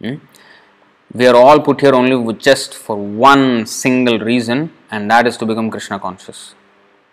[0.00, 0.16] Hmm?
[1.14, 5.46] We are all put here only just for one single reason, and that is to
[5.46, 6.54] become Krishna conscious.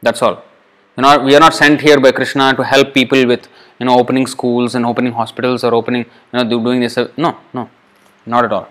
[0.02, 0.44] That's all.
[0.98, 3.48] You know, we are not sent here by Krishna to help people with
[3.80, 6.98] you know opening schools and opening hospitals or opening you know doing this.
[7.18, 7.70] No, no,
[8.26, 8.68] not at all.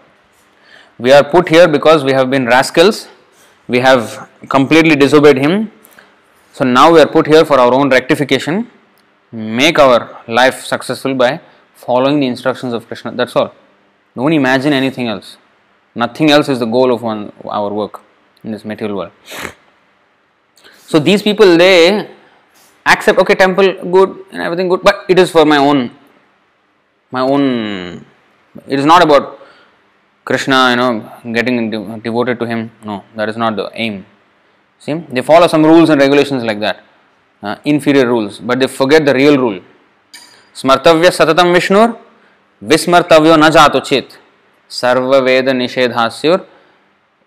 [0.98, 3.08] We are put here because we have been rascals.
[3.68, 5.72] We have completely disobeyed Him.
[6.52, 8.70] So now we are put here for our own rectification.
[9.32, 11.40] Make our life successful by
[11.74, 13.12] following the instructions of Krishna.
[13.12, 13.54] That's all.
[14.14, 15.38] Don't imagine anything else.
[15.94, 18.02] Nothing else is the goal of one, our work
[18.44, 19.12] in this material world.
[20.86, 22.10] So these people they
[22.84, 25.90] accept okay temple good and everything good, but it is for my own
[27.10, 28.04] my own.
[28.68, 29.38] It is not about
[30.26, 32.70] Krishna, you know, getting de- devoted to him.
[32.84, 34.04] No, that is not the aim.
[34.84, 36.82] See, they follow some rules and regulations like that,
[37.40, 39.60] uh, inferior rules, but they forget the real rule.
[40.52, 41.96] Smartavya satatam Vishnur,
[42.60, 44.18] Vismartavyo na jato chit,
[44.68, 46.44] Sarva Veda Nishedhasyur,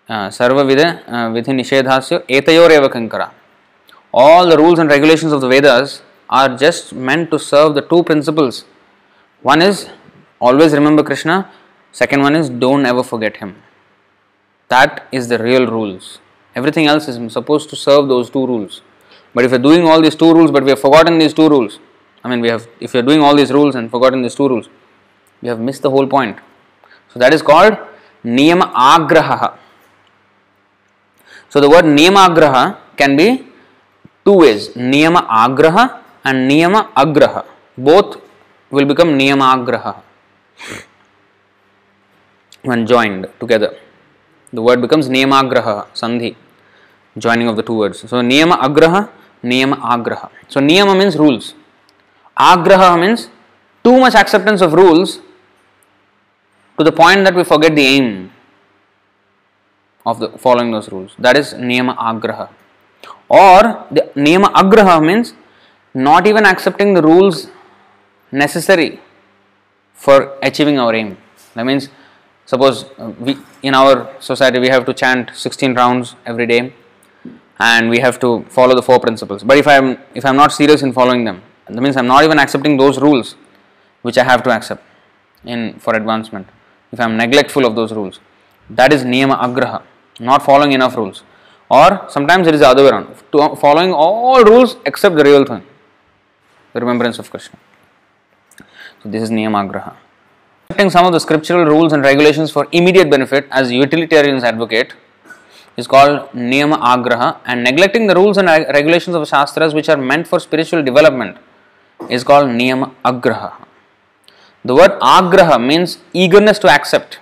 [0.06, 3.32] uh, Sarva veda uh, Vidhi Nishedhasyur, Etayor Eva Kankara.
[4.12, 8.02] All the rules and regulations of the Vedas are just meant to serve the two
[8.02, 8.66] principles.
[9.40, 9.88] One is
[10.40, 11.50] always remember Krishna,
[11.90, 13.56] second one is don't ever forget him.
[14.68, 16.18] That is the real rules.
[16.56, 18.80] Everything else is supposed to serve those two rules.
[19.34, 21.78] But if you're doing all these two rules but we have forgotten these two rules,
[22.24, 24.70] I mean we have if you're doing all these rules and forgotten these two rules,
[25.42, 26.38] you have missed the whole point.
[27.12, 27.76] So that is called
[28.24, 29.58] niyama agraha.
[31.50, 33.28] So the word niyama agraha can be
[34.24, 37.44] two ways niyama agraha and niyama agraha.
[37.76, 38.22] Both
[38.70, 40.02] will become niyama agraha
[42.62, 43.76] when joined together.
[44.52, 46.34] The word becomes niyama agraha, sandhi,
[47.18, 48.00] joining of the two words.
[48.00, 49.10] So niyama agraha,
[49.42, 50.30] niyama agraha.
[50.48, 51.54] So niyama means rules.
[52.38, 53.28] Agraha means
[53.82, 55.20] too much acceptance of rules
[56.78, 58.30] to the point that we forget the aim
[60.04, 61.14] of the following those rules.
[61.18, 62.48] That is niyama agraha.
[63.28, 65.34] Or the niyama agraha means
[65.94, 67.48] not even accepting the rules
[68.30, 69.00] necessary
[69.94, 71.16] for achieving our aim.
[71.54, 71.88] That means
[72.44, 76.72] suppose uh, we in our society we have to chant 16 rounds every day
[77.58, 79.42] and we have to follow the four principles.
[79.42, 82.38] But if I'm if I'm not serious in following them, that means I'm not even
[82.38, 83.34] accepting those rules
[84.02, 84.84] which I have to accept
[85.44, 86.48] in for advancement
[86.92, 88.20] if I am neglectful of those rules.
[88.70, 89.82] That is niyama agraha,
[90.20, 91.22] not following enough rules.
[91.68, 95.44] Or sometimes it is the other way around, to following all rules except the real
[95.44, 95.64] thing,
[96.72, 97.58] the remembrance of Krishna.
[99.02, 99.96] So this is niyama agraha.
[100.70, 104.94] Accepting some of the scriptural rules and regulations for immediate benefit as utilitarians advocate
[105.76, 106.16] is called
[106.50, 108.48] niyama agraha and neglecting the rules and
[108.78, 111.36] regulations of shastras which are meant for spiritual development
[112.08, 113.52] is called niyama agraha.
[114.64, 117.20] The word agraha means eagerness to accept,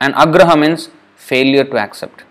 [0.00, 2.24] and agraha means failure to accept.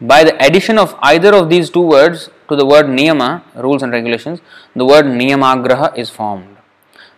[0.00, 3.92] By the addition of either of these two words to the word niyama, rules and
[3.92, 4.40] regulations,
[4.74, 6.56] the word niyamagraha is formed.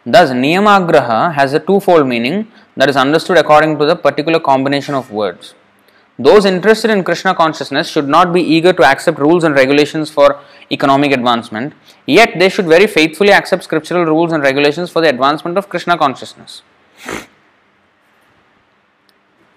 [0.05, 5.13] Thus, niyamagraha has a twofold meaning that is understood according to the particular combination of
[5.13, 5.55] words.
[6.19, 10.41] Those interested in Krishna consciousness should not be eager to accept rules and regulations for
[10.71, 11.73] economic advancement,
[12.07, 15.97] yet they should very faithfully accept scriptural rules and regulations for the advancement of Krishna
[15.97, 16.63] consciousness.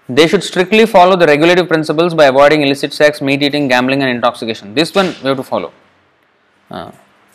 [0.08, 4.10] They should strictly follow the regulative principles by avoiding illicit sex, meat eating, gambling, and
[4.10, 4.74] intoxication.
[4.74, 5.72] This one we have to follow.
[6.70, 6.92] Uh,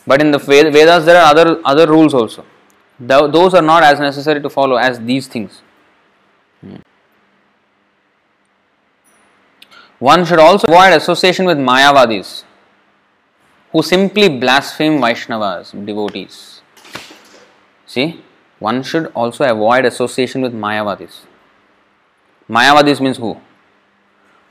[0.07, 2.45] but in the Vedas, there are other other rules also.
[2.99, 5.61] those are not as necessary to follow as these things.
[10.01, 12.43] One should also avoid association with Mayavadis
[13.71, 16.61] who simply blaspheme Vaishnavas, devotees.
[17.85, 18.21] See,
[18.57, 21.19] one should also avoid association with Mayavadis.
[22.49, 23.37] Mayavadis means who?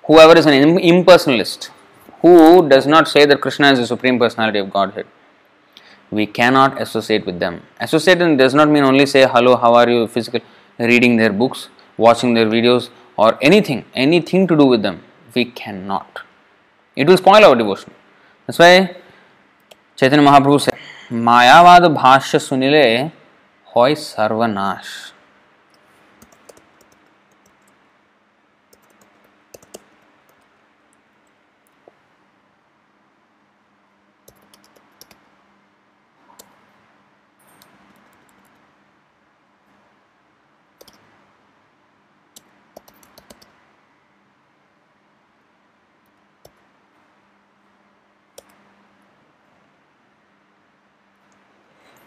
[0.05, 1.71] Whoever is an impersonalist,
[2.23, 5.07] who does not say that Krishna is the supreme personality of Godhead.
[6.13, 7.63] We cannot associate with them.
[7.81, 10.41] Associate does not mean only say hello, how are you, physical,
[10.79, 15.03] reading their books, watching their videos, or anything, anything to do with them,
[15.35, 16.21] we cannot.
[16.97, 17.93] It will spoil our devotion.
[18.47, 18.97] That's why
[19.97, 20.79] Chaitanya Mahaprabhu said,
[21.11, 23.13] Mayavad Bhashya Sunile
[23.65, 25.13] Hoy Sarvanash.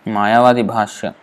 [0.06, 1.14] मायावादी भाष्य।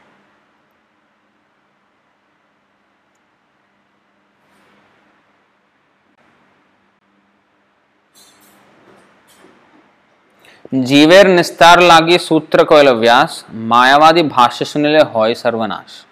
[10.75, 16.05] जीवेर निस्तार लागी सूत्र कोयल व्यास, मायावादी भाष्य सुनिले होय सर्वनाश।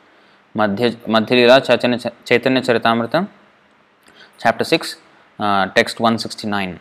[0.54, 3.26] Madhya Madhya Lila Chaitanya Chaitanya Charitamrita
[4.40, 4.96] chapter six
[5.74, 6.78] text one sixty nine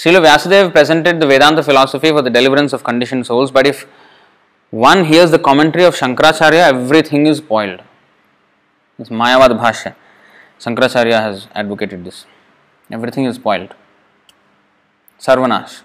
[0.00, 3.86] Srila Vyasadeva presented the Vedanta philosophy for the deliverance of conditioned souls, but if
[4.70, 7.82] one hears the commentary of Shankaracharya, everything is spoiled.
[8.98, 9.94] It's Mayavad Bhashya.
[10.58, 12.24] Shankaracharya has advocated this.
[12.90, 13.74] Everything is spoiled.
[15.18, 15.82] Sarvanash.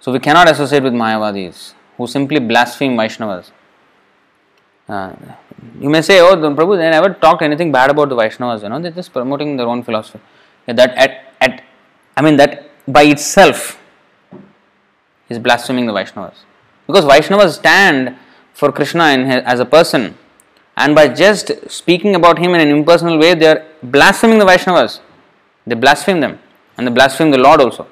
[0.00, 3.50] So we cannot associate with Mayavadis who simply blaspheme Vaishnavas.
[4.88, 5.12] Uh,
[5.78, 8.70] you may say, oh, the Prabhu, they never talked anything bad about the Vaishnavas, you
[8.70, 10.20] know, they're just promoting their own philosophy.
[10.66, 11.23] Yeah, that at,
[12.16, 13.78] I mean, that by itself
[15.28, 16.36] is blaspheming the Vaishnavas.
[16.86, 18.16] Because Vaishnavas stand
[18.52, 20.16] for Krishna his, as a person,
[20.76, 25.00] and by just speaking about him in an impersonal way, they are blaspheming the Vaishnavas.
[25.66, 26.38] They blaspheme them,
[26.76, 27.86] and they blaspheme the Lord also.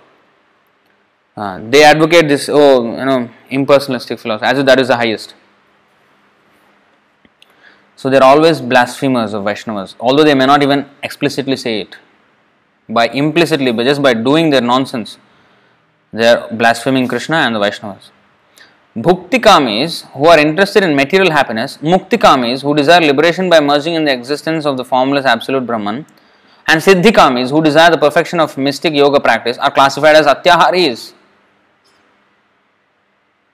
[1.37, 5.35] Uh, they advocate this, oh, you know, impersonalistic philosophy, as if that is the highest.
[7.97, 11.97] So they are always blasphemers of Vaishnavas, although they may not even explicitly say it
[12.93, 15.19] by implicitly, by just by doing their nonsense,
[16.13, 18.11] they are blaspheming Krishna and the Vaishnavas.
[18.97, 24.13] Bhuktikamis who are interested in material happiness, Muktikamis who desire liberation by merging in the
[24.13, 26.05] existence of the formless absolute Brahman,
[26.69, 31.15] and Siddhikamis who desire the perfection of mystic yoga practice are classified as Atyaharis.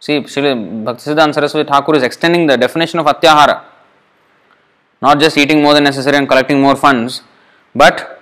[0.00, 3.64] See, Srila Bhaktisiddhanta Saraswati Thakur is extending the definition of Atyahara.
[5.00, 7.22] Not just eating more than necessary and collecting more funds,
[7.74, 8.17] but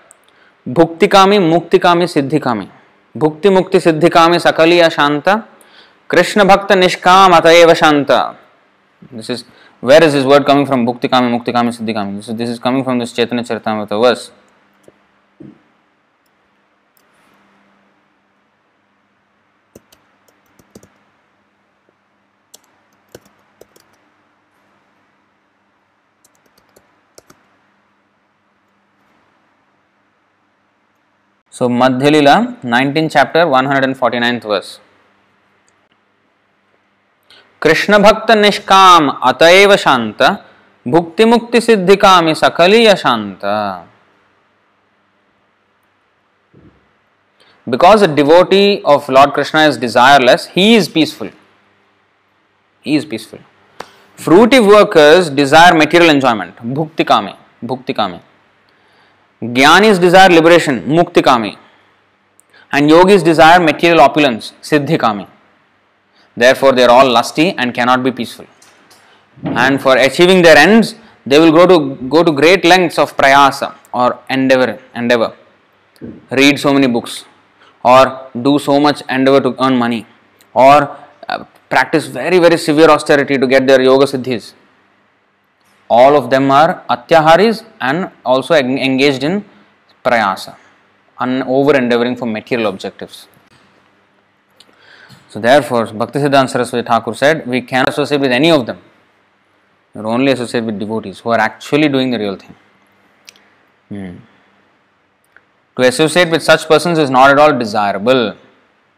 [0.66, 2.66] भुक्तिकामी, मुक्तिकामी, सिद्धिकामी।
[3.14, 5.28] भुक्ति मुक्ति सिद्धिकामी सकली अशांत
[6.10, 8.10] कृष्ण भक्त निष्काम अतएव शांत।
[9.14, 9.44] This is
[9.82, 13.42] where is is word coming from भुक्तिकामी, मुक्तिकामी, सिद्धिकामी। This is coming from this Chaitanya
[13.42, 14.30] Charitamrita verse.
[31.56, 34.72] So Madhya Lila, 19th chapter, 149th verse.
[37.62, 40.22] Krishna भक्त निष्काम अतएव शांत
[40.94, 43.46] भुक्ति मुक्ति सिद्धि कामी सकलीय शांत
[47.66, 51.30] because a devotee of Lord Krishna is desireless, he is peaceful.
[52.80, 53.40] He is peaceful.
[54.18, 57.34] Fruitive workers desire material enjoyment, bhukti kame,
[57.64, 58.20] bhukti kame.
[59.42, 61.58] Jnanis desire liberation, mukti kami,
[62.72, 65.26] and yogis desire material opulence, siddhi kami.
[66.34, 68.46] Therefore, they are all lusty and cannot be peaceful.
[69.44, 70.94] And for achieving their ends,
[71.26, 75.34] they will go to go to great lengths of prayasa or endeavor, endeavor,
[76.30, 77.26] read so many books,
[77.84, 80.06] or do so much endeavor to earn money,
[80.54, 80.96] or
[81.28, 84.54] uh, practice very very severe austerity to get their yoga siddhis
[85.88, 89.44] all of them are atyaharis and also engaged in
[90.04, 90.56] prayasa
[91.20, 93.28] and over endeavoring for material objectives.
[95.28, 98.78] So therefore, Bhaktisiddhanta Saraswati Thakur said, we cannot associate with any of them.
[99.94, 102.54] We only associate with devotees who are actually doing the real thing.
[103.88, 104.16] Hmm.
[105.76, 108.36] To associate with such persons is not at all desirable.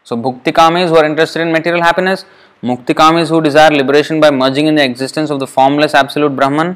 [0.03, 2.25] So Bhuktikamis who are interested in material happiness
[2.61, 6.75] Muktikamis who desire liberation by merging in the existence of the formless absolute Brahman,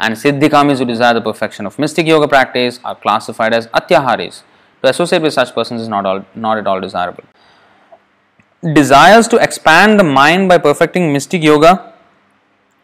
[0.00, 4.42] and Siddhikamis who desire the perfection of mystic yoga practice are classified as Atyaharis.
[4.82, 7.22] To associate with such persons is not, all, not at all desirable.
[8.72, 11.92] Desires to expand the mind by perfecting mystic yoga,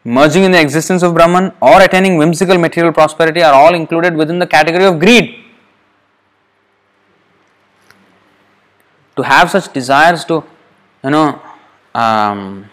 [0.04, 4.38] merging in the existence of Brahman, or attaining whimsical material prosperity are all included within
[4.38, 5.34] the category of greed.
[9.16, 10.44] To have such desires to,
[11.02, 11.42] you know,
[11.94, 12.66] um,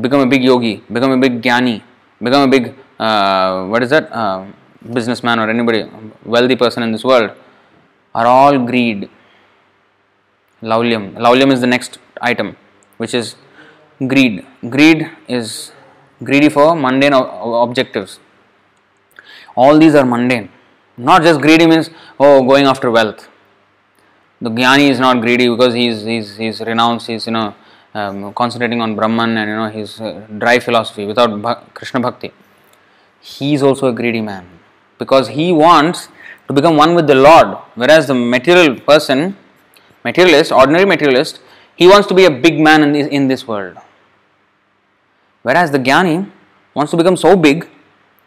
[0.00, 1.82] become a big yogi, become a big jnani,
[2.22, 4.44] become a big uh, what is that uh,
[4.92, 5.84] businessman or anybody
[6.24, 7.30] wealthy person in this world
[8.14, 9.08] are all greed.
[10.62, 11.14] Laulyam.
[11.14, 12.56] Laulyam is the next item,
[12.96, 13.36] which is
[14.06, 14.44] greed.
[14.68, 15.72] Greed is
[16.24, 18.18] greedy for mundane objectives.
[19.54, 20.50] All these are mundane.
[20.96, 23.28] Not just greedy means oh going after wealth.
[24.40, 27.06] The jnani is not greedy because he's he's he's renounced.
[27.06, 27.54] He's you know
[27.94, 32.32] um, concentrating on Brahman and you know his uh, dry philosophy without Krishna bhakti.
[33.20, 34.46] He is also a greedy man
[34.98, 36.08] because he wants
[36.46, 37.56] to become one with the Lord.
[37.74, 39.36] Whereas the material person,
[40.04, 41.40] materialist, ordinary materialist,
[41.76, 43.76] he wants to be a big man in this, in this world.
[45.42, 46.30] Whereas the jnani
[46.74, 47.68] wants to become so big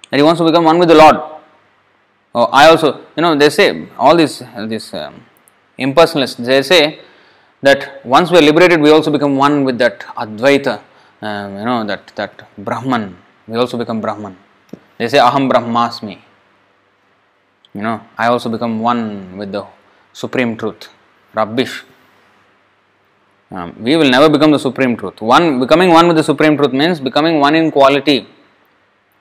[0.10, 1.18] that he wants to become one with the Lord.
[2.34, 5.26] Oh, I also, you know, they say all these these um,
[5.78, 6.38] impersonalists.
[6.38, 7.02] They say
[7.62, 10.82] that once we are liberated, we also become one with that Advaita,
[11.22, 13.16] um, you know, that that Brahman.
[13.48, 14.38] We also become Brahman.
[14.98, 16.18] They say Aham Brahmasmi.
[17.74, 19.66] You know, I also become one with the
[20.14, 20.90] supreme truth.
[21.34, 21.84] Rubbish.
[23.52, 25.22] Um, we will never become the supreme truth.
[25.22, 28.28] One becoming one with the supreme truth means becoming one in quality,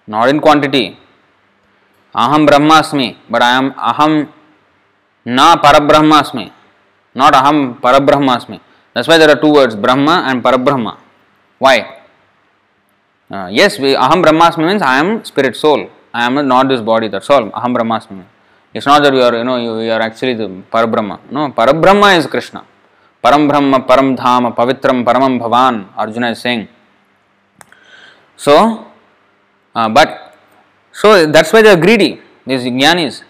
[0.07, 0.97] not in quantity.
[2.15, 4.29] Aham Brahmasmi, but I am Aham
[5.25, 6.51] na Parabrahmasmi,
[7.15, 8.61] not Aham Parabrahmasmi.
[8.95, 10.99] That's why there are two words Brahma and Parabrahma.
[11.59, 11.99] Why?
[13.31, 15.89] Uh, yes, we, Aham Brahmasmi means I am spirit soul.
[16.13, 17.09] I am not this body.
[17.09, 17.51] That's all.
[17.51, 18.25] Aham Brahmasmi.
[18.73, 21.21] It's not that you are, you know, you, you are actually the Parabrahma.
[21.31, 22.65] No, Parabrahma is Krishna.
[23.23, 25.89] Param Brahma, Param Dhama, Pavitram, Paramam Bhavan.
[25.97, 26.69] Arjuna is saying.
[28.37, 28.87] So,
[29.75, 30.37] uh, but
[30.93, 32.21] so that's why they are greedy.
[32.47, 33.23] These jnanis,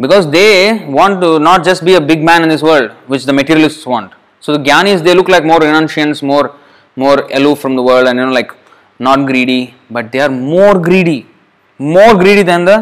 [0.00, 3.32] because they want to not just be a big man in this world, which the
[3.32, 4.12] materialists want.
[4.40, 6.54] So the jnanis they look like more renunciants, more
[6.96, 8.52] more aloof from the world, and you know like
[8.98, 11.26] not greedy, but they are more greedy,
[11.78, 12.78] more greedy than the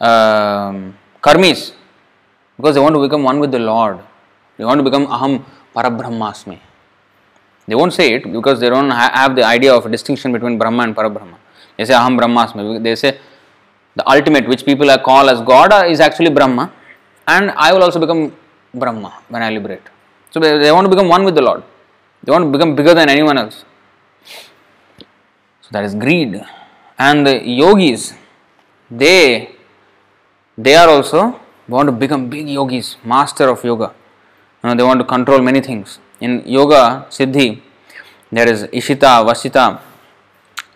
[0.00, 1.72] um, karmis
[2.56, 3.98] because they want to become one with the Lord.
[4.56, 5.44] They want to become aham
[5.74, 6.58] parabrahmasmi.
[7.66, 10.58] They won't say it because they don't ha- have the idea of a distinction between
[10.58, 11.36] Brahma and Parabrahma.
[11.76, 12.82] They say aham brahmasmi.
[12.82, 13.18] They say
[13.96, 16.72] the ultimate, which people are call as God, uh, is actually Brahma,
[17.26, 18.34] and I will also become
[18.72, 19.82] Brahma when I liberate.
[20.30, 21.62] So they, they want to become one with the Lord.
[22.22, 23.64] They want to become bigger than anyone else.
[25.62, 26.40] So that is greed.
[26.98, 28.14] And the yogis,
[28.90, 29.56] they
[30.56, 33.94] they are also want to become big yogis, master of yoga.
[34.62, 35.98] You know, they want to control many things.
[36.20, 37.62] In yoga, siddhi,
[38.30, 39.80] there is ishita, vasita,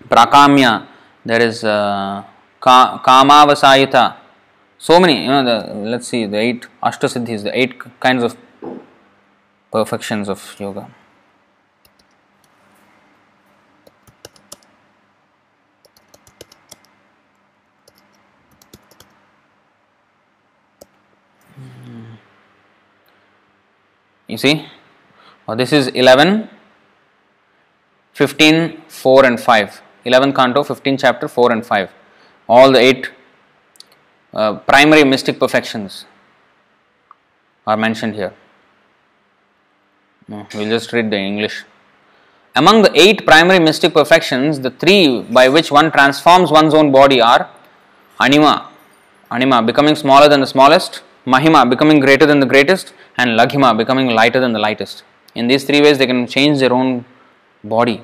[0.08, 0.86] prakamya,
[1.24, 2.22] there is uh,
[2.64, 4.16] ka, kamavasayita.
[4.78, 8.36] So many, you know, the, let's see, the eight ashtasiddhis, the eight kinds of
[9.70, 10.88] perfections of yoga.
[24.26, 24.66] You see,
[25.46, 26.48] oh, this is 11,
[28.14, 29.82] 15, 4 and 5.
[30.06, 31.90] 11 canto, 15 chapter, 4 and 5.
[32.48, 33.10] All the eight
[34.32, 36.04] uh, primary mystic perfections
[37.66, 38.34] are mentioned here.
[40.28, 41.64] No, we'll just read the English.
[42.56, 47.20] Among the eight primary mystic perfections, the three by which one transforms one's own body
[47.20, 47.48] are
[48.20, 48.70] Anima,
[49.30, 54.08] Anima becoming smaller than the smallest, Mahima becoming greater than the greatest, and Laghima becoming
[54.10, 55.02] lighter than the lightest.
[55.34, 57.04] In these three ways, they can change their own
[57.64, 58.02] body.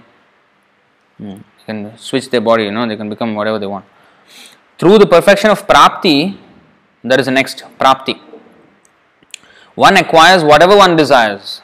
[1.18, 1.36] Hmm.
[1.58, 3.84] They can switch their body, you know, they can become whatever they want.
[4.80, 6.38] Through the perfection of Prapti,
[7.04, 8.18] there is a next Prapti.
[9.74, 11.60] One acquires whatever one desires.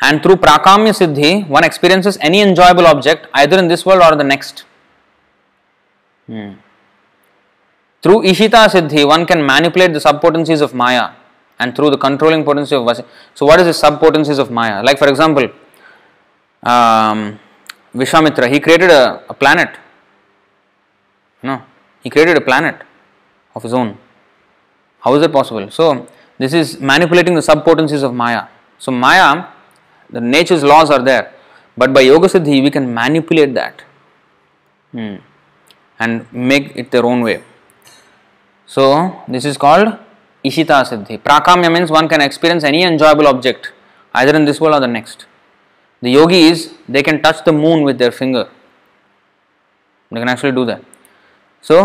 [0.00, 4.24] And through Prakamya Siddhi, one experiences any enjoyable object either in this world or the
[4.24, 4.64] next.
[6.26, 6.54] Hmm.
[8.02, 11.10] Through Ishita Siddhi, one can manipulate the subpotencies of Maya
[11.60, 13.04] and through the controlling potency of Vasi.
[13.34, 14.82] So, what is the subpotencies of Maya?
[14.82, 15.44] Like, for example,
[16.64, 17.38] um,
[17.94, 19.78] Vishwamitra, he created a, a planet.
[21.44, 21.62] No,
[22.02, 22.76] he created a planet
[23.54, 23.98] of his own.
[25.00, 25.70] How is it possible?
[25.70, 26.06] So,
[26.38, 28.44] this is manipulating the subpotencies of Maya.
[28.78, 29.48] So, Maya,
[30.08, 31.34] the nature's laws are there,
[31.76, 33.82] but by Yoga Siddhi, we can manipulate that
[34.92, 35.16] hmm.
[35.98, 37.42] and make it their own way.
[38.64, 39.98] So, this is called
[40.42, 41.20] Ishita Siddhi.
[41.20, 43.72] Prakamya means one can experience any enjoyable object
[44.14, 45.26] either in this world or the next.
[46.00, 48.48] The yogis, they can touch the moon with their finger.
[50.10, 50.82] They can actually do that.
[51.68, 51.76] So,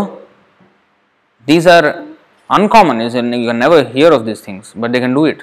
[1.46, 2.06] these are
[2.50, 5.42] uncommon, you can never hear of these things, but they can do it.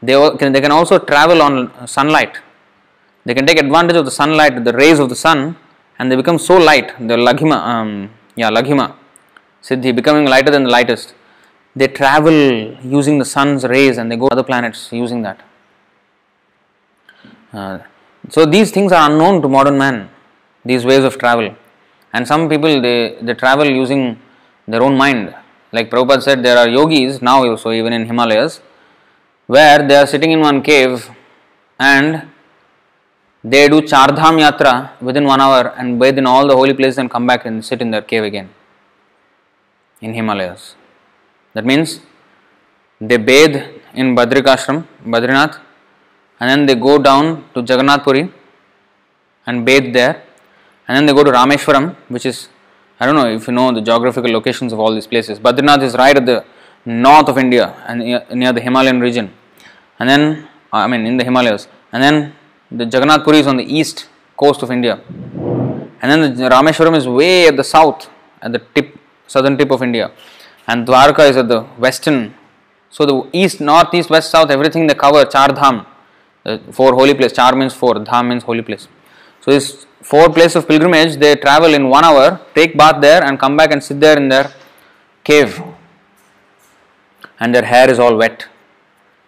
[0.00, 2.38] They can, they can also travel on sunlight.
[3.26, 5.56] They can take advantage of the sunlight, the rays of the sun,
[5.98, 8.94] and they become so light, the Laghima, um, yeah, Laghima,
[9.62, 11.14] Siddhi, becoming lighter than the lightest.
[11.76, 12.32] They travel
[12.98, 15.42] using the sun's rays and they go to other planets using that.
[17.52, 17.80] Uh,
[18.30, 20.08] so these things are unknown to modern man,
[20.64, 21.54] these ways of travel.
[22.12, 24.18] And some people they, they travel using
[24.66, 25.34] their own mind.
[25.72, 28.60] Like Prabhupada said, there are yogis now also even in Himalayas
[29.46, 31.10] where they are sitting in one cave
[31.78, 32.28] and
[33.42, 37.10] they do Chardham Yatra within one hour and bathe in all the holy places and
[37.10, 38.50] come back and sit in their cave again
[40.00, 40.74] in Himalayas.
[41.54, 42.00] That means
[43.00, 43.56] they bathe
[43.94, 45.60] in Badrikashram, Badrinath,
[46.40, 48.32] and then they go down to Jagannath Puri
[49.46, 50.22] and bathe there,
[50.88, 52.48] and then they go to Rameshwaram, which is
[52.98, 55.38] I don't know if you know the geographical locations of all these places.
[55.38, 56.44] Badrinath is right at the
[56.84, 58.00] north of India and
[58.40, 59.32] near the Himalayan region,
[59.98, 62.34] and then I mean in the Himalayas, and then
[62.70, 65.00] the Jagannath Puri is on the east coast of India,
[66.00, 68.08] and then the Rameshwaram is way at the south,
[68.42, 70.10] at the tip, southern tip of India,
[70.66, 72.34] and Dwarka is at the western.
[72.90, 75.24] So the east, north, east, west, south, everything they cover.
[75.26, 75.84] Char Dham,
[76.42, 77.32] the uh, four holy place.
[77.32, 78.88] Char means four, Dham means holy place.
[79.42, 83.38] So this four places of pilgrimage, they travel in one hour, take bath there, and
[83.38, 84.52] come back and sit there in their
[85.24, 85.60] cave,
[87.40, 88.46] and their hair is all wet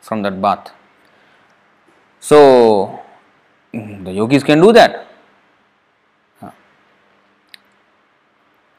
[0.01, 0.73] from that bath.
[2.21, 3.01] So
[3.73, 5.07] mm, the yogis can do that.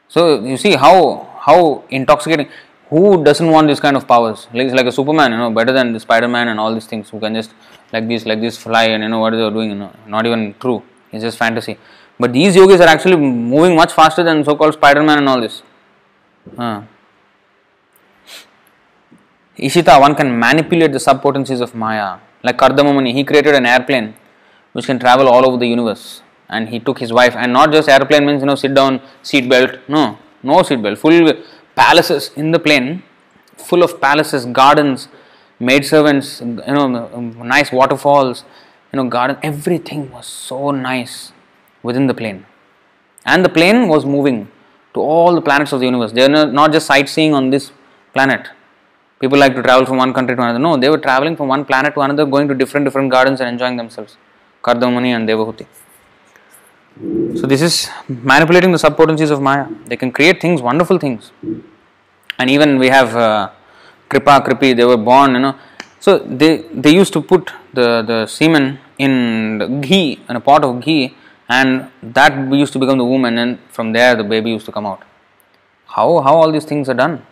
[0.08, 2.48] So you see how how intoxicating.
[2.90, 4.46] Who doesn't want this kind of powers?
[4.52, 6.84] Like, it's like a Superman, you know, better than the Spider Man and all these
[6.84, 7.08] things.
[7.08, 7.54] Who can just
[7.90, 9.70] like this, like this, fly and you know what they are doing.
[9.70, 10.82] You know, not even true.
[11.12, 11.78] It's just fantasy.
[12.18, 15.62] But these yogis are actually moving much faster than so-called Spider Man and all this.
[16.56, 16.82] Uh.
[19.58, 22.18] Ishita, one can manipulate the subpotencies of Maya.
[22.42, 24.14] Like Kardamamuni, he created an airplane
[24.72, 26.22] which can travel all over the universe.
[26.48, 29.48] And he took his wife, and not just airplane means you know sit down, seat
[29.48, 29.78] belt.
[29.88, 30.98] No, no seat belt.
[30.98, 31.32] Full
[31.74, 33.02] palaces in the plane,
[33.56, 35.08] full of palaces, gardens,
[35.58, 36.88] maid servants, you know,
[37.54, 38.44] nice waterfalls,
[38.92, 39.36] you know, garden.
[39.42, 41.32] Everything was so nice
[41.82, 42.46] within the plane,
[43.24, 44.48] and the plane was moving
[44.94, 46.12] to all the planets of the universe.
[46.12, 47.72] They are not just sightseeing on this
[48.12, 48.48] planet.
[49.20, 50.58] People like to travel from one country to another.
[50.58, 53.48] No, they were traveling from one planet to another, going to different different gardens and
[53.48, 54.16] enjoying themselves.
[54.62, 55.66] Kardamani and Devahuti.
[57.40, 59.66] So this is manipulating the subpotencies of Maya.
[59.86, 61.32] They can create things, wonderful things.
[62.38, 63.50] And even we have uh,
[64.08, 65.54] Kripa, Kripi, they were born, you know.
[66.00, 70.80] So they, they used to put the, the semen in ghee, in a pot of
[70.80, 71.14] ghee,
[71.48, 74.72] and that used to become the womb, and then from there the baby used to
[74.72, 75.02] come out.
[75.86, 77.26] How, how all these things are done?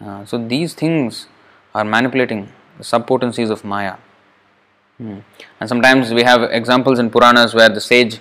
[0.00, 1.26] Uh, so these things
[1.74, 3.96] are manipulating the subpotencies of Maya.
[4.96, 5.18] Hmm.
[5.60, 8.20] And sometimes we have examples in Puranas where the sage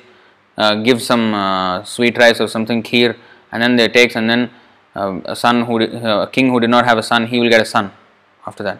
[0.57, 3.15] uh, gives some uh, sweet rice or something kheer,
[3.51, 4.49] and then they takes, and then
[4.95, 7.49] uh, a son who uh, a king who did not have a son, he will
[7.49, 7.91] get a son
[8.45, 8.79] after that.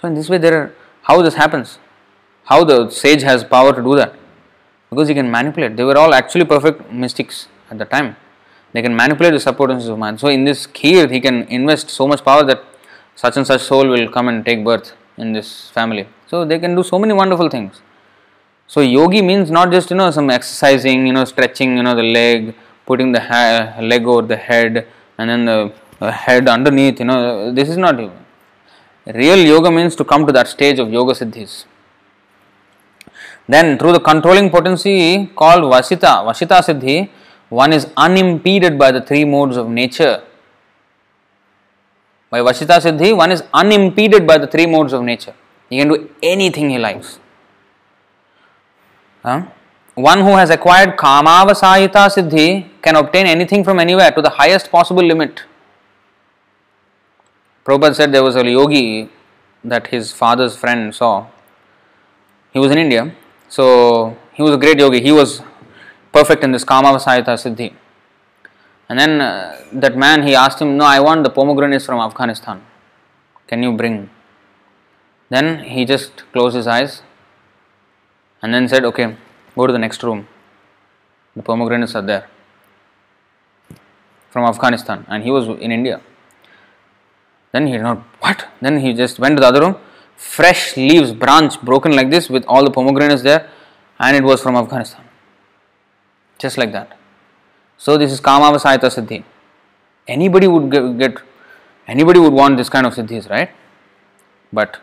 [0.00, 1.78] So in this way, there are how this happens,
[2.44, 4.14] how the sage has power to do that,
[4.90, 5.76] because he can manipulate.
[5.76, 8.16] They were all actually perfect mystics at the time.
[8.72, 10.18] They can manipulate the subpotences of man.
[10.18, 12.62] So in this kheer, he can invest so much power that
[13.14, 16.08] such and such soul will come and take birth in this family.
[16.26, 17.82] So they can do so many wonderful things.
[18.66, 22.02] So yogi means not just you know some exercising, you know stretching, you know the
[22.02, 22.54] leg,
[22.86, 24.86] putting the ha- leg over the head,
[25.18, 26.98] and then the uh, head underneath.
[26.98, 27.96] You know this is not.
[29.04, 31.66] Real yoga means to come to that stage of yoga siddhis.
[33.48, 37.10] Then through the controlling potency called Vasita, Vasita Siddhi,
[37.48, 40.22] one is unimpeded by the three modes of nature.
[42.30, 45.34] By Vashita Siddhi, one is unimpeded by the three modes of nature.
[45.68, 47.18] He can do anything he likes.
[49.22, 49.48] Huh?
[49.94, 55.04] One who has acquired Kamavasayita Siddhi can obtain anything from anywhere to the highest possible
[55.04, 55.42] limit.
[57.66, 59.10] Prabhupada said there was a yogi
[59.62, 61.26] that his father's friend saw.
[62.54, 63.14] He was in India,
[63.56, 65.00] so he was a great yogi.
[65.02, 65.42] He was
[66.10, 67.74] perfect in this Kamavasayita Siddhi.
[68.88, 72.62] And then uh, that man he asked him, No, I want the pomegranates from Afghanistan.
[73.46, 74.08] Can you bring?
[75.28, 77.02] Then he just closed his eyes
[78.40, 79.16] and then said, Okay,
[79.54, 80.26] go to the next room.
[81.36, 82.26] The pomegranates are there
[84.30, 86.00] from Afghanistan, and he was in India.
[87.52, 88.46] Then he not what?
[88.62, 89.76] Then he just went to the other room.
[90.22, 93.50] Fresh leaves, branch broken like this with all the pomegranates there,
[93.98, 95.04] and it was from Afghanistan.
[96.38, 96.96] Just like that.
[97.76, 99.24] So this is Kamavasayita Siddhi.
[100.06, 101.18] Anybody would get, get
[101.86, 103.50] anybody would want this kind of siddhis, right?
[104.52, 104.78] But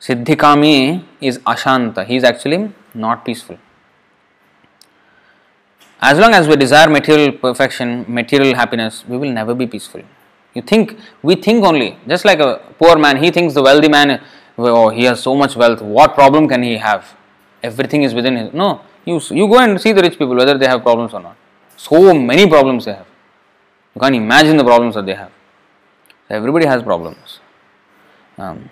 [0.00, 2.04] Siddhikami is Ashanta.
[2.06, 3.58] He is actually not peaceful.
[6.00, 10.02] As long as we desire material perfection, material happiness, we will never be peaceful.
[10.54, 14.20] You think, we think only, just like a poor man, he thinks the wealthy man,
[14.58, 17.16] oh, he has so much wealth, what problem can he have?
[17.62, 18.52] Everything is within his.
[18.52, 21.36] No, you, you go and see the rich people, whether they have problems or not.
[21.76, 23.06] So many problems they have.
[23.94, 25.30] You can't imagine the problems that they have.
[26.28, 27.40] Everybody has problems.
[28.38, 28.70] Um,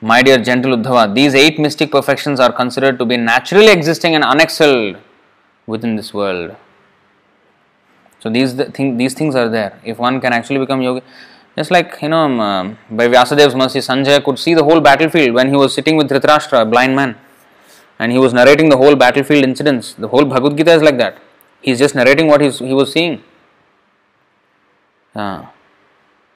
[0.00, 4.24] my dear gentle Uddhava, these eight mystic perfections are considered to be naturally existing and
[4.24, 4.98] unexcelled
[5.66, 6.56] within this world.
[8.18, 9.80] So these the thing, these things are there.
[9.84, 11.04] If one can actually become yogi,
[11.56, 15.48] just like you know, um, by Vyasadev's mercy, Sanjay could see the whole battlefield when
[15.48, 17.16] he was sitting with Dhritarashtra, a blind man,
[17.98, 19.94] and he was narrating the whole battlefield incidents.
[19.94, 21.18] The whole Bhagavad Gita is like that.
[21.60, 23.22] He's just narrating what he's, he was seeing.
[25.14, 25.46] Uh,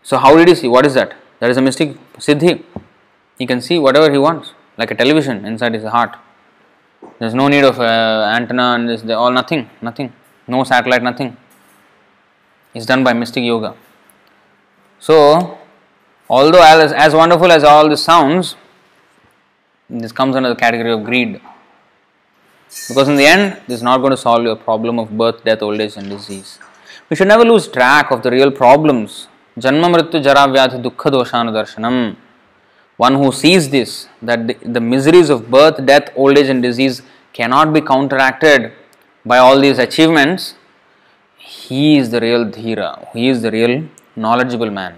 [0.03, 0.69] so how did he see?
[0.69, 1.15] What is that?
[1.41, 2.63] That is a mystic siddhi.
[3.39, 6.17] He can see whatever he wants, like a television inside his heart.
[7.19, 10.13] There's no need of uh, antenna and this, all nothing, nothing,
[10.47, 11.37] no satellite, nothing.
[12.75, 13.75] It's done by mystic yoga.
[14.99, 15.59] So,
[16.29, 18.57] although as, as wonderful as all this sounds,
[19.89, 21.41] this comes under the category of greed.
[22.89, 25.63] Because in the end, this is not going to solve your problem of birth, death,
[25.63, 26.59] old age, and disease.
[27.09, 29.29] We should never lose track of the real problems.
[29.59, 32.17] Janma mrityu jara vyadhi dukkha doshanu darshanam.
[32.97, 37.03] One who sees this, that the, the miseries of birth, death, old age, and disease
[37.33, 38.73] cannot be counteracted
[39.25, 40.55] by all these achievements,
[41.37, 43.87] he is the real dhira, he is the real
[44.17, 44.95] knowledgeable man.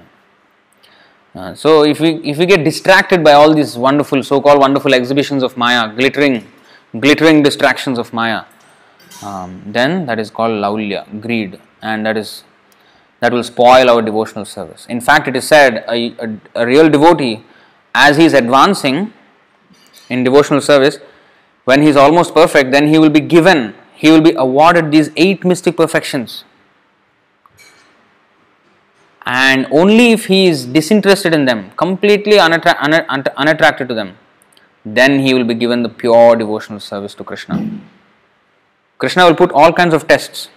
[1.34, 5.42] Uh, so if we if we get distracted by all these wonderful so-called wonderful exhibitions
[5.42, 6.46] of Maya, glittering
[6.98, 8.44] glittering distractions of Maya,
[9.22, 12.44] um, then that is called laulya, greed, and that is
[13.20, 14.86] that will spoil our devotional service.
[14.86, 17.44] In fact, it is said a, a, a real devotee
[17.94, 19.12] as he is advancing
[20.08, 20.98] in devotional service,
[21.64, 25.10] when he is almost perfect, then he will be given, he will be awarded these
[25.16, 26.44] eight mystic perfections.
[29.28, 34.16] And only if he is disinterested in them, completely unattra- unattra- unattracted to them,
[34.86, 37.56] then he will be given the pure devotional service to Krishna.
[38.96, 40.48] Krishna will put all kinds of tests.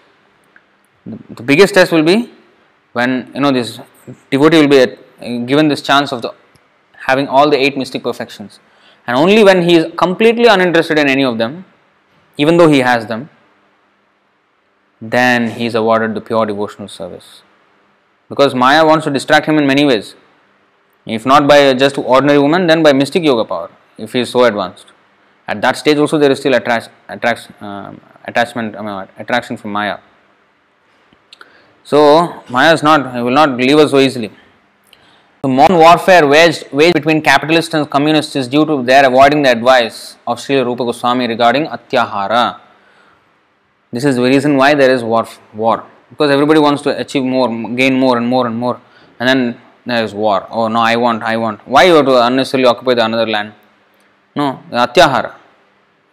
[1.06, 2.32] The, biggest test will be
[2.94, 3.80] when you know this
[4.30, 6.34] devotee will be uh, given this chance of the
[7.08, 8.60] having all the eight mystic perfections.
[9.06, 11.66] And only when he is completely uninterested in any of them,
[12.38, 13.30] even though he has them,
[15.02, 17.42] then he is awarded the pure devotional service.
[18.32, 20.16] Because Maya wants to distract him in many ways.
[21.06, 24.46] If not by just ordinary woman, then by mystic yoga power, if he is so
[24.46, 24.94] advanced.
[25.50, 26.92] At that stage, also, there is still attract,
[27.62, 29.98] um, attachment, I mean, attraction from Maya.
[31.84, 34.32] So, Maya is not, will not leave us so easily.
[35.42, 39.52] The modern warfare waged, waged between capitalists and communists is due to their avoiding the
[39.52, 42.62] advice of Sri Rupa Goswami regarding Atyahara.
[43.92, 45.84] This is the reason why there is war, war.
[46.12, 48.80] Because everybody wants to achieve more, gain more and more and more.
[49.20, 50.46] And then there is war.
[50.50, 51.68] Oh no, I want, I want.
[51.68, 53.54] Why you have to unnecessarily occupy the another land?
[54.36, 55.36] No, Atyahara.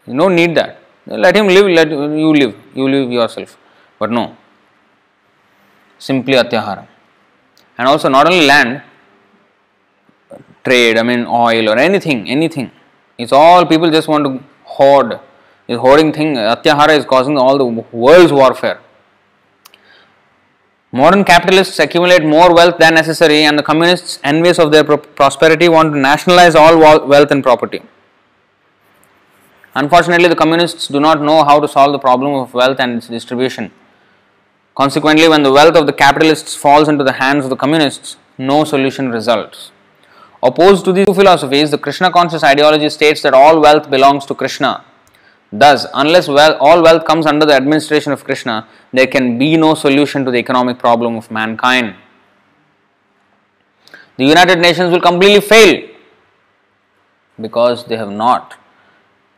[0.07, 0.81] You don't need that.
[1.07, 2.55] Let him live, let you live.
[2.75, 3.59] You live yourself.
[3.99, 4.37] But no.
[5.99, 6.87] Simply Atyahara.
[7.77, 8.83] And also not only land,
[10.65, 12.71] trade, I mean oil or anything, anything.
[13.17, 15.21] It's all people just want to hoard.
[15.67, 18.81] This hoarding thing, Atyahara is causing all the world's warfare.
[20.91, 25.69] Modern capitalists accumulate more wealth than necessary, and the communists, envious of their pro- prosperity,
[25.69, 27.83] want to nationalize all wealth and property.
[29.75, 33.09] Unfortunately, the communists do not know how to solve the problem of wealth and its
[33.09, 33.71] distribution.
[34.75, 38.65] Consequently, when the wealth of the capitalists falls into the hands of the communists, no
[38.65, 39.71] solution results.
[40.43, 44.35] Opposed to these two philosophies, the Krishna conscious ideology states that all wealth belongs to
[44.35, 44.85] Krishna.
[45.51, 49.75] Thus, unless well, all wealth comes under the administration of Krishna, there can be no
[49.75, 51.95] solution to the economic problem of mankind.
[54.19, 55.89] The United Nations will completely fail
[57.41, 58.57] because they have not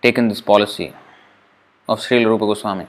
[0.03, 0.95] taken this policy
[1.89, 2.87] of Sri Rupa Goswami.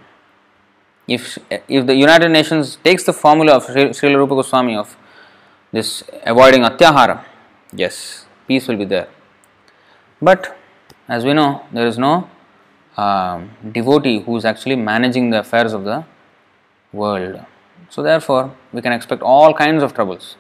[1.08, 1.38] If,
[1.68, 4.96] if the United Nations takes the formula of Sri, Sri Rupa Goswami of
[5.72, 7.24] this avoiding atyahara,
[7.74, 9.10] yes, peace will be there.
[10.22, 10.58] But
[11.08, 12.30] as we know, there is no
[12.98, 16.06] um, devotee who is actually managing the affairs of the
[16.92, 17.46] world.
[17.90, 20.36] So, therefore, we can expect all kinds of troubles.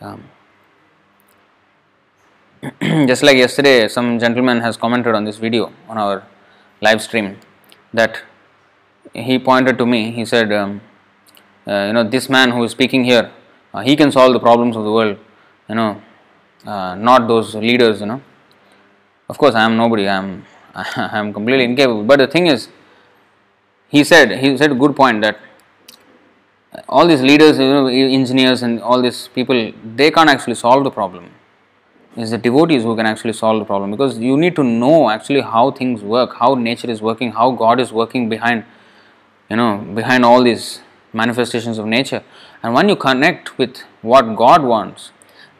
[0.00, 0.24] Um,
[2.80, 6.24] just like yesterday, some gentleman has commented on this video on our
[6.80, 7.38] live stream
[7.92, 8.22] that
[9.12, 10.10] he pointed to me.
[10.12, 10.80] He said, um,
[11.66, 13.30] uh, You know, this man who is speaking here,
[13.74, 15.18] uh, he can solve the problems of the world,
[15.68, 16.00] you know,
[16.66, 18.22] uh, not those leaders, you know.
[19.28, 22.04] Of course, I am nobody, I am, I am completely incapable.
[22.04, 22.68] But the thing is,
[23.88, 25.38] he said he said a good point that
[26.88, 30.90] all these leaders, you know, engineers, and all these people, they can't actually solve the
[30.90, 31.30] problem.
[32.16, 35.40] It's the devotees who can actually solve the problem because you need to know actually
[35.40, 38.64] how things work, how nature is working, how God is working behind,
[39.48, 40.80] you know, behind all these
[41.12, 42.22] manifestations of nature.
[42.62, 45.10] And when you connect with what God wants,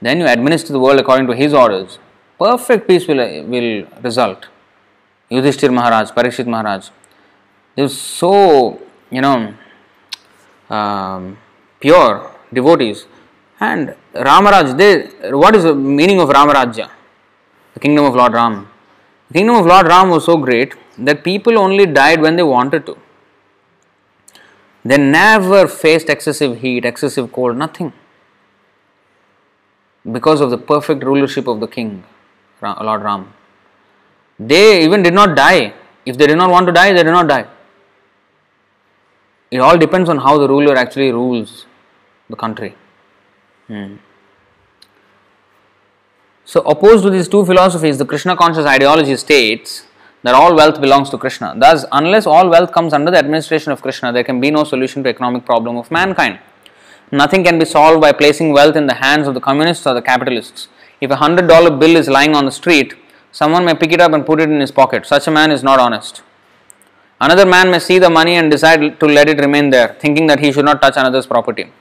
[0.01, 1.99] then you administer the world according to His orders.
[2.39, 4.49] Perfect peace will will result.
[5.33, 6.91] Yudhishthir Maharaj, Parikshit Maharaj,
[7.75, 8.81] they were so
[9.11, 9.55] you know
[10.71, 11.39] um,
[11.81, 13.07] pure devotees.
[13.61, 16.91] And Ramaraj, they, what is the meaning of Ramarajya?
[17.75, 18.69] The kingdom of Lord Ram.
[19.29, 22.87] The kingdom of Lord Ram was so great that people only died when they wanted
[22.87, 22.99] to.
[24.85, 27.93] They never faced excessive heat, excessive cold, nothing.
[30.11, 32.03] Because of the perfect rulership of the king,
[32.61, 33.33] Lord Ram.
[34.49, 35.75] They even did not die.
[36.05, 37.47] If they did not want to die, they did not die.
[39.51, 41.67] It all depends on how the ruler actually rules
[42.29, 42.75] the country.
[43.67, 43.97] Hmm.
[46.45, 49.87] So, opposed to these two philosophies, the Krishna conscious ideology states
[50.23, 51.55] that all wealth belongs to Krishna.
[51.57, 55.03] Thus, unless all wealth comes under the administration of Krishna, there can be no solution
[55.05, 56.39] to economic problem of mankind.
[57.11, 60.03] Nothing can be solved by placing wealth in the hands of the communists or the
[60.03, 60.69] capitalists.
[61.01, 62.95] If a hundred dollar bill is lying on the street,
[63.33, 65.05] someone may pick it up and put it in his pocket.
[65.05, 66.23] Such a man is not honest.
[67.21, 70.41] Another man may see the money and decide to let it remain there, thinking that
[70.41, 71.73] he should not touch another's property.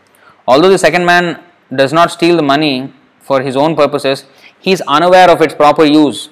[0.47, 1.43] Although the second man
[1.75, 4.25] does not steal the money for his own purposes,
[4.59, 6.29] he is unaware of its proper use.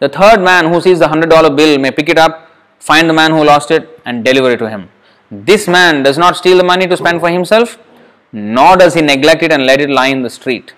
[0.00, 2.48] The third man who sees the hundred dollar bill may pick it up,
[2.80, 4.88] find the man who lost it, and deliver it to him.
[5.30, 7.78] This man does not steal the money to spend for himself,
[8.32, 10.74] nor does he neglect it and let it lie in the street.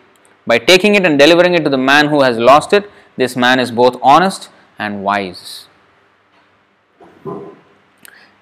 [0.47, 3.59] By taking it and delivering it to the man who has lost it, this man
[3.59, 5.67] is both honest and wise.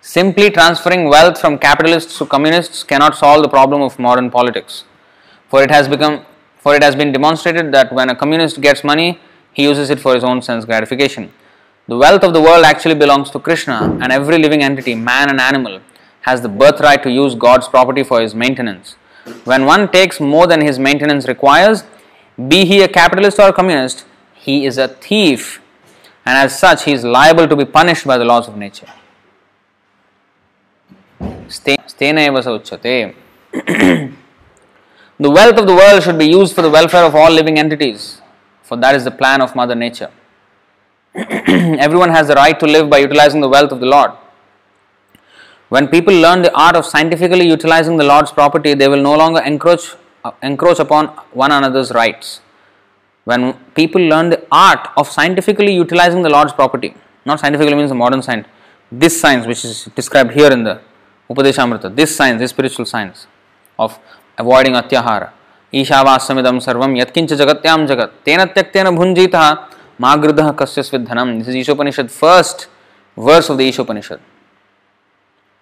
[0.01, 4.85] Simply transferring wealth from capitalists to communists cannot solve the problem of modern politics.
[5.49, 6.25] For it has become
[6.59, 9.19] for it has been demonstrated that when a communist gets money,
[9.53, 11.33] he uses it for his own sense gratification.
[11.89, 15.41] The wealth of the world actually belongs to Krishna, and every living entity, man and
[15.41, 15.81] animal,
[16.21, 18.95] has the birthright to use God's property for his maintenance.
[19.45, 21.83] When one takes more than his maintenance requires,
[22.49, 24.05] be he a capitalist or a communist,
[24.35, 25.61] he is a thief,
[26.25, 28.89] and as such, he is liable to be punished by the laws of nature.
[35.19, 38.21] The wealth of the world should be used for the welfare of all living entities,
[38.63, 40.11] for that is the plan of Mother Nature.
[41.15, 44.11] Everyone has the right to live by utilizing the wealth of the Lord.
[45.69, 49.41] When people learn the art of scientifically utilizing the Lord's property, they will no longer
[49.43, 49.95] encroach,
[50.42, 52.42] encroach upon one another's rights.
[53.26, 56.94] When people learn the art of scientifically utilizing the Lord's property,
[57.26, 58.48] not scientifically means the modern science,
[58.92, 60.80] this science which is described here in the
[61.30, 63.28] Upadeshamrita, this science, this spiritual science
[63.80, 64.00] of
[64.38, 65.32] avoiding atyahara.
[65.76, 69.36] ईशावास्यमिदम सर्वम यत्किंच जगत्याम जगत तेन त्यक्तेन भुंजित
[70.02, 72.68] मागृध कस्य स्विधनम this is Ishopanishad first
[73.18, 74.20] verse of the Ishopanishad.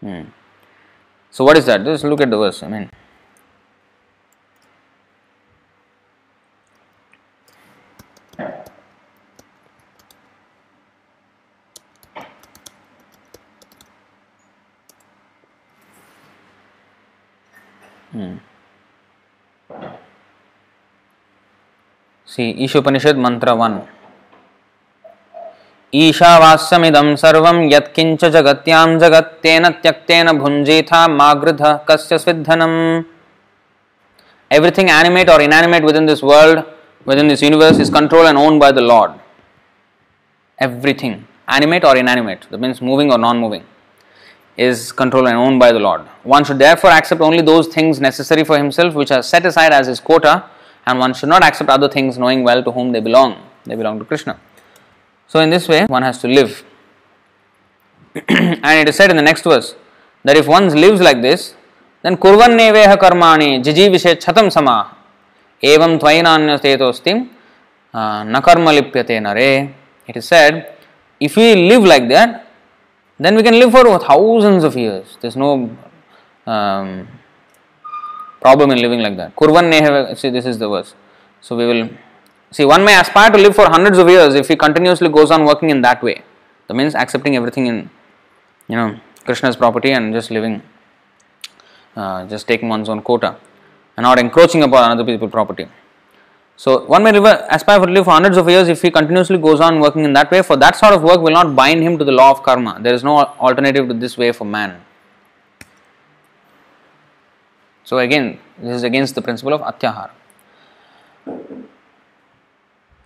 [0.02, 0.24] Hmm.
[1.32, 1.84] So, what is that?
[1.84, 2.62] Just look at the verse.
[2.64, 2.90] I mean,
[22.29, 22.69] see
[23.19, 23.79] mantra one
[25.93, 32.77] ईशावास्यमिदं सर्वं यत्किञ्च जगत्यां जगत्तेन त्यक्तेन भुञ्जीथा माग्रध कस्य स्विद्धनम्
[34.51, 36.61] everything animate और inanimate within this world
[37.19, 39.13] within this universe is control and own by the lord
[40.59, 41.15] everything
[41.57, 43.63] animate और inanimate the means moving और non moving
[44.69, 46.03] is controlled and owned by the Lord.
[46.23, 49.87] One should therefore accept only those things necessary for himself which are set aside as
[49.87, 50.45] his quota
[50.87, 53.31] and one should not accept other things knowing well to whom they belong.
[53.65, 54.39] They belong to Krishna.
[55.29, 56.65] So, in this way, one has to live.
[58.29, 59.75] and it is said in the next verse
[60.25, 61.55] that if one lives like this,
[62.03, 64.97] then kurvanneveha karmani jijivishe chatam sama
[65.63, 67.13] evam tvainanyastetosti
[67.95, 69.75] uh, nakarma lipyate nare.
[70.07, 70.75] It is said,
[71.21, 72.50] if we live like that,
[73.21, 75.19] then we can live for thousands of years.
[75.21, 75.77] There is no
[76.47, 77.09] um,
[78.41, 79.37] problem in living like that.
[79.37, 80.95] Kurvan see this is the verse.
[81.43, 81.91] So we will
[82.51, 85.45] see one may aspire to live for hundreds of years if he continuously goes on
[85.45, 86.23] working in that way.
[86.67, 87.91] That means accepting everything in
[88.69, 90.63] you know Krishna's property and just living
[91.97, 93.37] uh, just taking one's own quota
[93.97, 95.69] and not encroaching upon another people's property.
[96.63, 97.11] So one may
[97.57, 100.31] aspire for live for hundreds of years if he continuously goes on working in that
[100.31, 100.43] way.
[100.43, 102.79] For that sort of work will not bind him to the law of karma.
[102.79, 103.17] There is no
[103.47, 104.83] alternative to this way for man.
[107.83, 110.11] So again, this is against the principle of atyahara.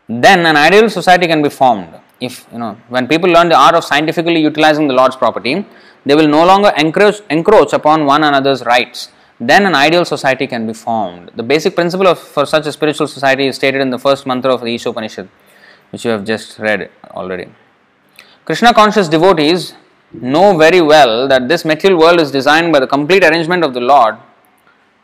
[0.08, 1.94] Then an ideal society can be formed.
[2.20, 5.64] If you know, when people learn the art of scientifically utilizing the Lord's property,
[6.04, 9.10] they will no longer encroach, encroach upon one another's rights.
[9.40, 11.32] Then an ideal society can be formed.
[11.34, 14.54] The basic principle of, for such a spiritual society is stated in the first mantra
[14.54, 15.28] of the Ishopanishad,
[15.90, 17.48] which you have just read already.
[18.44, 19.74] Krishna conscious devotees
[20.12, 23.80] know very well that this material world is designed by the complete arrangement of the
[23.80, 24.16] Lord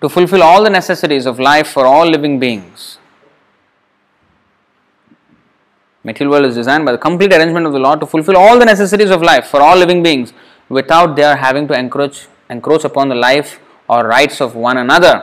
[0.01, 2.99] to fulfill all the necessities of life for all living beings.
[6.05, 8.65] Material world is designed by the complete arrangement of the Lord to fulfill all the
[8.65, 10.33] necessities of life for all living beings
[10.69, 15.15] without their having to encroach encroach upon the life or rights of one another.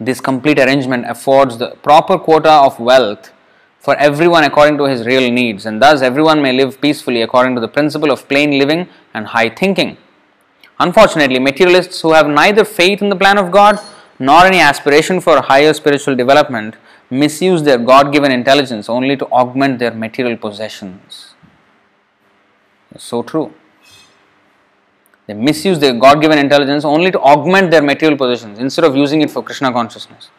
[0.00, 3.30] This complete arrangement affords the proper quota of wealth
[3.78, 7.60] for everyone according to his real needs, and thus everyone may live peacefully according to
[7.60, 9.96] the principle of plain living and high thinking.
[10.80, 13.78] Unfortunately, materialists who have neither faith in the plan of God
[14.18, 16.74] nor any aspiration for higher spiritual development
[17.10, 21.34] misuse their God given intelligence only to augment their material possessions.
[22.96, 23.52] So true.
[25.26, 29.22] They misuse their God given intelligence only to augment their material possessions instead of using
[29.22, 30.30] it for Krishna consciousness.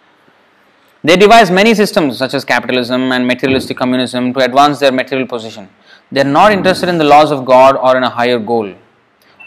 [1.03, 5.69] They devise many systems such as capitalism and materialistic communism to advance their material position.
[6.11, 8.73] They are not interested in the laws of God or in a higher goal.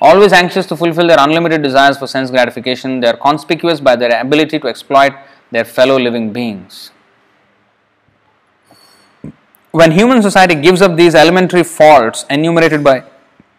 [0.00, 4.20] Always anxious to fulfill their unlimited desires for sense gratification, they are conspicuous by their
[4.20, 5.14] ability to exploit
[5.50, 6.90] their fellow living beings.
[9.70, 13.04] When human society gives up these elementary faults enumerated by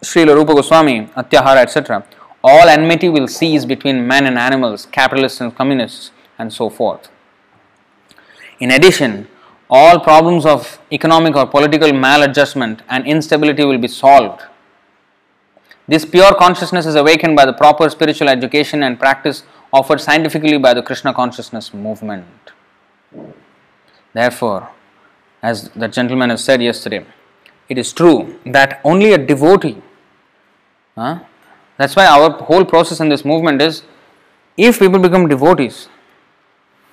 [0.01, 2.05] Srila Rupa Goswami, Atyahara, etc.,
[2.43, 7.09] all enmity will cease between men and animals, capitalists and communists, and so forth.
[8.59, 9.27] In addition,
[9.69, 14.43] all problems of economic or political maladjustment and instability will be solved.
[15.87, 19.43] This pure consciousness is awakened by the proper spiritual education and practice
[19.73, 22.51] offered scientifically by the Krishna consciousness movement.
[24.13, 24.69] Therefore,
[25.41, 27.05] as the gentleman has said yesterday,
[27.69, 29.81] it is true that only a devotee,
[30.97, 31.19] huh?
[31.77, 33.83] that's why our whole process in this movement is
[34.57, 35.87] if people become devotees,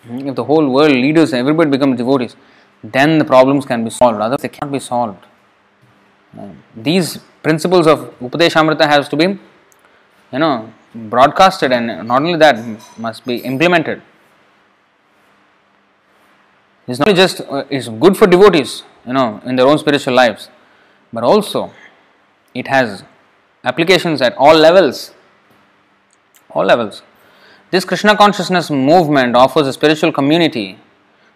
[0.09, 2.37] if the whole world leaders, everybody becomes devotees,
[2.83, 4.21] then the problems can be solved.
[4.21, 5.25] Otherwise, they can't be solved.
[6.77, 9.39] These principles of Upadeshamrita has to be,
[10.33, 12.57] you know, broadcasted, and not only that,
[12.99, 14.03] must be implemented.
[16.87, 20.51] It's not just uh, it's good for devotees, you know, in their own spiritual lives,
[21.13, 21.73] but also
[22.53, 23.05] it has
[23.65, 25.13] applications at all levels.
[26.51, 27.03] All levels.
[27.71, 30.79] This Krishna consciousness movement offers a spiritual community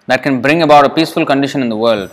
[0.07, 2.11] that can bring about a peaceful condition in the world.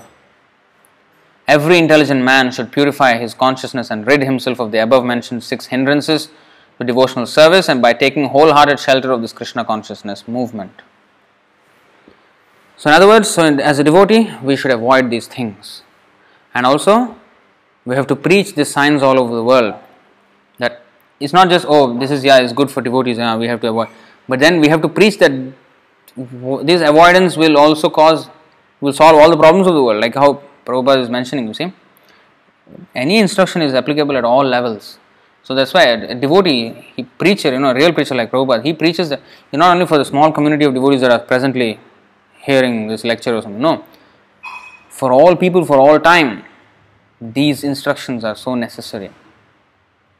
[1.48, 5.68] Every intelligent man should purify his consciousness and rid himself of the above mentioned six
[5.68, 6.30] hindrances
[6.80, 10.82] to devotional service and by taking wholehearted shelter of this Krishna consciousness movement.
[12.78, 15.84] So, in other words, so as a devotee, we should avoid these things.
[16.54, 17.16] And also,
[17.86, 19.76] we have to preach these signs all over the world.
[20.58, 20.82] That
[21.20, 23.70] it's not just, oh, this is, yeah, it's good for devotees, yeah, we have to
[23.70, 23.90] avoid.
[24.28, 25.32] But then we have to preach that
[26.16, 28.30] this avoidance will also cause,
[28.82, 31.72] will solve all the problems of the world, like how Prabhupada is mentioning, you see.
[32.96, 34.98] Any instruction is applicable at all levels.
[35.44, 38.74] So that's why a devotee, he preacher, you know, a real preacher like Prabhupada, he
[38.74, 39.22] preaches that,
[39.54, 41.80] not only for the small community of devotees that are presently
[42.42, 43.84] hearing this lecture or something, no.
[44.90, 46.46] For all people, for all time,
[47.22, 49.12] these instructions are so necessary.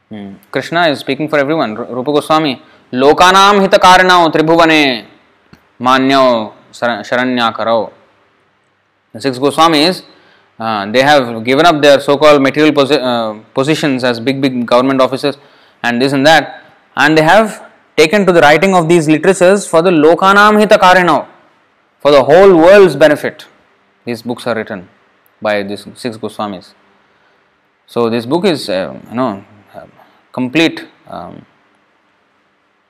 [0.08, 0.34] Hmm.
[0.52, 1.74] Krishna is speaking for everyone.
[1.74, 2.62] Rupa Goswami,
[2.92, 5.04] Lokanam hitakarnao tribhuvane
[5.80, 7.92] manyao sharanyakarao.
[9.12, 10.04] The six Goswamis,
[10.60, 15.38] uh, they have given up their so-called material uh, positions as big, big government officers
[15.82, 16.62] and this and that,
[16.96, 21.26] and they have taken to the writing of these literatures for the Lokanam hitakarnao,
[21.98, 23.46] for the whole world's benefit.
[24.04, 24.88] These books are written
[25.42, 26.74] by these six Goswamis.
[27.88, 29.44] So this book is, uh, you know,
[30.38, 30.78] complete
[31.16, 31.34] um,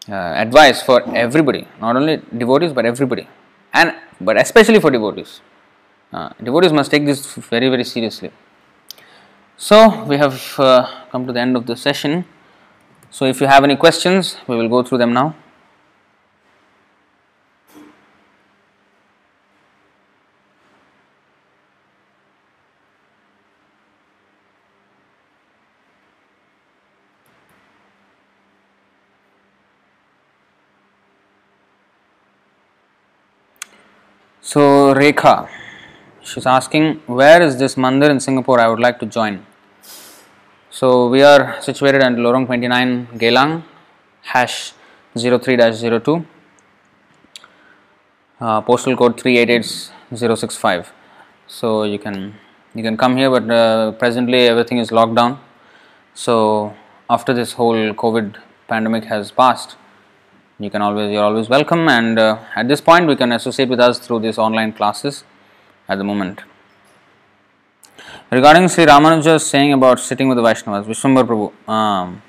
[0.08, 3.26] uh, advice for everybody, not only devotees but everybody,
[3.72, 5.40] and but especially for devotees.
[6.12, 7.20] Uh, devotees must take this
[7.52, 8.30] very very seriously.
[9.56, 12.24] So we have uh, come to the end of the session.
[13.10, 15.34] So if you have any questions, we will go through them now.
[34.46, 35.48] So Rekha,
[36.22, 38.58] she's asking, where is this mandir in Singapore?
[38.60, 39.44] I would like to join.
[40.70, 43.62] So we are situated at Lorong 29 Geylang,
[44.22, 44.72] hash
[45.14, 46.24] 03-02,
[48.40, 50.92] uh, postal code 388065.
[51.46, 52.34] So you can
[52.74, 55.38] you can come here, but uh, presently everything is locked down.
[56.14, 56.74] So
[57.10, 58.36] after this whole COVID
[58.68, 59.76] pandemic has passed,
[60.58, 61.88] you can always you're always welcome.
[61.88, 65.24] And uh, at this point, we can associate with us through these online classes
[65.88, 66.42] at the moment.
[68.30, 72.22] Regarding Sri Ramanuja's saying about sitting with the Vaishnavas, Vishwambar Prabhu, um,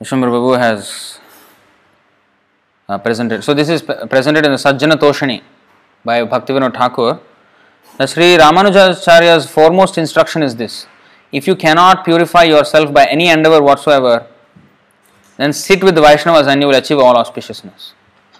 [0.00, 1.18] Vishwambar Prabhu has
[2.88, 3.44] uh, presented.
[3.44, 5.42] So this is p- presented in the Sajjana Toshani
[6.04, 7.20] by Bhaktivinoda Thakur.
[7.98, 10.86] The Sri Ramanujacharya's foremost instruction is this:
[11.30, 14.26] if you cannot purify yourself by any endeavor whatsoever,
[15.40, 17.92] then sit with the Vaishnavas and you will achieve all auspiciousness.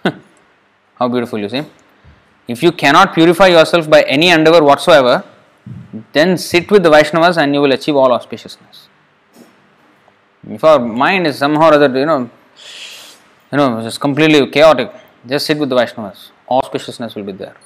[0.99, 1.63] How beautiful you see.
[2.47, 5.25] If you cannot purify yourself by any endeavor whatsoever,
[6.13, 8.89] then sit with the Vaishnavas and you will achieve all auspiciousness.
[10.47, 12.29] If our mind is somehow or other, you know,
[13.51, 14.93] you know, just completely chaotic,
[15.27, 16.33] just sit with the Vaishnavas.
[16.51, 17.57] Auspiciousness will be there.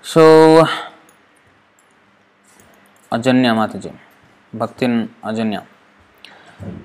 [0.00, 0.66] So,
[3.12, 3.92] Ajanya Mataji,
[4.54, 5.66] Bhaktin Ajanya.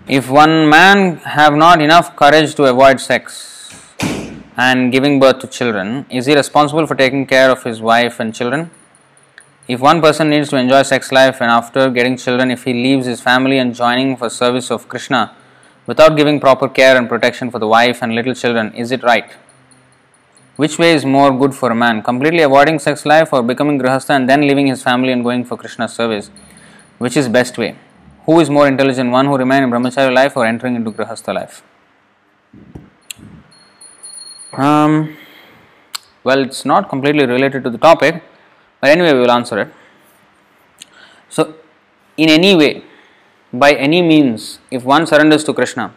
[0.07, 3.73] If one man have not enough courage to avoid sex
[4.56, 8.34] and giving birth to children, is he responsible for taking care of his wife and
[8.34, 8.72] children?
[9.68, 13.07] If one person needs to enjoy sex life and after getting children, if he leaves
[13.07, 15.35] his family and joining for service of Krishna
[15.88, 19.30] without giving proper care and protection for the wife and little children, is it right?
[20.56, 22.02] Which way is more good for a man?
[22.02, 25.57] Completely avoiding sex life or becoming grihastha and then leaving his family and going for
[25.57, 26.30] Krishna's service?
[26.97, 27.76] Which is best way?
[28.26, 31.64] Who is more intelligent, one who remains in brahmacharya life or entering into grihastha life?
[34.53, 35.15] Um,
[36.23, 38.23] well, it's not completely related to the topic,
[38.81, 39.69] but anyway, we will answer it.
[41.30, 41.56] So,
[42.18, 42.84] in any way,
[43.53, 45.93] by any means, if one surrenders to Krishna,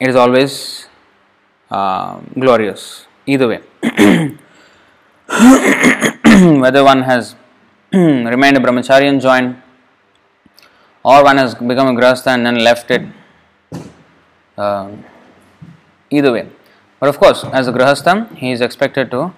[0.00, 0.86] it is always
[1.70, 3.06] uh, glorious.
[3.26, 3.60] Either way,
[6.60, 7.34] whether one has
[7.92, 9.62] remained a brahmachari and joined,
[11.04, 13.02] or one has become a grahastha and then left it.
[14.56, 14.90] Uh,
[16.10, 16.48] either way.
[16.98, 19.32] But of course, as a grahastha, he is expected to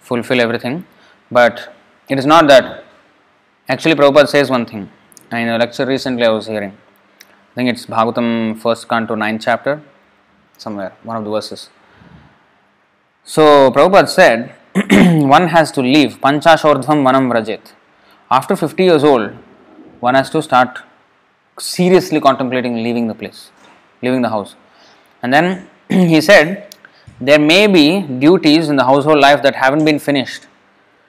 [0.00, 0.86] fulfill everything.
[1.30, 1.74] But
[2.08, 2.84] it is not that.
[3.68, 4.90] Actually, Prabhupada says one thing.
[5.30, 6.76] In a lecture recently, I was hearing.
[7.20, 9.82] I think it's Bhagavatam, first canto, ninth chapter,
[10.56, 11.68] somewhere, one of the verses.
[13.24, 14.54] So, Prabhupada said,
[15.28, 17.72] one has to leave Panchashordhvam Vanam Vrajet.
[18.30, 19.32] After 50 years old,
[20.00, 20.80] one has to start
[21.58, 23.50] seriously contemplating leaving the place,
[24.02, 24.54] leaving the house.
[25.22, 26.74] And then he said,
[27.20, 30.46] there may be duties in the household life that haven't been finished.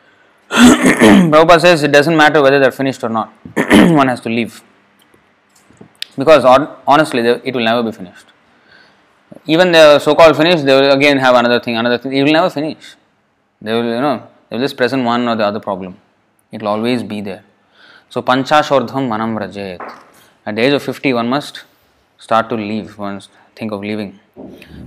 [0.50, 4.62] Prabhupada says it doesn't matter whether they're finished or not, one has to leave.
[6.16, 8.28] Because honestly, it will never be finished.
[9.48, 12.14] Even the so called finished, they will again have another thing, another thing.
[12.14, 12.96] It will never finish.
[13.60, 15.98] They will, you know, they will just present one or the other problem.
[16.52, 17.44] It will always be there.
[18.10, 20.03] So, panchashordhvam vanam vrajet.
[20.46, 21.64] At the age of 50, one must
[22.18, 23.22] start to leave, one
[23.56, 24.20] think of leaving.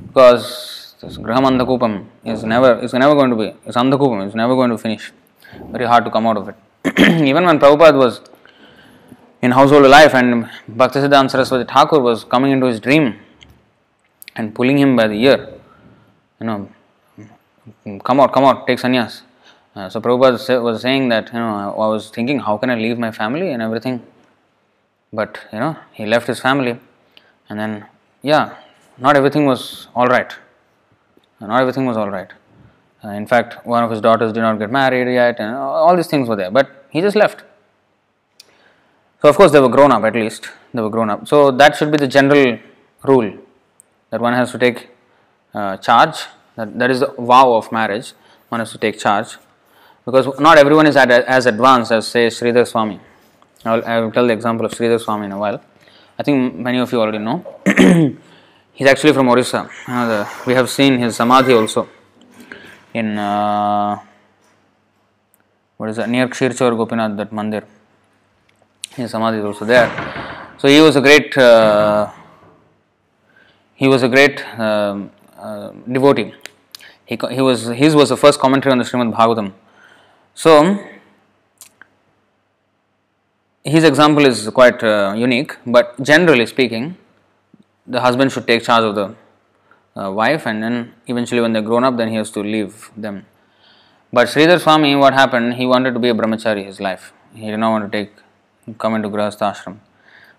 [0.06, 4.54] Because this graham andhakupam is never, is never going to be, it's andhakupam, it's never
[4.54, 5.12] going to finish.
[5.70, 6.56] Very hard to come out of it.
[7.30, 8.20] Even when Prabhupada was
[9.40, 13.18] in household life and Bhaktisiddhanta Saraswati Thakur was coming into his dream
[14.34, 15.54] and pulling him by the ear,
[16.40, 16.68] you know,
[18.04, 19.22] come out, come out, take sannyas.
[19.74, 22.98] Uh, so Prabhupada was saying that, you know, I was thinking, how can I leave
[22.98, 24.02] my family and everything?
[25.12, 26.78] But, you know, he left his family
[27.48, 27.86] and then,
[28.22, 28.56] yeah,
[28.98, 30.34] not everything was alright.
[31.40, 32.32] Not everything was alright.
[33.04, 36.06] Uh, in fact, one of his daughters did not get married yet, and all these
[36.06, 36.50] things were there.
[36.50, 37.44] But he just left.
[39.20, 40.48] So, of course, they were grown up at least.
[40.72, 41.28] They were grown up.
[41.28, 42.58] So, that should be the general
[43.04, 43.38] rule
[44.10, 44.88] that one has to take
[45.54, 46.24] uh, charge.
[46.56, 48.12] That, that is the vow of marriage.
[48.48, 49.36] One has to take charge.
[50.04, 53.00] Because not everyone is at, as advanced as, say, Sridhar Swami.
[53.64, 55.60] I will, I will tell the example of Sridhar Swami in a while.
[56.18, 57.44] I think many of you already know.
[58.72, 59.70] He's actually from Orissa.
[59.86, 61.88] The, we have seen his samadhi also
[62.92, 63.98] in uh,
[65.78, 67.64] what is that near Kshirchor Gopinath that mandir.
[68.94, 69.88] His samadhi is also there.
[70.58, 72.10] So he was a great uh,
[73.74, 76.34] he was a great um, uh, devotee.
[77.06, 79.52] He, he was his was the first commentary on the Srimad Bhagavatam.
[80.34, 80.78] So
[83.66, 86.96] his example is quite uh, unique, but generally speaking,
[87.86, 89.14] the husband should take charge of the
[90.00, 93.26] uh, wife, and then eventually, when they're grown up, then he has to leave them.
[94.12, 95.54] But Sridhar Swami, what happened?
[95.54, 97.12] He wanted to be a brahmachari his life.
[97.34, 98.12] He did not want to take
[98.78, 99.78] come into grahastha ashram.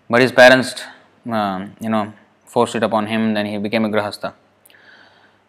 [0.10, 0.82] But his parents,
[1.30, 2.14] uh, you know,
[2.46, 3.34] forced it upon him.
[3.34, 4.34] Then he became a grahastha.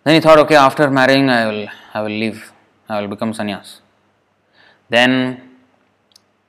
[0.05, 2.53] Then he thought, okay, after marrying, I will, I will leave.
[2.89, 3.81] I will become sannyas.
[4.89, 5.48] Then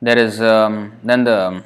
[0.02, 1.64] there is, um, then the,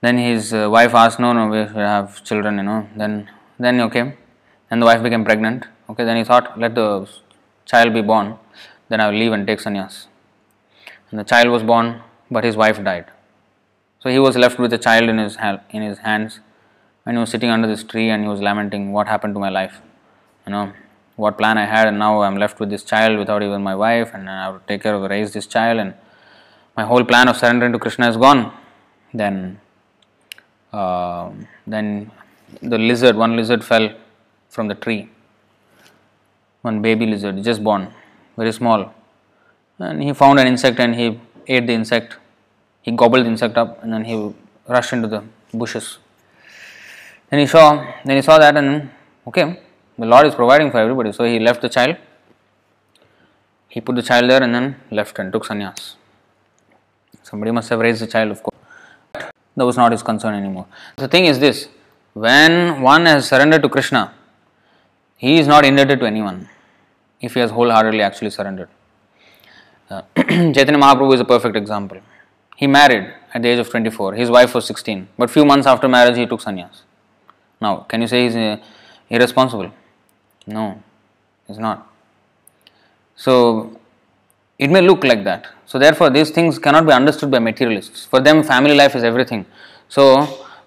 [0.00, 2.88] then his uh, wife asked, no, no, we have children, you know.
[2.96, 4.14] Then, then okay,
[4.68, 5.66] then the wife became pregnant.
[5.88, 7.08] Okay, then he thought, let the
[7.64, 8.36] child be born,
[8.88, 10.06] then I will leave and take sannyas.
[11.10, 13.06] And the child was born, but his wife died.
[14.02, 15.36] So he was left with a child in his
[15.70, 16.40] in his hands,
[17.06, 19.48] and he was sitting under this tree and he was lamenting, "What happened to my
[19.48, 19.80] life?
[20.46, 20.72] You know,
[21.14, 24.10] what plan I had, and now I'm left with this child without even my wife,
[24.12, 25.94] and I have to take care of raise this child, and
[26.76, 28.52] my whole plan of surrendering to Krishna is gone."
[29.14, 29.60] Then,
[30.72, 31.30] uh,
[31.66, 32.10] then
[32.60, 33.90] the lizard, one lizard fell
[34.48, 35.08] from the tree
[36.62, 37.92] one baby lizard just born,
[38.36, 38.92] very small.
[39.78, 42.16] And he found an insect and he ate the insect.
[42.82, 44.32] He gobbled the insect up and then he
[44.68, 45.22] rushed into the
[45.52, 45.98] bushes.
[47.30, 48.90] Then he saw, then he saw that and
[49.26, 49.60] okay,
[49.98, 51.12] the Lord is providing for everybody.
[51.12, 51.96] So he left the child.
[53.68, 55.94] He put the child there and then left and took sannyas.
[57.32, 58.58] Somebody must have raised the child, of course.
[59.56, 60.66] That was not his concern anymore.
[60.96, 61.68] The thing is this
[62.12, 64.12] when one has surrendered to Krishna,
[65.16, 66.50] he is not indebted to anyone
[67.22, 68.68] if he has wholeheartedly actually surrendered.
[69.88, 72.02] Uh, Mahaprabhu is a perfect example.
[72.54, 75.88] He married at the age of 24, his wife was 16, but few months after
[75.88, 76.82] marriage he took sannyas.
[77.62, 78.58] Now, can you say he's uh,
[79.08, 79.72] irresponsible?
[80.46, 80.82] No,
[81.48, 81.90] he's not.
[83.16, 83.80] So,
[84.64, 85.46] it may look like that.
[85.66, 88.04] So, therefore, these things cannot be understood by materialists.
[88.04, 89.46] For them, family life is everything.
[89.88, 90.02] So,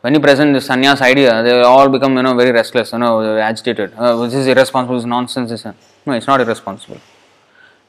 [0.02, 3.38] when you present the sannyas idea, they all become you know very restless, you know,
[3.38, 3.94] agitated.
[3.96, 5.50] Uh, this is irresponsible, this is nonsense.
[5.50, 5.66] This
[6.06, 7.00] no, it's not irresponsible.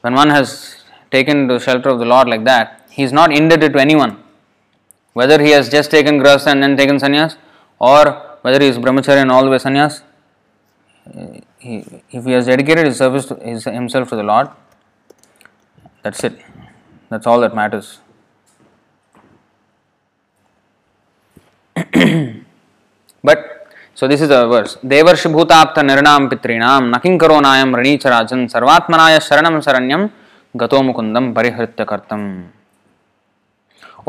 [0.01, 3.73] When one has taken the shelter of the Lord like that, he is not indebted
[3.73, 4.23] to anyone.
[5.13, 7.35] Whether he has just taken grasa and then taken sannyas,
[7.79, 8.01] or
[8.41, 10.01] whether he is brahmacharya and all the way sannyas,
[11.59, 14.49] he, if he has dedicated his service to his, himself to the Lord,
[16.03, 16.41] that's it.
[17.09, 17.99] That's all that matters.
[23.23, 24.77] but so this is the verse.
[24.83, 30.11] Devarshi bhutapta nirnam pitrinam naking karonayam ranicharajan sarvatmanaya sharanam saranyam
[30.55, 32.51] gato mukundam parihritya kartam.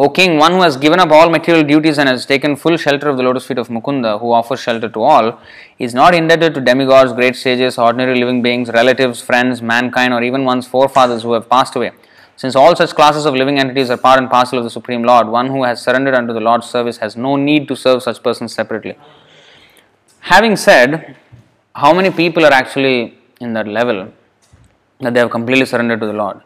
[0.01, 3.09] O king, one who has given up all material duties and has taken full shelter
[3.09, 5.41] of the lotus feet of Mukunda, who offers shelter to all,
[5.81, 10.45] is not indebted to demigods, great sages, ordinary living beings, relatives, friends, mankind, or even
[10.45, 11.91] one's forefathers who have passed away.
[12.37, 15.27] Since all such classes of living entities are part and parcel of the Supreme Lord,
[15.27, 18.55] one who has surrendered unto the Lord's service has no need to serve such persons
[18.55, 18.97] separately.
[20.21, 21.17] Having said,
[21.75, 24.13] how many people are actually in that level
[25.01, 26.41] that they have completely surrendered to the Lord?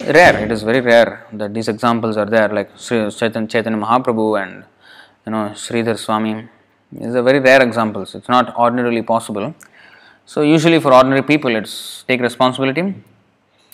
[0.00, 0.44] Rare.
[0.44, 4.64] It is very rare that these examples are there, like Chaitanya, Chaitanya Mahaprabhu and
[5.26, 6.48] you know Sridhar Swami.
[6.92, 8.14] These are very rare examples.
[8.14, 9.54] It's not ordinarily possible.
[10.24, 12.82] So usually for ordinary people, it's take responsibility.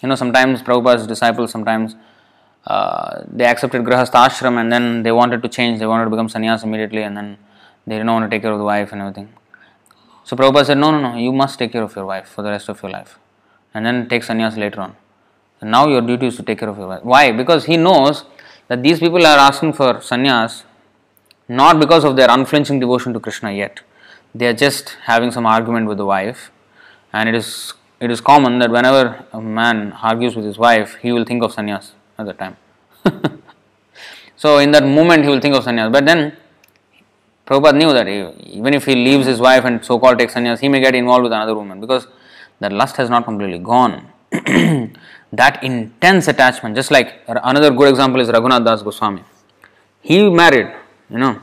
[0.03, 1.95] You know, sometimes Prabhupada's disciples sometimes
[2.67, 5.79] uh, they accepted grahastha ashram and then they wanted to change.
[5.79, 7.37] They wanted to become sannyas immediately, and then
[7.87, 9.29] they didn't want to take care of the wife and everything.
[10.25, 12.49] So Prabhupada said, No, no, no, you must take care of your wife for the
[12.51, 13.19] rest of your life.
[13.75, 14.97] And then take sannyas later on.
[15.65, 17.03] And now your duty is to take care of your wife.
[17.05, 17.33] Why?
[17.33, 18.25] Because he knows
[18.69, 20.65] that these people are asking for sannyas
[21.49, 23.81] not because of their unflinching devotion to Krishna yet.
[24.35, 26.51] They are just having some argument with the wife.
[27.15, 31.13] And it is it is common that whenever a man argues with his wife, he
[31.13, 32.59] will think of sannyas at that time.
[34.37, 35.91] so in that moment he will think of sannyas.
[35.91, 36.37] But then
[37.47, 40.69] Prabhupada knew that even if he leaves his wife and so called takes sannyas, he
[40.69, 42.07] may get involved with another woman because
[42.61, 44.11] that lust has not completely gone.
[45.37, 49.23] that intense attachment, just like another good example is Raghunath Das Goswami.
[50.01, 50.71] He married,
[51.11, 51.41] you know,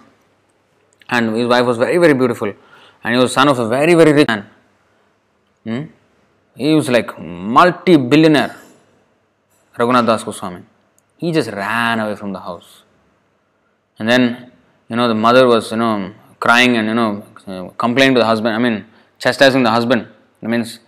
[1.10, 2.54] and his wife was very, very beautiful,
[3.04, 4.46] and he was son of a very, very rich man.
[5.64, 5.84] Hmm?
[6.56, 8.56] He was like multi billionaire,
[9.78, 10.62] Raghunath Das Goswami.
[11.18, 12.84] He just ran away from the house.
[14.00, 14.52] And then
[14.92, 17.24] you know, the mother was, you know, crying and, you know,
[17.78, 18.86] complaining to the husband, I mean,
[19.18, 20.06] chastising the husband.
[20.42, 20.80] That means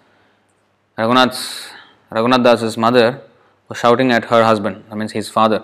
[0.98, 1.70] Raghunath's,
[2.14, 3.22] Raghunath Das's mother
[3.68, 5.64] was shouting at her husband, that means his father.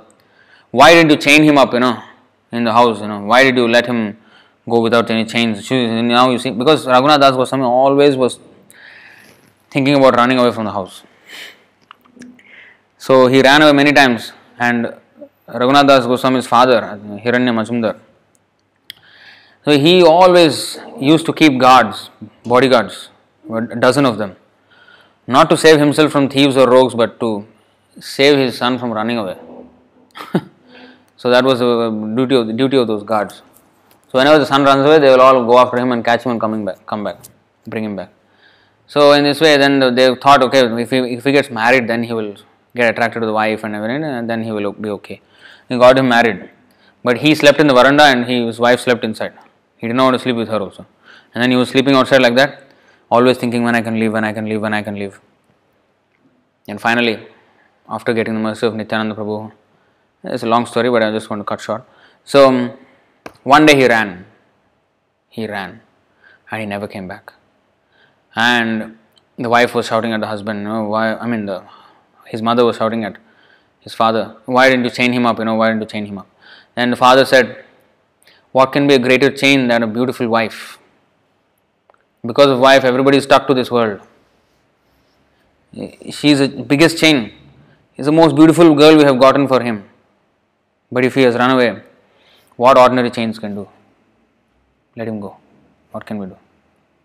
[0.71, 2.01] Why didn't you chain him up, you know,
[2.51, 4.17] in the house, you know, why did you let him
[4.67, 5.65] go without any chains?
[5.65, 8.39] She, Now you see, because Raghunath Das Goswami always was
[9.69, 11.03] thinking about running away from the house.
[12.97, 14.93] So he ran away many times and
[15.47, 16.81] Raghunath Das Goswami's father,
[17.23, 17.97] Hiranya Majumdar,
[19.65, 22.09] So he always used to keep guards,
[22.43, 23.09] bodyguards,
[23.51, 24.35] a dozen of them,
[25.35, 27.45] not to save himself from thieves or rogues, but to
[27.99, 29.37] save his son from running away.
[31.17, 33.43] so that was the duty of the duty of those guards.
[34.11, 36.31] So whenever the son runs away, they will all go after him and catch him
[36.31, 37.17] and coming back, come back,
[37.67, 38.11] bring him back.
[38.87, 42.01] So in this way, then they thought, okay, if he, if he gets married, then
[42.01, 42.35] he will
[42.75, 45.21] get attracted to the wife and everything, and then he will be okay.
[45.67, 46.49] He got him married,
[47.03, 49.33] but he slept in the veranda and he, his wife slept inside.
[49.77, 50.87] He did not want to sleep with her also,
[51.35, 52.63] and then he was sleeping outside like that,
[53.09, 55.19] always thinking when I can leave, when I can leave, when I can leave.
[56.67, 57.27] And finally,
[57.87, 59.51] after getting the mercy of Nityananda Prabhu,
[60.23, 61.83] it's a long story, but I just want to cut short.
[62.23, 62.71] So um,
[63.43, 64.25] one day he ran,
[65.29, 65.81] he ran,
[66.51, 67.33] and he never came back.
[68.35, 68.97] And
[69.37, 71.15] the wife was shouting at the husband, you know, why?
[71.15, 71.63] I mean, the
[72.25, 73.17] his mother was shouting at
[73.79, 75.39] his father, why didn't you chain him up?
[75.39, 76.27] You know, why didn't you chain him up?
[76.75, 77.65] And the father said,
[78.51, 80.77] what can be a greater chain than a beautiful wife?
[82.25, 84.01] Because of wife, everybody is stuck to this world.
[85.73, 87.33] She is the biggest chain.
[87.97, 89.83] Is the most beautiful girl we have gotten for him.
[90.91, 91.81] But if he has run away,
[92.55, 93.67] what ordinary chains can do?
[94.95, 95.37] Let him go.
[95.91, 96.37] What can we do?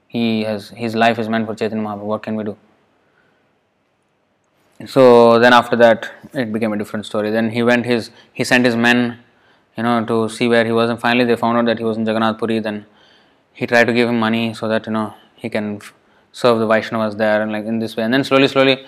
[0.08, 2.04] He has his life is meant for Chaitanya Mahaprabhu.
[2.04, 2.56] What can we do?
[4.86, 7.30] So then after that, it became a different story.
[7.30, 9.18] Then he went his he sent his men,
[9.76, 11.96] you know, to see where he was, and finally they found out that he was
[11.96, 12.58] in Jagannath Puri.
[12.60, 12.86] Then
[13.54, 15.80] he tried to give him money so that you know he can
[16.32, 18.02] serve the Vaishnavas there, and like in this way.
[18.04, 18.86] And then slowly, slowly,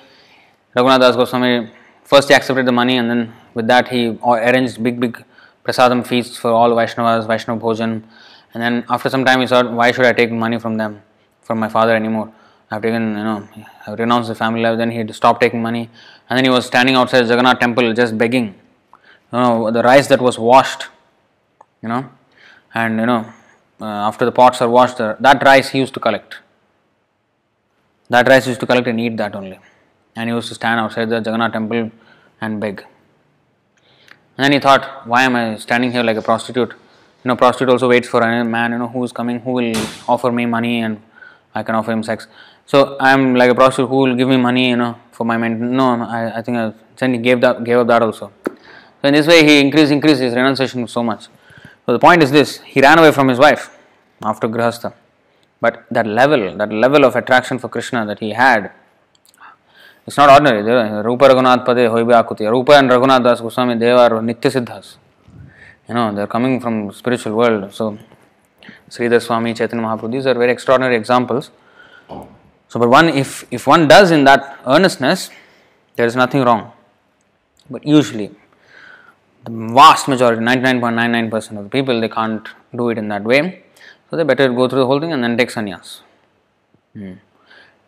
[0.76, 1.70] Raghunath Das Goswami
[2.05, 5.24] first he accepted the money, and then with that he arranged big, big
[5.64, 8.02] prasadam feasts for all Vaishnavas, Vaishnav Bhojan.
[8.55, 11.02] And then after some time he thought, why should I take money from them,
[11.43, 12.32] from my father anymore?
[12.70, 13.48] I've taken, you know,
[13.86, 14.76] I've renounced the family life.
[14.76, 15.88] Then he stopped taking money,
[16.28, 18.55] and then he was standing outside Jagannath temple just begging.
[19.32, 20.86] You know, the rice that was washed,
[21.82, 22.09] you know,
[22.74, 23.32] and you know,
[23.81, 26.36] uh, after the pots are washed, uh, that rice he used to collect.
[28.09, 29.59] That rice he used to collect and eat that only.
[30.15, 31.90] And he used to stand outside the Jagannath temple
[32.40, 32.85] and beg.
[34.36, 36.70] And then he thought, why am I standing here like a prostitute?
[36.70, 39.74] You know, prostitute also waits for a man, you know, who is coming, who will
[40.09, 41.01] offer me money and
[41.55, 42.27] I can offer him sex.
[42.66, 45.36] So I am like a prostitute who will give me money, you know, for my
[45.36, 45.73] maintenance.
[45.73, 48.32] No, I, I think I, then he gave that gave up that also.
[48.44, 51.28] So in this way he increased increased his renunciation so much.
[51.86, 53.78] So the point is this: he ran away from his wife
[54.22, 54.92] after Grihastha.
[55.60, 58.72] But that level, that level of attraction for Krishna that he had,
[60.06, 60.62] it's not ordinary.
[61.02, 62.50] Rupa Raghunath Pade Hoibe Akuti.
[62.50, 64.96] Rupa and Raghunath Das Goswami, they are Nitya Siddhas.
[65.88, 67.72] You know, they are coming from spiritual world.
[67.72, 67.96] So
[68.90, 71.50] Sridhar Swami, Chaitanya Mahaprabhu, these are very extraordinary examples.
[72.08, 75.30] So, but one, if, if one does in that earnestness,
[75.94, 76.72] there is nothing wrong.
[77.70, 78.32] But usually,
[79.47, 83.62] the vast majority, 99.99% of the people, they can't do it in that way.
[84.10, 86.01] So, they better go through the whole thing and then take sannyas.
[86.93, 87.14] Hmm.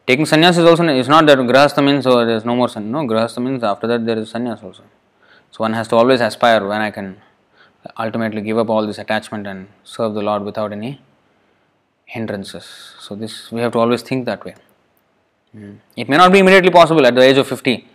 [0.06, 2.90] Taking sannyas is also, it's not that grahastha means so there is no more sannyas.
[2.90, 4.82] No, grahastha means after that there is sannyas also.
[5.50, 7.20] So, one has to always aspire when I can
[7.98, 11.00] ultimately give up all this attachment and serve the Lord without any
[12.04, 12.94] hindrances.
[13.00, 14.54] So, this we have to always think that way.
[15.56, 15.78] Mm.
[15.96, 17.86] It may not be immediately possible at the age of 50,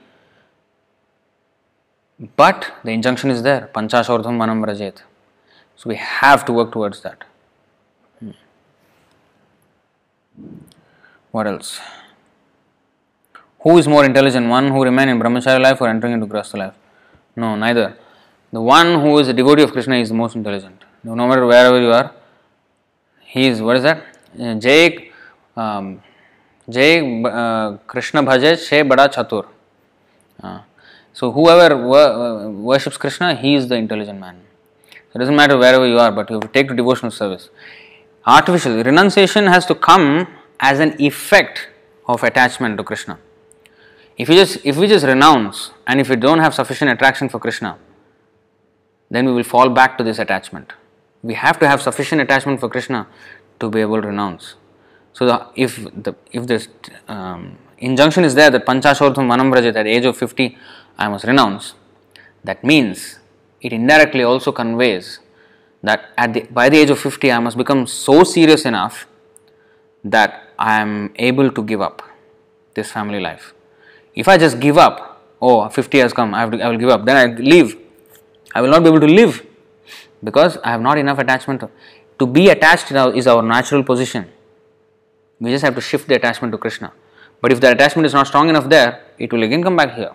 [2.35, 5.01] but the injunction is there Panchashordhvam Vanam Vrajet.
[5.75, 7.23] So, we have to work towards that.
[8.23, 8.35] Mm.
[11.31, 11.79] What else?
[13.61, 16.73] Who is more intelligent, one who remains in brahmacharya life or entering into grahastha life?
[17.35, 17.97] No, neither.
[18.51, 20.83] The one who is a devotee of Krishna is the most intelligent.
[21.03, 22.13] No matter wherever you are,
[23.21, 24.03] he is, what is that?
[24.61, 25.11] Jay,
[25.55, 26.03] um,
[26.69, 29.47] Jay uh, Krishna Bhaje She Bada Chatur.
[30.41, 30.59] Uh,
[31.13, 34.41] so, whoever wor- worships Krishna, he is the intelligent man.
[35.13, 37.49] It doesn't matter wherever you are, but you have to take to devotional service.
[38.25, 40.27] Artificial renunciation has to come
[40.59, 41.67] as an effect
[42.07, 43.19] of attachment to Krishna.
[44.17, 47.39] If we just if we just renounce and if we don't have sufficient attraction for
[47.39, 47.77] Krishna,
[49.11, 50.73] then we will fall back to this attachment.
[51.21, 53.07] We have to have sufficient attachment for Krishna
[53.59, 54.55] to be able to renounce.
[55.13, 56.67] So, the, if the if this
[57.07, 60.57] um, injunction is there that Panchashortham Manambrajat at age of 50
[60.97, 61.73] I must renounce,
[62.43, 63.19] that means
[63.61, 65.19] it indirectly also conveys
[65.81, 69.07] that at the, by the age of 50 I must become so serious enough
[70.03, 72.01] that I am able to give up
[72.73, 73.53] this family life.
[74.15, 76.89] If I just give up, oh, 50 has come, I, have to, I will give
[76.89, 77.77] up, then I leave
[78.55, 79.45] I will not be able to live
[80.23, 81.63] because I have not enough attachment.
[82.19, 84.29] To, be attached is our natural position.
[85.39, 86.93] We just have to shift the attachment to Krishna.
[87.41, 90.11] But if the attachment is not strong enough there, it will again come back here.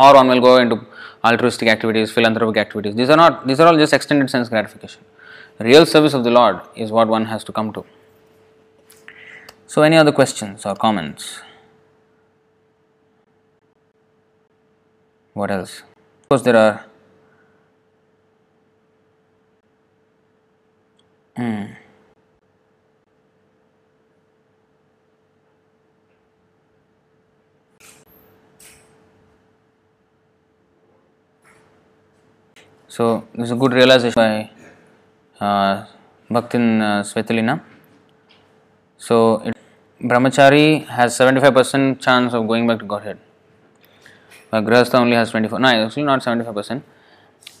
[0.00, 0.80] Or one will go into
[1.22, 2.94] altruistic activities, philanthropic activities.
[2.94, 5.02] These are not these are all just extended sense gratification.
[5.68, 7.84] real service of the Lord is what one has to come to.
[9.72, 11.40] So, any other questions or comments?
[15.34, 15.82] What else?
[16.22, 16.86] Of course, there are.
[21.36, 21.64] Hmm.
[33.00, 34.50] So, this is a good realization by
[35.40, 35.86] uh,
[36.28, 37.62] Bhaktin uh, Svetalina.
[38.98, 39.56] So, it,
[40.02, 43.18] Brahmachari has 75% chance of going back to Godhead.
[44.50, 45.60] But Grihastha only has 24.
[45.60, 46.82] No, actually not 75%.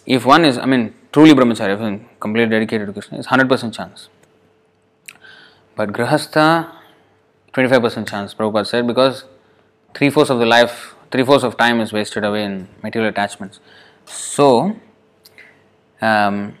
[0.04, 3.74] If one is, I mean, truly Brahmachari, if one completely dedicated to Krishna, it's 100%
[3.74, 4.10] chance.
[5.74, 6.70] But Grihastha,
[7.54, 9.24] 25% chance, Prabhupada said, because
[9.94, 13.58] three fourths of the life, three fourths of time is wasted away in material attachments.
[14.04, 14.76] So,
[16.00, 16.54] um,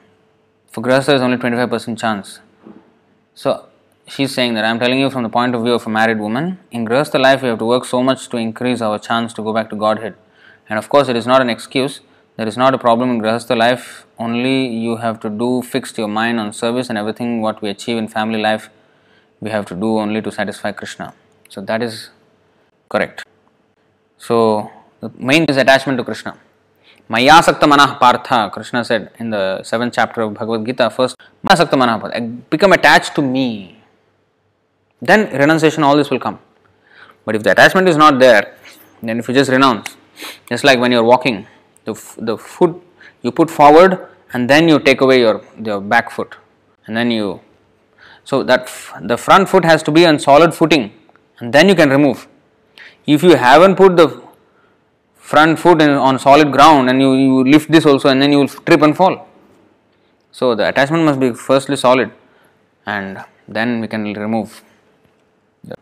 [0.70, 2.40] for Grihastha, there is only 25% chance.
[3.34, 3.66] So,
[4.06, 6.58] she's saying that I'm telling you from the point of view of a married woman,
[6.70, 9.52] in Grihastha life, we have to work so much to increase our chance to go
[9.52, 10.14] back to Godhead.
[10.68, 12.00] And of course, it is not an excuse.
[12.36, 14.06] There is not a problem in Grihastha life.
[14.18, 17.96] Only you have to do fixed your mind on service and everything what we achieve
[17.96, 18.70] in family life,
[19.40, 21.14] we have to do only to satisfy Krishna.
[21.48, 22.10] So that is
[22.88, 23.24] correct.
[24.18, 26.38] So the main is attachment to Krishna.
[27.10, 31.98] Mayasakta manah partha, Krishna said in the seventh chapter of Bhagavad Gita, first, Mayasakta manah
[32.00, 33.82] partha, become attached to me.
[35.02, 36.38] Then renunciation, all this will come.
[37.24, 38.54] But if the attachment is not there,
[39.02, 39.96] then if you just renounce,
[40.48, 41.46] just like when you're walking,
[41.84, 42.80] the, the foot
[43.22, 46.36] you put forward and then you take away your, your back foot
[46.86, 47.40] and then you
[48.24, 50.92] so that f- the front foot has to be on solid footing
[51.38, 52.28] and then you can remove
[53.06, 54.22] if you haven't put the
[55.30, 58.52] front foot on solid ground and you, you lift this also and then you will
[58.68, 59.14] trip and fall.
[60.32, 62.10] So the attachment must be firstly solid
[62.86, 64.62] and then we can remove
[65.62, 65.76] the,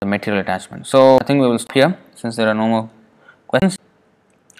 [0.00, 0.86] the material attachment.
[0.86, 2.90] So i think we will stop here since there are no more
[3.46, 3.78] questions.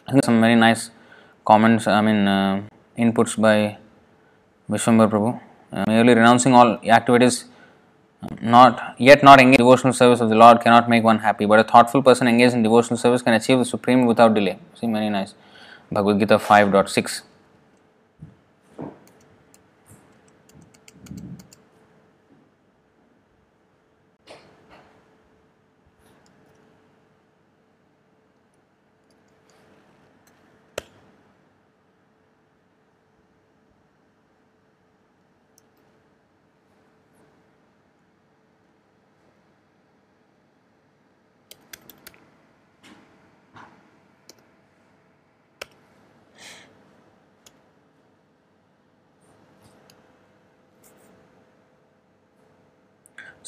[0.06, 0.90] I think some very nice
[1.44, 2.62] comments, I mean, uh,
[2.98, 3.78] inputs by
[4.70, 5.40] Vishwambar Prabhu.
[5.72, 7.44] Uh, merely renouncing all activities,
[8.40, 11.58] not yet not engaged in devotional service of the Lord cannot make one happy, but
[11.58, 14.58] a thoughtful person engaged in devotional service can achieve the supreme without delay.
[14.74, 15.34] See, very nice.
[15.90, 17.22] Bhagavad Gita 5.6.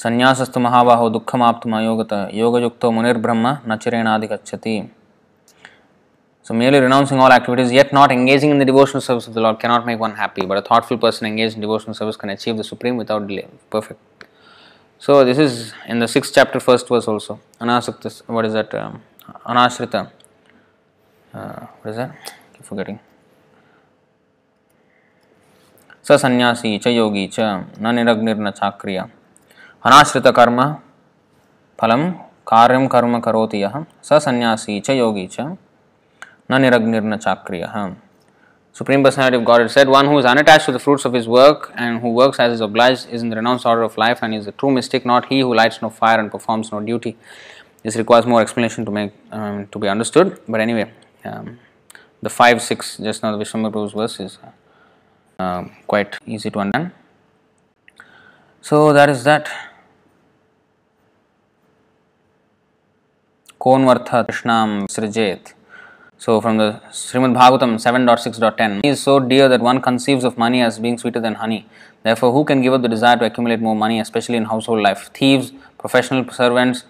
[0.02, 4.74] संन्यासस्तु महाबाहो दुखमाप्तमायोगत योगयुक्त मुनिर्ब्रह्म नचरेणादि गच्छति
[6.46, 9.58] so merely renouncing all activities yet not engaging in the devotional service of the lord
[9.60, 12.62] cannot make one happy but a thoughtful person engage in devotional service can achieve the
[12.62, 14.26] supreme without delay perfect
[15.02, 19.96] so this is in the six chapter first verse also अनाशक्त what is that अनाश्रित
[26.04, 27.40] स सन्यासी च योगी च
[27.80, 29.08] न निरग्निर्न चाक्रिया
[29.84, 30.62] अनाश्रित कर्म
[31.80, 32.08] फलम
[32.46, 33.72] कार्यम कर्म करोति यह
[34.08, 35.40] स सन्यासी च योगी च
[36.50, 37.66] न निरग्निर्न चाक्रिय
[38.74, 41.72] Supreme Personality of Godhead said, One who is unattached to the fruits of his work
[41.76, 44.46] and who works as is obliged is in the renounced order of life and is
[44.46, 47.14] a true mystic, not he who lights no fire and performs no duty.
[47.82, 50.90] This requires more explanation to make um, to be understood, but anyway,
[51.24, 51.58] um,
[52.22, 54.38] the 5 6 just now the Vishwambar verse is
[55.38, 56.92] uh, quite easy to understand.
[58.62, 59.50] So, that is that.
[63.62, 65.52] Konvartha Krishnam Srijet.
[66.18, 70.80] So from the Srimad Bhagavatam 7.6.10, is so dear that one conceives of money as
[70.80, 71.66] being sweeter than honey.
[72.02, 75.10] Therefore, who can give up the desire to accumulate more money, especially in household life?
[75.14, 76.84] Thieves, professional servants,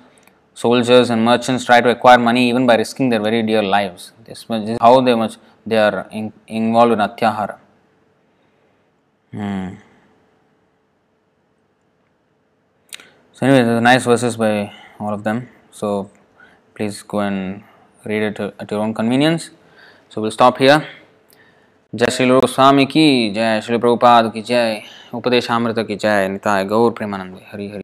[0.55, 4.12] soldiers, and merchants try to acquire money even by risking their very dear lives.
[4.25, 5.36] This, is how they much
[5.67, 7.59] they are in, involved in atyahara.
[9.31, 9.75] Hmm.
[13.34, 15.49] So anyway, there's nice verses by all of them.
[15.70, 16.10] So
[16.75, 17.62] please go and
[18.05, 19.51] read it at your own convenience.
[20.09, 20.81] So we'll stop here.
[21.94, 24.81] जय श्री स्वामी की जय श्री प्रभुपाद की जय
[25.15, 27.83] उपदेशामृत की जय निताय गौर प्रेमानंद हरि हरि